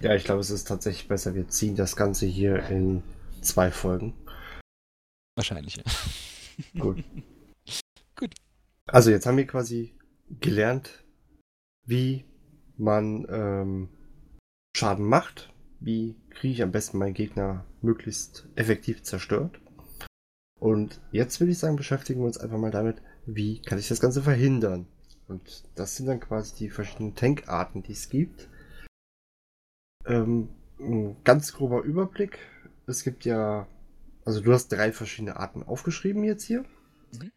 Ja, 0.02 0.16
ich 0.16 0.24
glaube, 0.24 0.42
es 0.42 0.50
ist 0.50 0.68
tatsächlich 0.68 1.08
besser. 1.08 1.36
Wir 1.36 1.48
ziehen 1.48 1.76
das 1.76 1.96
Ganze 1.96 2.26
hier 2.26 2.68
in 2.70 3.04
zwei 3.42 3.72
Folgen. 3.72 4.16
Wahrscheinlich, 5.36 5.76
ja. 5.76 5.84
Gut. 6.80 7.04
Gut. 8.16 8.34
Also 8.88 9.12
jetzt 9.12 9.26
haben 9.28 9.38
wir 9.38 9.46
quasi 9.46 9.94
gelernt, 10.40 11.04
wie 11.84 12.26
man 12.78 13.28
ähm, 13.30 13.90
Schaden 14.76 15.06
macht. 15.06 15.54
Wie 15.80 16.16
kriege 16.32 16.54
ich 16.54 16.64
am 16.64 16.72
besten 16.72 16.98
meinen 16.98 17.14
Gegner 17.14 17.66
möglichst 17.82 18.48
effektiv 18.56 19.04
zerstört. 19.04 19.60
Und 20.60 21.00
jetzt 21.12 21.40
würde 21.40 21.52
ich 21.52 21.60
sagen, 21.60 21.76
beschäftigen 21.76 22.22
wir 22.22 22.28
uns 22.28 22.38
einfach 22.38 22.58
mal 22.58 22.72
damit, 22.72 23.02
wie 23.26 23.62
kann 23.62 23.80
ich 23.80 23.88
das 23.88 24.00
Ganze 24.00 24.22
verhindern. 24.22 24.88
Und 25.28 25.64
das 25.76 25.96
sind 25.96 26.06
dann 26.06 26.20
quasi 26.20 26.56
die 26.56 26.70
verschiedenen 26.70 27.16
Tankarten, 27.16 27.84
die 27.84 27.92
es 27.92 28.10
gibt. 28.10 28.50
Ähm, 30.06 30.50
ein 30.80 31.22
ganz 31.24 31.54
grober 31.54 31.82
Überblick. 31.82 32.40
Es 32.86 33.04
gibt 33.04 33.26
ja, 33.26 33.68
also 34.24 34.42
du 34.42 34.54
hast 34.54 34.70
drei 34.70 34.94
verschiedene 34.94 35.36
Arten 35.38 35.64
aufgeschrieben 35.64 36.24
jetzt 36.24 36.44
hier. 36.44 36.64
Mhm. 37.12 37.32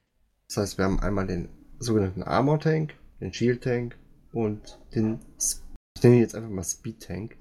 Das 0.48 0.56
heißt, 0.56 0.78
wir 0.78 0.84
haben 0.84 1.00
einmal 1.00 1.26
den 1.26 1.48
sogenannten 1.78 2.22
Armor 2.22 2.60
Tank, 2.60 2.94
den 3.20 3.32
Shield 3.32 3.64
Tank 3.64 3.98
und 4.32 4.78
den, 4.94 5.18
ich 5.38 6.02
nenne 6.02 6.16
ihn 6.16 6.22
jetzt 6.22 6.34
einfach 6.34 6.50
mal 6.50 6.62
Speed 6.62 7.02
Tank. 7.02 7.36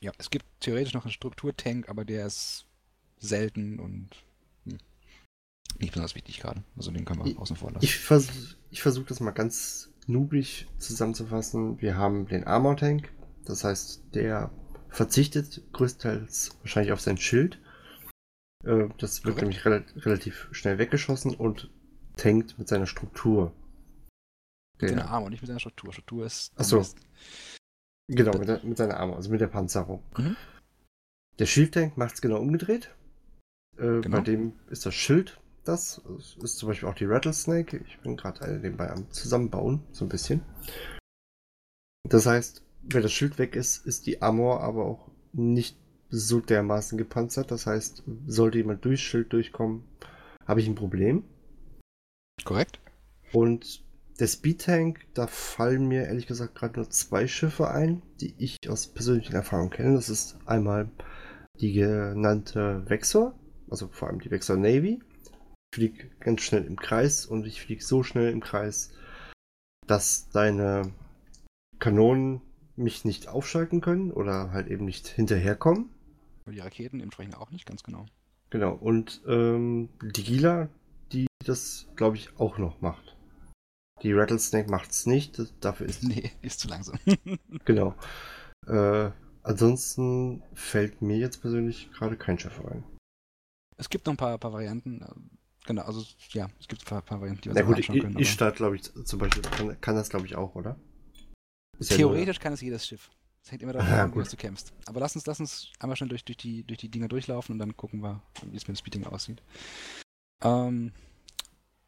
Ja, 0.00 0.12
es 0.18 0.30
gibt 0.30 0.46
theoretisch 0.60 0.94
noch 0.94 1.04
einen 1.04 1.12
Strukturtank, 1.12 1.88
aber 1.88 2.04
der 2.04 2.26
ist 2.26 2.66
selten 3.18 3.78
und 3.78 4.23
nicht 5.78 5.92
besonders 5.92 6.14
wichtig 6.14 6.40
gerade. 6.40 6.62
Also 6.76 6.90
den 6.90 7.04
kann 7.04 7.18
man 7.18 7.26
Ich- 7.26 7.38
außen 7.38 7.56
vor 7.56 7.70
lassen. 7.72 7.84
Ich 7.84 7.98
versuche 7.98 8.56
ich 8.70 8.82
versuch 8.82 9.06
das 9.06 9.20
mal 9.20 9.30
ganz 9.32 9.90
noobig 10.06 10.66
zusammenzufassen. 10.78 11.80
Wir 11.80 11.96
haben 11.96 12.26
den 12.26 12.44
Armor 12.44 12.76
Tank, 12.76 13.12
das 13.44 13.64
heißt, 13.64 14.02
der 14.14 14.50
verzichtet 14.88 15.62
größtenteils 15.72 16.56
wahrscheinlich 16.60 16.92
auf 16.92 17.00
sein 17.00 17.16
Schild. 17.18 17.60
Äh, 18.64 18.88
Das 18.98 19.24
wird 19.24 19.36
Korrekt. 19.36 19.40
nämlich 19.42 19.64
rel 19.64 19.84
relativ 19.96 20.48
schnell 20.52 20.78
weggeschossen 20.78 21.34
und 21.34 21.70
tankt 22.16 22.58
mit 22.58 22.68
seiner 22.68 22.86
Struktur. 22.86 23.52
mit 24.80 24.90
seiner 24.90 25.08
Armor, 25.08 25.30
nicht 25.30 25.40
mit 25.40 25.46
seiner 25.48 25.60
Struktur. 25.60 25.92
Struktur 25.92 26.26
ist. 26.26 26.52
Ach 26.56 26.64
so. 26.64 26.80
ist- 26.80 26.98
genau, 28.08 28.36
mit, 28.38 28.48
der, 28.48 28.62
mit 28.64 28.76
seiner 28.76 28.98
Armor, 28.98 29.16
also 29.16 29.30
mit 29.30 29.40
der 29.40 29.46
Panzerung. 29.46 30.02
Mhm. 30.18 30.36
Der 31.38 31.46
Shield 31.46 31.72
Tank 31.74 31.96
macht 31.96 32.14
es 32.16 32.20
genau 32.20 32.38
umgedreht. 32.40 32.90
Äh, 33.76 34.00
Genau. 34.00 34.16
Bei 34.18 34.20
dem 34.20 34.52
ist 34.70 34.84
das 34.84 34.94
Schild 34.94 35.40
das. 35.64 36.00
Ist 36.42 36.58
zum 36.58 36.68
Beispiel 36.68 36.88
auch 36.88 36.94
die 36.94 37.04
Rattlesnake. 37.04 37.84
Ich 37.86 37.98
bin 38.00 38.16
gerade 38.16 38.58
nebenbei 38.58 38.90
am 38.90 39.10
Zusammenbauen, 39.10 39.82
so 39.92 40.04
ein 40.04 40.08
bisschen. 40.08 40.42
Das 42.08 42.26
heißt, 42.26 42.62
wenn 42.82 43.02
das 43.02 43.12
Schild 43.12 43.38
weg 43.38 43.56
ist, 43.56 43.86
ist 43.86 44.06
die 44.06 44.22
Armor 44.22 44.60
aber 44.60 44.84
auch 44.84 45.10
nicht 45.32 45.76
so 46.10 46.40
dermaßen 46.40 46.98
gepanzert. 46.98 47.50
Das 47.50 47.66
heißt, 47.66 48.02
sollte 48.26 48.58
jemand 48.58 48.84
durchs 48.84 49.02
Schild 49.02 49.32
durchkommen, 49.32 49.84
habe 50.46 50.60
ich 50.60 50.68
ein 50.68 50.74
Problem. 50.74 51.24
Korrekt. 52.44 52.80
Und 53.32 53.82
der 54.20 54.28
Speedtank, 54.28 55.06
da 55.14 55.26
fallen 55.26 55.88
mir 55.88 56.04
ehrlich 56.04 56.26
gesagt 56.26 56.54
gerade 56.54 56.78
nur 56.78 56.90
zwei 56.90 57.26
Schiffe 57.26 57.70
ein, 57.70 58.02
die 58.20 58.34
ich 58.38 58.58
aus 58.68 58.86
persönlichen 58.86 59.34
Erfahrungen 59.34 59.70
kenne. 59.70 59.94
Das 59.94 60.08
ist 60.08 60.38
einmal 60.46 60.88
die 61.60 61.72
genannte 61.72 62.88
Vexor, 62.88 63.34
also 63.70 63.88
vor 63.88 64.08
allem 64.08 64.20
die 64.20 64.30
Vexor 64.30 64.56
Navy. 64.56 65.00
Fliege 65.74 66.08
ganz 66.20 66.42
schnell 66.42 66.64
im 66.64 66.76
Kreis 66.76 67.26
und 67.26 67.46
ich 67.46 67.60
fliege 67.60 67.82
so 67.82 68.04
schnell 68.04 68.30
im 68.30 68.40
Kreis, 68.40 68.92
dass 69.88 70.28
deine 70.30 70.92
Kanonen 71.80 72.40
mich 72.76 73.04
nicht 73.04 73.26
aufschalten 73.26 73.80
können 73.80 74.12
oder 74.12 74.52
halt 74.52 74.68
eben 74.68 74.84
nicht 74.84 75.08
hinterherkommen. 75.08 75.90
Die 76.46 76.60
Raketen 76.60 77.00
entsprechend 77.00 77.36
auch 77.36 77.50
nicht, 77.50 77.66
ganz 77.66 77.82
genau. 77.82 78.06
Genau, 78.50 78.72
und 78.72 79.22
ähm, 79.26 79.88
die 80.00 80.22
Gila, 80.22 80.68
die 81.10 81.26
das, 81.44 81.88
glaube 81.96 82.18
ich, 82.18 82.38
auch 82.38 82.58
noch 82.58 82.80
macht. 82.80 83.16
Die 84.04 84.12
Rattlesnake 84.12 84.70
macht 84.70 84.92
es 84.92 85.06
nicht, 85.06 85.40
das, 85.40 85.52
dafür 85.58 85.88
ist. 85.88 86.02
Nee, 86.04 86.30
ist 86.40 86.60
zu 86.60 86.68
langsam. 86.68 87.00
genau. 87.64 87.96
Äh, 88.68 89.10
ansonsten 89.42 90.44
fällt 90.54 91.02
mir 91.02 91.16
jetzt 91.16 91.40
persönlich 91.40 91.90
gerade 91.90 92.16
kein 92.16 92.38
Schiff 92.38 92.64
ein. 92.64 92.84
Es 93.76 93.90
gibt 93.90 94.06
noch 94.06 94.12
ein 94.12 94.18
paar, 94.18 94.38
paar 94.38 94.52
Varianten. 94.52 95.04
Genau, 95.66 95.82
also 95.82 96.04
ja, 96.30 96.48
es 96.60 96.68
gibt 96.68 96.82
ein 96.82 96.86
paar, 96.86 97.02
paar 97.02 97.20
Varianten, 97.20 97.42
die 97.42 97.48
wir 97.48 97.54
Na 97.54 97.62
gut, 97.62 97.76
anschauen 97.76 98.00
können. 98.00 98.24
starte, 98.24 98.56
glaube 98.58 98.76
ich, 98.76 98.82
zum 98.82 99.18
Beispiel, 99.18 99.42
kann, 99.42 99.80
kann 99.80 99.94
das, 99.96 100.10
glaube 100.10 100.26
ich, 100.26 100.36
auch, 100.36 100.54
oder? 100.54 100.78
Ist 101.78 101.90
ja 101.90 101.96
Theoretisch 101.96 102.38
kann 102.38 102.52
es 102.52 102.60
jedes 102.60 102.86
Schiff. 102.86 103.10
Es 103.42 103.50
hängt 103.50 103.62
immer 103.62 103.72
davon 103.74 103.92
ab, 103.92 104.16
wie 104.16 104.22
du 104.22 104.36
kämpfst. 104.36 104.72
Aber 104.86 105.00
lass 105.00 105.14
uns, 105.14 105.26
lass 105.26 105.40
uns 105.40 105.72
einmal 105.78 105.96
schon 105.96 106.08
durch, 106.08 106.24
durch, 106.24 106.38
die, 106.38 106.64
durch 106.64 106.78
die 106.78 106.88
Dinger 106.88 107.08
durchlaufen 107.08 107.52
und 107.52 107.58
dann 107.58 107.76
gucken 107.76 108.00
wir, 108.02 108.22
wie 108.42 108.56
es 108.56 108.66
mit 108.66 108.76
dem 108.76 108.78
Speeding 108.78 109.06
aussieht. 109.06 109.42
Ähm, 110.42 110.92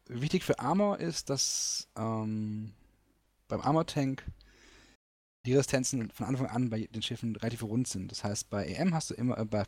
wichtig 0.07 0.43
für 0.43 0.59
Armor 0.59 0.99
ist, 0.99 1.29
dass 1.29 1.87
ähm, 1.97 2.73
beim 3.47 3.61
Armor-Tank 3.61 4.23
die 5.45 5.53
Resistenzen 5.53 6.11
von 6.11 6.27
Anfang 6.27 6.47
an 6.47 6.69
bei 6.69 6.87
den 6.87 7.01
Schiffen 7.01 7.35
relativ 7.37 7.63
rund 7.63 7.87
sind. 7.87 8.11
Das 8.11 8.23
heißt, 8.23 8.49
bei 8.49 8.67
EM 8.67 8.93
hast 8.93 9.09
du 9.09 9.13
immer, 9.13 9.37
äh, 9.37 9.45
bei, 9.45 9.65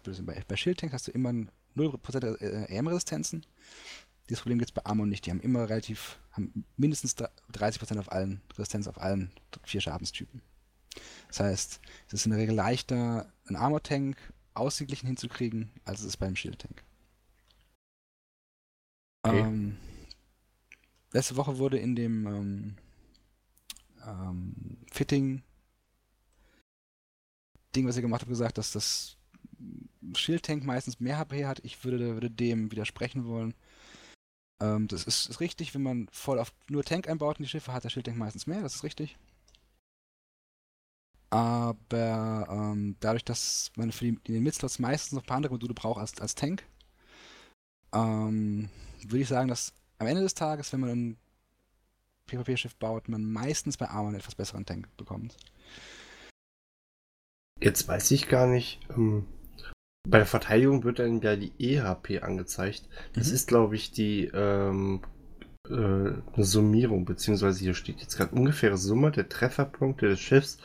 bei, 0.47 0.55
Shield-Tank 0.55 0.93
hast 0.93 1.07
du 1.07 1.11
immer 1.11 1.33
0% 1.79 2.41
äh, 2.41 2.65
EM-Resistenzen. 2.75 3.45
Dieses 4.29 4.41
Problem 4.41 4.59
gibt 4.59 4.69
es 4.69 4.73
bei 4.73 4.85
Armor 4.85 5.07
nicht. 5.07 5.25
Die 5.25 5.31
haben 5.31 5.41
immer 5.41 5.69
relativ, 5.69 6.19
haben 6.31 6.65
mindestens 6.77 7.15
30% 7.17 7.99
auf 7.99 8.11
allen, 8.11 8.41
Resistenz 8.53 8.87
auf 8.87 8.99
allen 9.01 9.31
vier 9.63 9.81
Schadenstypen. 9.81 10.41
Das 11.27 11.39
heißt, 11.39 11.79
es 12.07 12.13
ist 12.13 12.25
in 12.25 12.31
der 12.31 12.39
Regel 12.39 12.55
leichter, 12.55 13.31
einen 13.45 13.55
Armor-Tank 13.55 14.17
ausgeglichen 14.53 15.07
hinzukriegen, 15.07 15.71
als 15.85 16.01
es 16.01 16.07
ist 16.07 16.17
beim 16.17 16.35
Shield-Tank. 16.35 16.83
Okay. 19.23 19.39
Ähm, 19.39 19.77
letzte 21.11 21.35
Woche 21.35 21.57
wurde 21.57 21.77
in 21.77 21.95
dem 21.95 22.27
ähm, 22.27 22.75
ähm, 24.05 24.77
Fitting 24.91 25.43
Ding, 27.75 27.87
was 27.87 27.95
ihr 27.95 28.01
gemacht 28.01 28.21
habt, 28.21 28.29
gesagt, 28.29 28.57
dass 28.57 28.71
das 28.71 29.15
Shield-Tank 30.15 30.63
meistens 30.63 30.99
mehr 30.99 31.17
HP 31.17 31.45
hat. 31.45 31.59
Ich 31.63 31.83
würde, 31.83 32.13
würde 32.13 32.29
dem 32.31 32.71
widersprechen 32.71 33.25
wollen. 33.25 33.53
Ähm, 34.61 34.87
das 34.87 35.03
ist, 35.05 35.29
ist 35.29 35.39
richtig, 35.39 35.73
wenn 35.73 35.83
man 35.83 36.07
voll 36.11 36.39
auf 36.39 36.51
nur 36.69 36.83
Tank 36.83 37.07
einbaut 37.07 37.37
in 37.37 37.43
die 37.43 37.49
Schiffe, 37.49 37.73
hat 37.73 37.83
der 37.83 37.89
Shield-Tank 37.89 38.17
meistens 38.17 38.47
mehr, 38.47 38.61
das 38.61 38.75
ist 38.75 38.83
richtig. 38.83 39.17
Aber 41.31 42.47
ähm, 42.49 42.95
dadurch, 42.99 43.23
dass 43.23 43.71
man 43.75 43.91
für 43.91 44.05
die, 44.05 44.19
in 44.27 44.33
den 44.33 44.43
Midslots 44.43 44.79
meistens 44.79 45.13
noch 45.13 45.23
ein 45.23 45.27
paar 45.27 45.37
andere 45.37 45.53
Module 45.53 45.75
braucht 45.75 45.99
als, 45.99 46.19
als 46.19 46.33
Tank, 46.33 46.63
ähm, 47.93 48.69
würde 49.03 49.21
ich 49.21 49.27
sagen, 49.27 49.47
dass 49.47 49.73
am 49.99 50.07
Ende 50.07 50.21
des 50.21 50.33
Tages, 50.33 50.73
wenn 50.73 50.79
man 50.79 50.89
ein 50.89 51.17
PvP-Schiff 52.27 52.75
baut, 52.75 53.09
man 53.09 53.23
meistens 53.23 53.77
bei 53.77 53.87
Armor 53.87 54.07
einen 54.07 54.19
etwas 54.19 54.35
besseren 54.35 54.65
Tank 54.65 54.87
bekommt. 54.97 55.35
Jetzt 57.61 57.87
weiß 57.87 58.11
ich 58.11 58.27
gar 58.27 58.47
nicht. 58.47 58.79
Ähm, 58.89 59.25
bei 60.09 60.17
der 60.17 60.27
Verteidigung 60.27 60.83
wird 60.83 60.99
dann 60.99 61.21
ja 61.21 61.35
die 61.35 61.53
EHP 61.59 62.21
angezeigt. 62.23 62.87
Das 63.13 63.27
Mhm. 63.29 63.33
ist, 63.35 63.47
glaube 63.47 63.75
ich, 63.75 63.91
die 63.91 64.25
ähm, 64.33 65.01
äh, 65.67 65.73
eine 65.73 66.23
Summierung, 66.37 67.05
beziehungsweise 67.05 67.59
hier 67.59 67.73
steht 67.73 68.01
jetzt 68.01 68.17
gerade 68.17 68.35
ungefähre 68.35 68.77
Summe 68.77 69.11
der 69.11 69.29
Trefferpunkte 69.29 70.07
des 70.07 70.19
Schiffs 70.19 70.57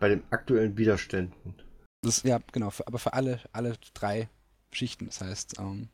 bei 0.00 0.08
den 0.08 0.22
aktuellen 0.30 0.76
Widerständen. 0.76 1.54
Das 2.02 2.22
ja, 2.22 2.40
genau, 2.52 2.70
für, 2.70 2.86
aber 2.86 2.98
für 2.98 3.12
alle, 3.12 3.40
alle 3.52 3.76
drei 3.94 4.28
Schichten. 4.72 5.06
Das 5.06 5.20
heißt, 5.20 5.58
ähm, 5.58 5.88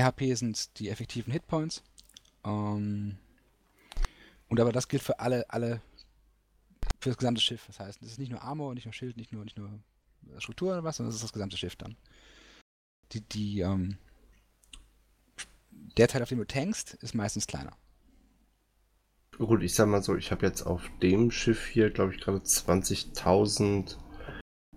RHP 0.00 0.34
sind 0.34 0.78
die 0.78 0.88
effektiven 0.88 1.32
Hitpoints. 1.32 1.82
Ähm, 2.44 3.18
und 4.48 4.58
aber 4.60 4.72
das 4.72 4.88
gilt 4.88 5.02
für 5.02 5.20
alle, 5.20 5.48
alle, 5.50 5.82
für 7.00 7.10
das 7.10 7.18
gesamte 7.18 7.40
Schiff. 7.40 7.64
Das 7.66 7.78
heißt, 7.78 8.02
es 8.02 8.12
ist 8.12 8.18
nicht 8.18 8.30
nur 8.30 8.42
Armor, 8.42 8.74
nicht 8.74 8.86
nur 8.86 8.94
Schild, 8.94 9.16
nicht 9.16 9.32
nur, 9.32 9.44
nicht 9.44 9.58
nur 9.58 9.70
Struktur 10.38 10.72
oder 10.72 10.84
was, 10.84 10.96
sondern 10.96 11.10
es 11.10 11.16
ist 11.16 11.24
das 11.24 11.32
gesamte 11.32 11.56
Schiff 11.56 11.76
dann. 11.76 11.96
Die, 13.12 13.20
die, 13.20 13.60
ähm, 13.60 13.98
der 15.96 16.08
Teil, 16.08 16.22
auf 16.22 16.28
dem 16.28 16.38
du 16.38 16.46
tankst, 16.46 16.94
ist 16.94 17.14
meistens 17.14 17.46
kleiner. 17.46 17.76
Gut, 19.38 19.62
ich 19.62 19.74
sag 19.74 19.88
mal 19.88 20.02
so, 20.02 20.16
ich 20.16 20.30
habe 20.30 20.46
jetzt 20.46 20.62
auf 20.62 20.82
dem 21.02 21.30
Schiff 21.30 21.66
hier, 21.66 21.90
glaube 21.90 22.14
ich, 22.14 22.20
gerade 22.20 22.38
20.000 22.38 23.96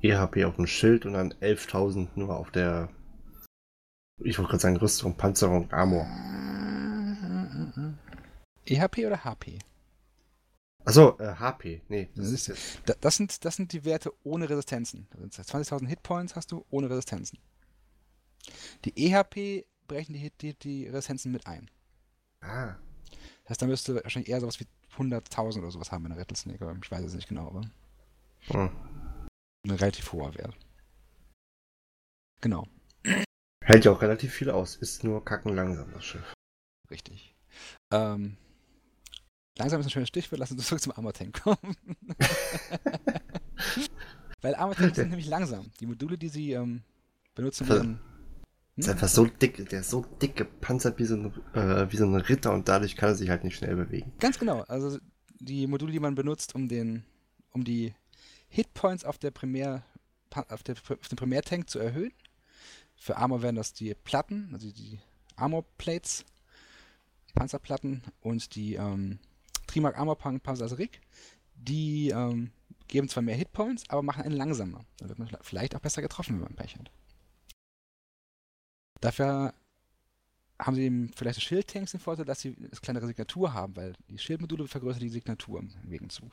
EHP 0.01 0.45
auf 0.45 0.55
dem 0.55 0.67
Schild 0.67 1.05
und 1.05 1.13
dann 1.13 1.33
11.000 1.33 2.09
nur 2.15 2.35
auf 2.35 2.51
der, 2.51 2.89
ich 4.21 4.37
wollte 4.37 4.51
gerade 4.51 4.61
sagen, 4.61 4.77
Rüstung, 4.77 5.17
Panzerung, 5.17 5.71
Armor. 5.71 6.05
EHP 8.65 9.05
oder 9.05 9.23
HP? 9.23 9.59
Achso, 10.85 11.17
äh, 11.19 11.35
HP. 11.35 11.81
Nee, 11.87 12.09
das 12.15 12.25
Das 12.25 12.33
ist 12.33 12.47
jetzt. 12.47 12.79
Da- 12.85 12.95
Das 12.99 13.15
sind, 13.15 13.45
das 13.45 13.55
sind 13.55 13.71
die 13.71 13.85
Werte 13.85 14.11
ohne 14.23 14.49
Resistenzen. 14.49 15.07
Das 15.29 15.39
heißt, 15.39 15.49
20.000 15.49 15.87
Hitpoints 15.87 16.35
hast 16.35 16.51
du 16.51 16.65
ohne 16.69 16.89
Resistenzen. 16.89 17.39
Die 18.85 18.93
EHP 19.07 19.65
brechen 19.87 20.13
die, 20.13 20.31
die, 20.41 20.53
die 20.57 20.87
Resistenzen 20.87 21.31
mit 21.31 21.47
ein. 21.47 21.69
Ah, 22.41 22.75
Das 23.43 23.51
heißt, 23.51 23.61
da 23.61 23.65
müsste 23.67 23.93
du 23.93 24.03
wahrscheinlich 24.03 24.29
eher 24.29 24.41
sowas 24.41 24.59
wie 24.59 24.67
100.000 24.97 25.59
oder 25.59 25.71
sowas 25.71 25.91
haben 25.91 26.05
in 26.05 26.11
der 26.11 26.19
Rattlesnake, 26.19 26.61
aber 26.67 26.77
ich 26.81 26.91
weiß 26.91 27.05
es 27.05 27.13
nicht 27.13 27.29
genau, 27.29 27.47
aber 27.47 27.61
hm. 28.47 28.69
ein 29.65 29.71
relativ 29.71 30.11
hoher 30.11 30.35
Wert. 30.35 30.55
Genau, 32.41 32.67
Hält 33.63 33.85
ja 33.85 33.93
auch 33.93 34.01
relativ 34.01 34.33
viel 34.33 34.49
aus. 34.49 34.75
Ist 34.75 35.05
nur 35.05 35.23
kacken 35.23 35.55
langsam, 35.55 35.89
das 35.93 36.03
Schiff. 36.03 36.33
richtig. 36.91 37.33
Ähm, 37.93 38.35
langsam 39.57 39.79
ist 39.79 39.87
ein 39.87 39.91
schönes 39.91 40.09
Stichwort, 40.09 40.39
lass 40.39 40.51
uns 40.51 40.67
zurück 40.67 40.81
zum 40.81 40.93
Armor 40.95 41.13
Tank 41.13 41.41
kommen. 41.41 41.75
Weil 44.41 44.55
Armor 44.55 44.75
Tanks 44.75 44.97
sind 44.97 45.09
nämlich 45.09 45.27
langsam. 45.27 45.71
Die 45.79 45.85
Module, 45.85 46.17
die 46.17 46.29
sie 46.29 46.51
ähm, 46.53 46.81
benutzen, 47.35 47.65
Ver- 47.65 47.75
werden. 47.75 47.99
Ist 48.75 48.89
einfach 48.89 49.07
so 49.07 49.25
dick, 49.25 49.69
der 49.69 49.81
ist 49.81 49.91
so 49.91 50.03
dick 50.21 50.35
gepanzert 50.35 50.97
wie 50.97 51.05
so, 51.05 51.15
ein, 51.15 51.31
äh, 51.53 51.91
wie 51.91 51.97
so 51.97 52.05
ein 52.05 52.15
Ritter 52.15 52.51
und 52.51 52.67
dadurch 52.67 52.95
kann 52.95 53.09
er 53.09 53.15
sich 53.15 53.29
halt 53.29 53.43
nicht 53.43 53.55
schnell 53.55 53.75
bewegen. 53.75 54.11
Ganz 54.19 54.39
genau. 54.39 54.61
Also 54.61 54.97
die 55.39 55.67
Module, 55.67 55.91
die 55.91 55.99
man 55.99 56.15
benutzt, 56.15 56.55
um 56.55 56.67
den, 56.67 57.03
um 57.51 57.63
die 57.63 57.93
Hitpoints 58.49 59.05
auf 59.05 59.19
der 59.19 59.29
Primär, 59.29 59.83
auf, 60.49 60.63
der, 60.63 60.75
auf 60.75 61.07
dem 61.07 61.15
Primärtank 61.17 61.69
zu 61.69 61.77
erhöhen. 61.77 62.11
Für 62.95 63.17
Armor 63.17 63.43
wären 63.43 63.55
das 63.55 63.73
die 63.73 63.93
Platten, 64.03 64.49
also 64.53 64.71
die 64.71 64.99
Armor 65.35 65.63
Plates, 65.77 66.25
Panzerplatten 67.35 68.01
und 68.21 68.55
die 68.55 68.73
ähm, 68.75 69.19
Trimark 69.73 69.97
Armor 69.97 70.17
Pan- 70.17 70.39
Panzer 70.39 70.77
Rig. 70.77 71.01
Die 71.55 72.09
ähm, 72.09 72.51
geben 72.87 73.09
zwar 73.09 73.23
mehr 73.23 73.35
Hitpoints, 73.35 73.83
aber 73.89 74.03
machen 74.03 74.23
einen 74.23 74.35
langsamer. 74.35 74.85
Dann 74.97 75.09
wird 75.09 75.19
man 75.19 75.29
vielleicht 75.41 75.75
auch 75.75 75.79
besser 75.79 76.01
getroffen, 76.01 76.35
wenn 76.35 76.43
man 76.43 76.55
Pech 76.55 76.77
hat. 76.77 76.91
Dafür 79.01 79.53
haben 80.59 80.75
sie 80.75 81.09
vielleicht 81.15 81.37
die 81.37 81.41
Schildtanks 81.41 81.91
den 81.91 81.99
Vorteil, 81.99 82.25
dass 82.25 82.41
sie 82.41 82.55
eine 82.55 82.69
kleinere 82.69 83.07
Signatur 83.07 83.53
haben, 83.53 83.75
weil 83.75 83.93
die 84.09 84.17
Schildmodule 84.17 84.67
vergrößern 84.67 85.01
die 85.01 85.09
Signatur 85.09 85.59
im 85.59 85.89
Gegenzug. 85.89 86.31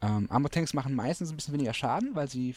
Ähm, 0.00 0.30
Armor-Tanks 0.30 0.74
machen 0.74 0.94
meistens 0.94 1.30
ein 1.30 1.36
bisschen 1.36 1.54
weniger 1.54 1.72
Schaden, 1.72 2.14
weil 2.14 2.28
sie 2.28 2.54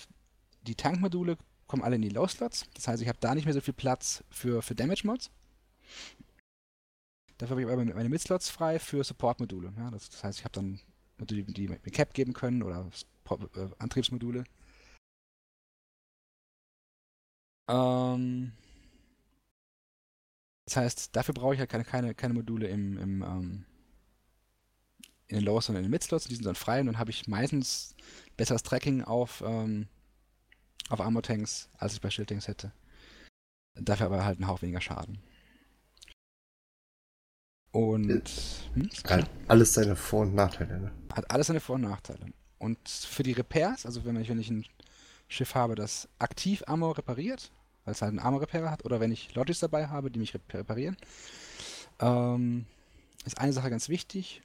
die 0.63 0.75
Tankmodule 0.75 1.37
kommen 1.67 1.83
alle 1.83 1.95
in 1.95 2.01
die 2.01 2.09
Low-Slots. 2.09 2.65
Das 2.73 2.87
heißt, 2.87 3.01
ich 3.01 3.07
habe 3.07 3.19
da 3.21 3.35
nicht 3.35 3.45
mehr 3.45 3.53
so 3.53 3.61
viel 3.61 3.73
Platz 3.73 4.23
für, 4.29 4.61
für 4.61 4.75
Damage-Mods. 4.75 5.29
Dafür 7.37 7.51
habe 7.51 7.61
ich 7.61 7.67
aber 7.67 7.85
meine 7.85 8.09
Mid-Slots 8.09 8.49
frei 8.49 8.79
für 8.79 9.03
Support-Module. 9.03 9.73
Ja, 9.77 9.91
das, 9.91 10.09
das 10.09 10.23
heißt, 10.23 10.39
ich 10.39 10.45
habe 10.45 10.53
dann 10.53 10.79
Module, 11.17 11.43
die 11.43 11.67
mir 11.67 11.77
Cap 11.79 12.13
geben 12.13 12.33
können 12.33 12.63
oder 12.63 12.89
äh, 13.55 13.67
Antriebsmodule. 13.79 14.43
Ähm, 17.69 18.51
Das 20.67 20.75
heißt, 20.75 21.15
dafür 21.15 21.33
brauche 21.33 21.53
ich 21.53 21.59
halt 21.61 21.69
keine, 21.69 21.85
keine, 21.85 22.13
keine 22.13 22.33
Module 22.33 22.67
im, 22.67 22.97
im 22.97 23.21
ähm, 23.21 23.65
in 25.27 25.37
den 25.37 25.45
Lower, 25.45 25.61
sondern 25.61 25.83
in 25.83 25.87
den 25.87 25.91
Mid-Slots. 25.91 26.25
Die 26.25 26.35
sind 26.35 26.45
dann 26.45 26.55
frei 26.55 26.79
und 26.81 26.87
dann 26.87 26.99
habe 26.99 27.09
ich 27.09 27.27
meistens 27.27 27.95
besseres 28.35 28.63
Tracking 28.63 29.01
auf, 29.03 29.41
ähm, 29.45 29.87
auf 30.89 30.99
Armor-Tanks, 30.99 31.69
als 31.77 31.93
ich 31.93 32.01
bei 32.01 32.09
Shield-Tanks 32.09 32.47
hätte. 32.49 32.71
Dafür 33.75 34.07
aber 34.07 34.25
halt 34.25 34.39
einen 34.39 34.47
Hauch 34.47 34.61
weniger 34.61 34.81
Schaden. 34.81 35.19
Und 37.77 38.23
hm, 38.73 38.89
hat 39.07 39.29
alles 39.47 39.75
seine 39.75 39.95
Vor- 39.95 40.21
und 40.21 40.33
Nachteile. 40.33 40.79
Ne? 40.79 40.91
Hat 41.13 41.29
alles 41.29 41.45
seine 41.45 41.59
Vor- 41.59 41.75
und 41.75 41.83
Nachteile. 41.83 42.25
Und 42.57 42.89
für 42.89 43.21
die 43.21 43.33
Repairs, 43.33 43.85
also 43.85 44.03
wenn 44.03 44.19
ich, 44.19 44.29
wenn 44.29 44.39
ich 44.39 44.49
ein 44.49 44.65
Schiff 45.27 45.53
habe, 45.53 45.75
das 45.75 46.09
aktiv 46.17 46.63
Armor 46.65 46.97
repariert, 46.97 47.51
weil 47.85 47.91
es 47.91 48.01
halt 48.01 48.09
einen 48.09 48.19
Armor-Repairer 48.19 48.71
hat, 48.71 48.83
oder 48.83 48.99
wenn 48.99 49.11
ich 49.11 49.35
Logis 49.35 49.59
dabei 49.59 49.89
habe, 49.89 50.09
die 50.09 50.17
mich 50.17 50.33
reparieren, 50.33 50.97
ähm, 51.99 52.65
ist 53.25 53.37
eine 53.37 53.53
Sache 53.53 53.69
ganz 53.69 53.89
wichtig. 53.89 54.41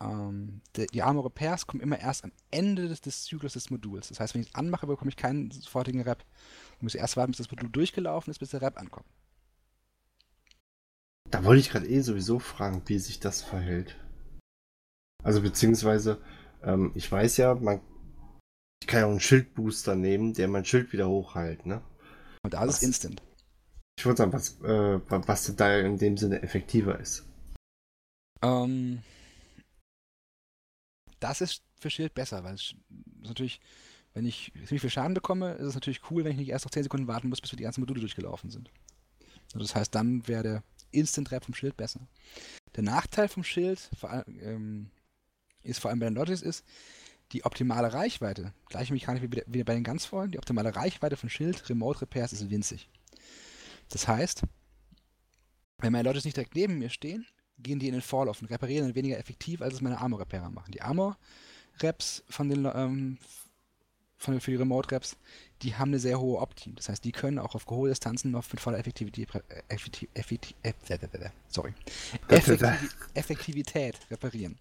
Ähm, 0.00 0.60
die, 0.76 0.86
die 0.86 1.02
Armor 1.02 1.24
Repairs 1.24 1.66
kommen 1.66 1.82
immer 1.82 1.98
erst 1.98 2.22
am 2.22 2.30
Ende 2.52 2.86
des, 2.86 3.00
des 3.00 3.24
Zyklus 3.24 3.54
des 3.54 3.70
Moduls. 3.70 4.10
Das 4.10 4.20
heißt, 4.20 4.34
wenn 4.34 4.42
ich 4.42 4.50
es 4.50 4.54
anmache, 4.54 4.86
bekomme 4.86 5.08
ich 5.08 5.16
keinen 5.16 5.50
sofortigen 5.50 6.02
Rep. 6.02 6.24
Ich 6.76 6.82
muss 6.82 6.94
erst 6.94 7.16
warten, 7.16 7.32
bis 7.32 7.38
das 7.38 7.50
Modul 7.50 7.70
durchgelaufen 7.70 8.30
ist, 8.30 8.38
bis 8.38 8.50
der 8.50 8.62
Rep 8.62 8.78
ankommt. 8.78 9.08
Da 11.30 11.44
wollte 11.44 11.60
ich 11.60 11.70
gerade 11.70 11.88
eh 11.88 12.00
sowieso 12.00 12.38
fragen, 12.38 12.82
wie 12.86 12.98
sich 12.98 13.20
das 13.20 13.42
verhält. 13.42 13.96
Also 15.22 15.42
beziehungsweise, 15.42 16.22
ähm, 16.62 16.92
ich 16.94 17.10
weiß 17.10 17.36
ja, 17.36 17.54
man 17.54 17.80
ich 18.80 18.86
kann 18.86 19.00
ja 19.00 19.06
auch 19.06 19.10
einen 19.10 19.20
Schildbooster 19.20 19.96
nehmen, 19.96 20.34
der 20.34 20.48
mein 20.48 20.64
Schild 20.64 20.92
wieder 20.92 21.08
hochhält, 21.08 21.66
ne? 21.66 21.82
Und 22.42 22.54
da 22.54 22.64
ist 22.64 22.76
es 22.76 22.82
instant. 22.82 23.22
Ich 23.98 24.06
würde 24.06 24.16
sagen, 24.16 24.32
was, 24.32 24.60
äh, 24.60 25.00
was 25.10 25.56
da 25.56 25.78
in 25.78 25.98
dem 25.98 26.16
Sinne 26.16 26.42
effektiver 26.42 26.98
ist. 26.98 27.26
Ähm, 28.42 29.02
das 31.18 31.40
ist 31.40 31.62
für 31.80 31.90
Schild 31.90 32.14
besser, 32.14 32.44
weil 32.44 32.54
es 32.54 32.74
natürlich, 33.20 33.60
wenn 34.14 34.24
ich 34.24 34.52
ziemlich 34.54 34.80
viel 34.80 34.90
Schaden 34.90 35.14
bekomme, 35.14 35.54
ist 35.54 35.66
es 35.66 35.74
natürlich 35.74 36.10
cool, 36.10 36.24
wenn 36.24 36.32
ich 36.32 36.38
nicht 36.38 36.50
erst 36.50 36.64
noch 36.64 36.70
10 36.70 36.84
Sekunden 36.84 37.08
warten 37.08 37.28
muss, 37.28 37.40
bis 37.40 37.52
wir 37.52 37.56
die 37.56 37.64
ganzen 37.64 37.80
Module 37.80 38.00
durchgelaufen 38.00 38.50
sind. 38.50 38.70
Also 39.52 39.58
das 39.58 39.74
heißt, 39.74 39.94
dann 39.94 40.26
wäre 40.28 40.42
der 40.42 40.62
Instant-Rap 40.90 41.44
vom 41.44 41.54
Schild 41.54 41.76
besser. 41.76 42.00
Der 42.76 42.82
Nachteil 42.82 43.28
vom 43.28 43.44
Schild 43.44 43.90
vor, 43.98 44.24
ähm, 44.40 44.90
ist 45.62 45.80
vor 45.80 45.90
allem 45.90 46.00
bei 46.00 46.06
den 46.06 46.14
Logis 46.14 46.42
ist, 46.42 46.64
die 47.32 47.44
optimale 47.44 47.92
Reichweite, 47.92 48.54
gleiche 48.68 48.92
Mechanik 48.92 49.22
wie, 49.22 49.42
wie 49.46 49.64
bei 49.64 49.74
den 49.74 49.84
ganz 49.84 50.06
vollen, 50.06 50.30
die 50.30 50.38
optimale 50.38 50.74
Reichweite 50.74 51.16
von 51.16 51.28
Schild 51.28 51.68
Remote 51.68 52.00
Repairs 52.02 52.32
ist 52.32 52.50
winzig. 52.50 52.88
Das 53.90 54.08
heißt, 54.08 54.42
wenn 55.78 55.92
meine 55.92 56.08
Logis 56.08 56.24
nicht 56.24 56.36
direkt 56.36 56.54
neben 56.54 56.78
mir 56.78 56.90
stehen, 56.90 57.26
gehen 57.58 57.78
die 57.78 57.88
in 57.88 57.92
den 57.92 58.02
Fall-Off 58.02 58.40
und 58.40 58.50
reparieren 58.50 58.86
dann 58.86 58.94
weniger 58.94 59.18
effektiv, 59.18 59.62
als 59.62 59.74
es 59.74 59.80
meine 59.80 59.98
Armor-Repairer 59.98 60.50
machen. 60.50 60.72
Die 60.72 60.82
Armor-Reps 60.82 62.24
von 62.28 62.48
den 62.48 62.64
ähm, 62.72 63.18
von, 64.18 64.40
für 64.40 64.50
die 64.50 64.56
Remote-Reps, 64.56 65.16
die 65.62 65.76
haben 65.76 65.90
eine 65.90 66.00
sehr 66.00 66.20
hohe 66.20 66.40
Optim. 66.40 66.74
Das 66.74 66.88
heißt, 66.88 67.04
die 67.04 67.12
können 67.12 67.38
auch 67.38 67.54
auf 67.54 67.66
hohe 67.68 67.88
Distanzen 67.88 68.32
noch 68.32 68.44
mit 68.52 68.60
voller 68.60 68.78
Effektivität, 68.78 69.28
Effektiv, 69.68 70.08
Effektiv, 70.14 70.56
sorry, 71.48 71.72
Effektiv, 72.28 72.96
Effektivität 73.14 73.98
reparieren. 74.10 74.58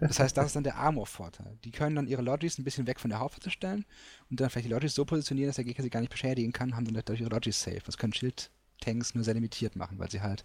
Das 0.00 0.18
heißt, 0.18 0.36
das 0.36 0.46
ist 0.46 0.56
dann 0.56 0.64
der 0.64 0.76
Armor-Vorteil. 0.76 1.58
Die 1.64 1.70
können 1.70 1.96
dann 1.96 2.06
ihre 2.06 2.22
Logis 2.22 2.58
ein 2.58 2.64
bisschen 2.64 2.86
weg 2.86 3.00
von 3.00 3.10
der 3.10 3.20
Hauptwaffe 3.20 3.50
stellen 3.50 3.86
und 4.30 4.40
dann 4.40 4.50
vielleicht 4.50 4.66
die 4.68 4.72
Logis 4.72 4.94
so 4.94 5.04
positionieren, 5.04 5.48
dass 5.48 5.56
der 5.56 5.64
Gegner 5.64 5.82
sie 5.82 5.90
gar 5.90 6.00
nicht 6.00 6.10
beschädigen 6.10 6.52
kann, 6.52 6.76
haben 6.76 6.84
dann 6.84 6.94
dadurch 6.94 7.20
ihre 7.20 7.30
Logis 7.30 7.60
safe. 7.60 7.80
Das 7.84 7.96
können 7.96 8.12
Schild-Tanks 8.12 9.14
nur 9.14 9.24
sehr 9.24 9.34
limitiert 9.34 9.76
machen, 9.76 9.98
weil 9.98 10.10
sie 10.10 10.20
halt 10.20 10.44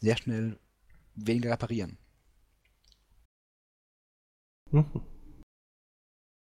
sehr 0.00 0.16
schnell 0.16 0.58
weniger 1.14 1.50
reparieren. 1.52 1.98
Mhm. 4.70 5.11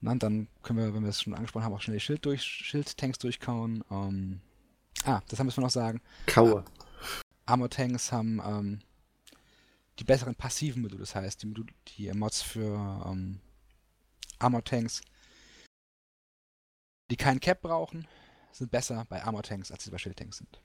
Na, 0.02 0.14
dann 0.16 0.48
können 0.62 0.80
wir, 0.80 0.94
wenn 0.94 1.04
wir 1.04 1.10
es 1.10 1.22
schon 1.22 1.34
angesprochen 1.34 1.64
haben, 1.64 1.74
auch 1.74 1.82
schnell 1.82 1.98
die 1.98 2.02
Schild 2.02 2.26
durch, 2.26 2.42
Schild-Tanks 2.42 3.18
durchkauen. 3.20 3.84
Ähm, 3.90 4.42
ah, 5.06 5.22
das 5.28 5.40
haben 5.40 5.48
wir 5.48 5.62
noch 5.62 5.70
sagen. 5.70 6.02
Kaue. 6.28 6.64
Armor-Tanks 7.46 8.12
haben 8.12 8.42
ähm, 8.46 8.80
die 10.00 10.04
besseren 10.04 10.36
passiven 10.36 10.82
Module, 10.82 11.00
das 11.00 11.16
heißt, 11.16 11.42
die, 11.42 11.48
Module, 11.48 11.74
die 11.88 12.12
Mods 12.12 12.42
für 12.42 13.04
ähm, 13.08 13.40
Armor-Tanks, 14.40 15.02
die 17.10 17.16
keinen 17.16 17.40
Cap 17.40 17.62
brauchen, 17.62 18.08
sind 18.52 18.72
besser 18.72 19.06
bei 19.08 19.24
Armor-Tanks, 19.24 19.72
als 19.72 19.84
sie 19.84 19.92
bei 19.92 19.98
Schild-Tanks 19.98 20.38
sind. 20.38 20.62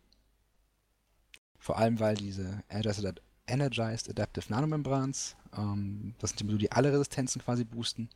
Vor 1.59 1.79
allem, 1.79 2.01
weil 2.01 2.17
diese 2.17 2.65
Energized 2.71 4.09
Adaptive 4.09 4.51
Nanomembrans, 4.51 5.37
ähm, 5.57 6.15
das 6.19 6.31
sind 6.31 6.41
die 6.41 6.45
Module, 6.45 6.61
die 6.61 6.73
alle 6.73 6.93
Resistenzen 6.93 7.43
quasi 7.43 7.65
boosten, 7.65 8.09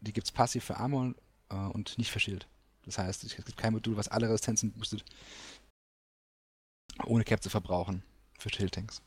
die, 0.00 0.12
gibt 0.12 0.26
es 0.26 0.32
passiv 0.32 0.64
für 0.64 0.76
Armor 0.76 1.14
äh, 1.50 1.54
und 1.54 1.98
nicht 1.98 2.10
für 2.10 2.20
Schild. 2.20 2.46
Das 2.84 2.98
heißt, 2.98 3.24
es 3.24 3.36
gibt 3.36 3.56
kein 3.56 3.72
Modul, 3.72 3.96
was 3.96 4.08
alle 4.08 4.28
Resistenzen 4.28 4.72
boostet, 4.72 5.04
ohne 7.04 7.24
Cap 7.24 7.42
zu 7.42 7.50
verbrauchen 7.50 8.02
für 8.38 8.50
Shield-Tanks. 8.50 9.02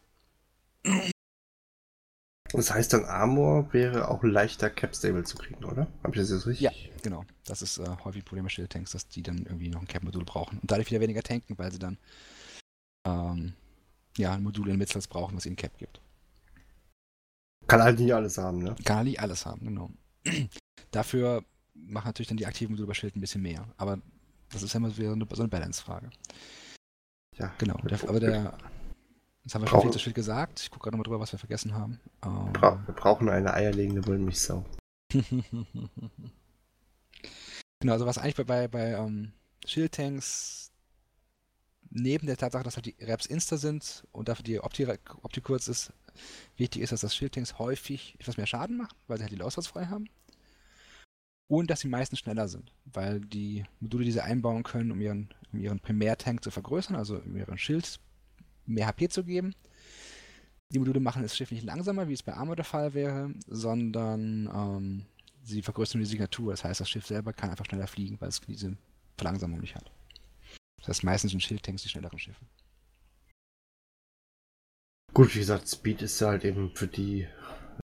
Das 2.52 2.72
heißt 2.72 2.94
dann, 2.94 3.06
Armor 3.06 3.74
wäre 3.74 4.10
auch 4.10 4.24
leichter 4.24 4.70
Cap-Stable 4.70 5.24
zu 5.24 5.38
kriegen, 5.38 5.64
oder? 5.66 5.88
Habe 6.04 6.16
ich 6.16 6.22
das 6.22 6.30
jetzt 6.30 6.46
richtig? 6.46 6.62
Ja, 6.62 6.72
genau. 7.02 7.26
Das 7.46 7.64
ist 7.64 7.80
äh, 7.80 7.98
häufig 8.04 8.22
ein 8.22 8.26
Problem 8.26 8.46
bei 8.46 8.50
Shield-Tanks, 8.50 8.92
dass 8.92 9.08
die 9.08 9.24
dann 9.24 9.40
irgendwie 9.40 9.70
noch 9.70 9.82
ein 9.82 9.88
Cap-Modul 9.88 10.24
brauchen 10.24 10.60
und 10.60 10.70
dadurch 10.70 10.92
wieder 10.92 11.02
weniger 11.02 11.24
tanken, 11.24 11.58
weil 11.58 11.72
sie 11.72 11.80
dann 11.80 11.98
ähm, 13.08 13.54
ja, 14.18 14.34
ein 14.34 14.44
Modul 14.44 14.70
in 14.70 14.78
Mitzels 14.78 15.08
brauchen, 15.08 15.36
was 15.36 15.48
ihnen 15.48 15.56
Cap 15.56 15.78
gibt. 15.78 16.00
Kann 17.68 17.82
halt 17.82 18.00
nicht 18.00 18.14
alles 18.14 18.38
haben, 18.38 18.60
ne? 18.60 18.76
Kann 18.86 18.98
halt 18.98 19.08
nicht 19.08 19.20
alles 19.20 19.46
haben, 19.46 19.66
genau. 19.66 19.90
Dafür 20.94 21.44
machen 21.74 22.08
natürlich 22.08 22.28
dann 22.28 22.38
die 22.38 22.46
aktiven 22.46 22.72
Module 22.74 22.88
bei 22.88 22.94
Schild 22.94 23.16
ein 23.16 23.22
bisschen 23.22 23.42
mehr. 23.42 23.68
Aber 23.78 24.00
das 24.52 24.62
ist 24.62 24.74
ja 24.74 24.78
immer 24.78 24.92
so 24.92 25.02
eine, 25.02 25.26
so 25.32 25.42
eine 25.42 25.50
Balance-Frage. 25.50 26.12
Ja. 27.38 27.52
Genau. 27.58 27.78
Der, 27.78 28.02
aber 28.08 28.20
der. 28.20 28.58
Jetzt 29.44 29.56
haben 29.56 29.64
wir 29.64 29.68
schon 29.68 29.82
viel 29.82 29.92
zu 29.92 30.00
Schild 30.00 30.16
gesagt. 30.16 30.62
Ich 30.62 30.70
gucke 30.70 30.84
gerade 30.84 30.96
nochmal 30.96 31.06
drüber, 31.06 31.20
was 31.20 31.32
wir 31.32 31.40
vergessen 31.40 31.74
haben. 31.74 32.00
Ähm, 32.24 32.54
wir 32.54 32.94
brauchen 32.96 33.28
eine 33.28 33.54
eierlegende 33.54 34.06
Wollmilchsau. 34.06 34.64
genau, 37.80 37.94
also 37.94 38.06
was 38.06 38.18
eigentlich 38.20 38.36
bei, 38.36 38.44
bei, 38.44 38.68
bei 38.68 39.00
um, 39.00 39.08
ähm, 39.08 39.34
Shield-Tanks 39.66 40.72
neben 41.90 42.28
der 42.28 42.38
Tatsache, 42.38 42.64
dass 42.64 42.76
halt 42.76 42.86
die 42.86 42.96
Raps 43.02 43.26
Insta 43.26 43.58
sind 43.58 44.08
und 44.12 44.30
dafür 44.30 44.44
die 44.44 44.60
Opti, 44.60 44.88
Opti 45.22 45.42
kurz 45.42 45.68
ist, 45.68 45.92
wichtig 46.58 46.82
ist, 46.82 46.92
dass 46.92 47.02
das 47.02 47.16
Shieldtanks 47.16 47.60
häufig 47.60 48.16
etwas 48.20 48.38
mehr 48.38 48.48
Schaden 48.48 48.78
machen, 48.78 48.96
weil 49.08 49.18
sie 49.18 49.24
halt 49.24 49.34
die 49.34 49.38
Lauswas 49.38 49.68
frei 49.68 49.88
haben. 49.88 50.08
Und 51.54 51.70
dass 51.70 51.82
sie 51.82 51.88
meistens 51.88 52.18
schneller 52.18 52.48
sind, 52.48 52.72
weil 52.86 53.20
die 53.20 53.64
Module, 53.80 54.06
die 54.06 54.12
sie 54.12 54.24
einbauen 54.24 54.64
können, 54.64 54.92
um 54.92 55.00
ihren, 55.00 55.30
um 55.52 55.60
ihren 55.60 55.80
Primärtank 55.80 56.44
zu 56.44 56.50
vergrößern, 56.50 56.96
also 56.96 57.18
um 57.18 57.38
ihren 57.38 57.60
Schild 57.60 58.00
mehr 58.66 58.88
HP 58.88 59.08
zu 59.08 59.24
geben. 59.24 59.54
Die 60.72 60.80
Module 60.80 61.00
machen 61.00 61.22
das 61.22 61.38
Schiff 61.38 61.52
nicht 61.52 61.64
langsamer, 61.64 62.08
wie 62.08 62.14
es 62.14 62.24
bei 62.24 62.34
Armor 62.34 62.56
der 62.56 62.66
Fall 62.66 62.96
wäre, 62.96 63.36
sondern 63.46 64.50
ähm, 64.52 65.06
sie 65.44 65.62
vergrößern 65.62 66.02
die 66.02 66.08
Signatur. 66.08 66.54
Das 66.54 66.64
heißt, 66.64 66.82
das 66.82 66.90
Schiff 66.90 67.06
selber 67.06 67.34
kann 67.34 67.52
einfach 67.52 67.66
schneller 67.66 67.86
fliegen, 67.86 68.20
weil 68.20 68.30
es 68.30 68.42
diese 68.42 68.76
Verlangsamung 69.16 69.60
nicht 69.60 69.76
hat. 69.76 69.92
Das 70.80 70.88
heißt, 70.88 71.04
meistens 71.04 71.32
sind 71.34 71.44
Schildtanks 71.44 71.84
die 71.84 71.90
schnelleren 71.90 72.18
Schiffe. 72.18 72.44
Gut, 75.14 75.36
wie 75.36 75.40
gesagt, 75.40 75.70
Speed 75.70 76.02
ist 76.02 76.20
ja 76.20 76.30
halt 76.30 76.46
eben 76.46 76.72
für 76.76 76.88
die 76.88 77.28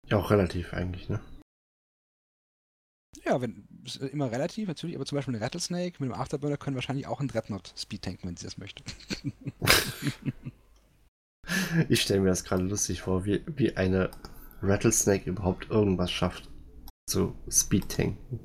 ja 0.05 0.19
auch 0.19 0.31
relativ 0.31 0.73
eigentlich, 0.73 1.09
ne? 1.09 1.21
Ja, 3.25 3.41
wenn, 3.41 3.67
ist 3.85 3.97
immer 3.97 4.31
relativ 4.31 4.69
natürlich, 4.69 4.97
aber 4.97 5.07
zum 5.07 5.17
Beispiel 5.17 5.35
ein 5.35 5.43
Rattlesnake 5.43 6.03
mit 6.03 6.13
einem 6.13 6.21
Afterburner 6.21 6.57
können 6.57 6.77
wahrscheinlich 6.77 7.07
auch 7.07 7.21
ein 7.21 7.29
Dreadnought 7.29 7.73
Speed 7.77 8.03
tanken, 8.03 8.29
wenn 8.29 8.37
sie 8.37 8.45
das 8.45 8.59
möchte. 8.59 8.83
ich 11.89 12.03
stelle 12.03 12.21
mir 12.21 12.29
das 12.29 12.45
gerade 12.45 12.65
lustig 12.65 13.03
vor, 13.03 13.25
wie, 13.25 13.43
wie 13.47 13.77
eine 13.77 14.11
Rattlesnake 14.63 15.31
überhaupt 15.31 15.71
irgendwas 15.71 16.11
schafft. 16.11 16.49
So 17.09 17.37
Speed 17.49 17.89
tanken. 17.89 18.41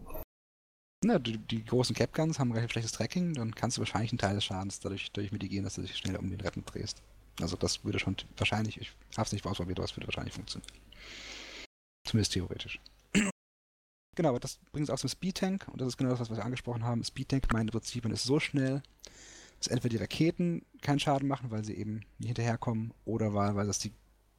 Na, 1.04 1.18
die, 1.18 1.40
die 1.40 1.66
großen 1.66 1.96
Capguns 1.96 2.38
haben 2.38 2.52
relativ 2.52 2.72
schlechtes 2.72 2.92
Tracking, 2.92 3.34
dann 3.34 3.56
kannst 3.56 3.78
du 3.78 3.82
wahrscheinlich 3.82 4.12
einen 4.12 4.20
Teil 4.20 4.36
des 4.36 4.46
Schadens 4.46 4.80
dadurch, 4.80 5.12
dadurch 5.12 5.32
mitigieren, 5.32 5.64
dass 5.64 5.76
du 5.76 5.82
dich 5.82 5.98
schneller 5.98 6.20
um 6.20 6.30
den 6.30 6.42
Retten 6.42 6.64
drehst. 6.64 7.02
Also 7.42 7.58
das 7.58 7.84
würde 7.84 7.98
schon 7.98 8.16
wahrscheinlich, 8.38 8.80
ich 8.80 8.92
habe 9.18 9.26
es 9.26 9.32
nicht 9.32 9.46
ausprobiert, 9.48 9.80
aber 9.80 9.86
es 9.86 9.98
würde 9.98 10.08
wahrscheinlich 10.08 10.36
funktionieren. 10.36 10.72
Zumindest 12.06 12.34
theoretisch. 12.34 12.80
Genau, 14.22 14.38
das 14.38 14.60
bringt 14.72 14.88
uns 14.88 14.90
auch 14.90 15.00
zum 15.00 15.10
Speed-Tank 15.10 15.68
und 15.68 15.82
das 15.82 15.90
ist 15.90 15.98
genau 15.98 16.12
das, 16.12 16.20
was 16.20 16.30
wir 16.30 16.46
angesprochen 16.46 16.84
haben. 16.84 17.04
Speed-Tank 17.04 17.52
meint 17.52 17.70
im 17.70 17.72
Prinzip, 17.72 18.04
man 18.04 18.14
ist 18.14 18.24
so 18.24 18.40
schnell, 18.40 18.82
dass 19.58 19.68
entweder 19.68 19.90
die 19.90 20.02
Raketen 20.02 20.66
keinen 20.82 21.00
Schaden 21.00 21.28
machen, 21.28 21.52
weil 21.52 21.66
sie 21.66 21.76
eben 21.76 22.02
nicht 22.20 22.28
hinterherkommen, 22.28 22.94
oder 23.06 23.34
weil, 23.34 23.68
das 23.68 23.80
die 23.80 23.94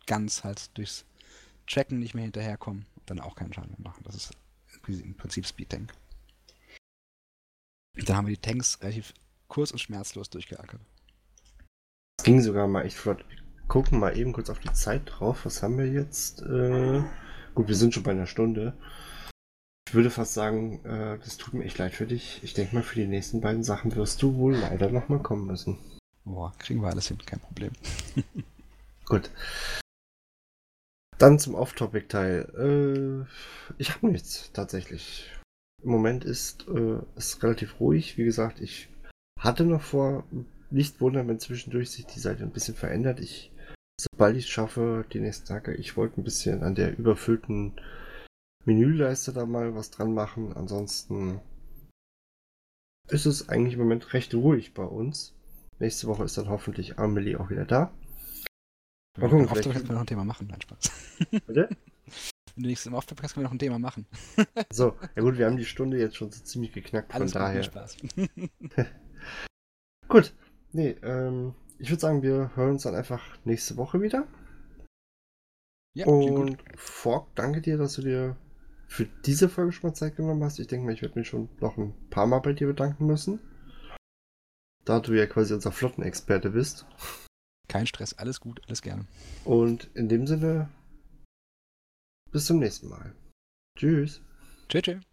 Guns 0.07 0.45
halt 0.45 0.77
durchs 0.77 1.05
Tracken 1.67 1.99
nicht 1.99 2.15
mehr 2.15 2.25
hinterherkommen 2.25 2.87
und 2.97 3.11
dann 3.11 3.21
auch 3.21 3.35
keinen 3.35 3.53
Schaden 3.53 3.71
mehr 3.71 3.81
machen. 3.81 4.03
Das 4.05 4.15
ist 4.15 4.33
im 4.87 5.15
Prinzip 5.15 5.47
Speed-Tank. 5.47 5.93
Dann 7.95 8.17
haben 8.17 8.27
wir 8.27 8.35
die 8.35 8.41
Tanks 8.41 8.81
relativ 8.81 9.13
kurz 9.49 9.71
und 9.71 9.79
schmerzlos 9.79 10.31
durchgeackert. 10.31 10.81
Es 12.19 12.25
ging 12.25 12.41
sogar 12.41 12.67
mal 12.69 12.85
echt 12.85 12.97
flott. 12.97 13.25
Wir 13.29 13.69
gucken 13.69 13.99
mal 13.99 14.17
eben 14.17 14.33
kurz 14.33 14.49
auf 14.49 14.61
die 14.61 14.73
Zeit 14.73 15.03
drauf. 15.07 15.45
Was 15.45 15.63
haben 15.63 15.77
wir 15.77 15.89
jetzt? 15.89 16.41
Äh, 16.43 17.03
gut, 17.55 17.69
wir 17.69 17.75
sind 17.77 17.93
schon 17.93 18.03
bei 18.03 18.13
einer 18.13 18.27
Stunde. 18.27 18.75
Ich 19.93 19.95
würde 19.95 20.09
fast 20.09 20.33
sagen, 20.33 20.83
äh, 20.87 21.19
das 21.19 21.37
tut 21.37 21.53
mir 21.53 21.65
echt 21.65 21.77
leid 21.77 21.93
für 21.93 22.07
dich. 22.07 22.41
Ich 22.43 22.55
denke 22.55 22.75
mal, 22.75 22.83
für 22.83 22.95
die 22.95 23.07
nächsten 23.07 23.43
beiden 23.43 23.63
Sachen 23.63 23.95
wirst 23.95 24.23
du 24.23 24.37
wohl 24.37 24.57
leider 24.57 24.91
nochmal 24.91 25.19
kommen 25.19 25.47
müssen. 25.47 25.77
Boah, 26.25 26.55
kriegen 26.59 26.81
wir 26.81 26.89
alles 26.89 27.09
hin, 27.09 27.19
kein 27.27 27.41
Problem. 27.41 27.73
Gut. 29.05 29.31
Dann 31.19 31.39
zum 31.39 31.55
Off-Topic-Teil. 31.55 33.27
Äh, 33.29 33.75
ich 33.77 33.95
habe 33.95 34.07
nichts, 34.07 34.51
tatsächlich. 34.55 35.31
Im 35.83 35.91
Moment 35.91 36.25
ist 36.25 36.67
es 37.15 37.35
äh, 37.35 37.41
relativ 37.43 37.79
ruhig. 37.79 38.17
Wie 38.17 38.25
gesagt, 38.25 38.63
ich 38.63 38.89
hatte 39.39 39.65
noch 39.65 39.83
vor, 39.83 40.25
nicht 40.71 41.03
wundern, 41.03 41.29
wenn 41.29 41.39
zwischendurch 41.39 41.91
sich 41.91 42.07
die 42.07 42.21
Seite 42.21 42.45
ein 42.45 42.53
bisschen 42.53 42.77
verändert. 42.77 43.21
Ich, 43.21 43.53
sobald 44.01 44.39
ich 44.39 44.45
es 44.45 44.51
schaffe, 44.51 45.05
die 45.13 45.21
nächsten 45.21 45.49
Tage, 45.49 45.75
ich 45.75 45.99
wollte 45.99 46.19
ein 46.19 46.25
bisschen 46.25 46.63
an 46.63 46.75
der 46.75 46.97
überfüllten 46.97 47.75
Menüleiste 48.65 49.33
da 49.33 49.47
mal 49.47 49.75
was 49.75 49.91
dran 49.91 50.15
machen. 50.15 50.53
Ansonsten 50.53 51.41
ist 53.09 53.27
es 53.27 53.49
eigentlich 53.49 53.75
im 53.75 53.81
Moment 53.81 54.13
recht 54.15 54.35
ruhig 54.35 54.75
bei 54.75 54.85
uns. 54.85 55.35
Nächste 55.79 56.07
Woche 56.07 56.25
ist 56.25 56.39
dann 56.39 56.49
hoffentlich 56.49 56.99
Amelie 56.99 57.39
auch 57.39 57.51
wieder 57.51 57.65
da. 57.65 57.93
Mal 59.19 59.29
gucken, 59.29 59.49
vielleicht 59.49 59.71
können 59.71 59.89
wir 59.89 59.95
noch 59.95 60.01
ein 60.03 60.07
Thema 60.07 60.25
machen. 60.25 60.47
Nein, 60.49 60.61
Spaß. 60.61 60.91
Bitte? 61.47 61.69
Wenn 62.55 62.65
du 62.65 62.69
nächstes 62.69 62.91
Mal 62.91 62.99
aufpasst, 62.99 63.35
können 63.35 63.45
wir 63.45 63.49
noch 63.49 63.55
ein 63.55 63.59
Thema 63.59 63.79
machen. 63.79 64.07
so, 64.73 64.97
ja 65.17 65.23
gut, 65.23 65.39
wir 65.39 65.47
haben 65.47 65.57
die 65.57 65.65
Stunde 65.65 65.99
jetzt 65.99 66.17
schon 66.17 66.31
so 66.31 66.43
ziemlich 66.43 66.73
geknackt, 66.73 67.15
Alles 67.15 67.33
von 67.33 67.41
daher. 67.41 67.63
Spaß. 67.63 67.97
gut, 70.09 70.35
nee, 70.73 70.91
ähm, 71.03 71.55
ich 71.79 71.91
würde 71.91 72.01
sagen, 72.01 72.23
wir 72.23 72.55
hören 72.55 72.73
uns 72.73 72.83
dann 72.83 72.95
einfach 72.95 73.23
nächste 73.45 73.77
Woche 73.77 74.03
wieder. 74.03 74.27
Ja, 75.95 76.07
Und 76.07 76.59
Fork, 76.77 77.35
danke 77.35 77.61
dir, 77.61 77.79
dass 77.79 77.95
du 77.95 78.03
dir 78.03 78.37
für 78.93 79.07
diese 79.25 79.49
Folge 79.49 79.73
schon 79.73 79.89
mal 79.89 79.95
Zeit 79.95 80.17
genommen 80.17 80.45
hast. 80.45 80.59
Ich 80.59 80.67
denke 80.67 80.85
mal, 80.85 80.93
ich 80.93 81.01
werde 81.01 81.19
mich 81.19 81.27
schon 81.27 81.49
noch 81.61 81.79
ein 81.79 81.95
paar 82.11 82.27
Mal 82.27 82.41
bei 82.41 82.53
dir 82.53 82.67
bedanken 82.67 83.07
müssen. 83.07 83.41
Da 84.85 85.01
du 85.01 85.15
ja 85.15 85.27
quasi 85.27 85.55
unser 85.55 85.73
Flottenexperte 85.73 86.51
bist. 86.51 86.85
Kein 87.69 87.87
Stress, 87.87 88.13
alles 88.15 88.41
gut, 88.41 88.61
alles 88.67 88.83
gerne. 88.83 89.07
Und 89.45 89.89
in 89.95 90.09
dem 90.09 90.27
Sinne, 90.27 90.69
bis 92.33 92.45
zum 92.45 92.59
nächsten 92.59 92.89
Mal. 92.89 93.15
Tschüss. 93.79 94.21
Tschüss. 94.69 94.83
tschüss. 94.83 95.12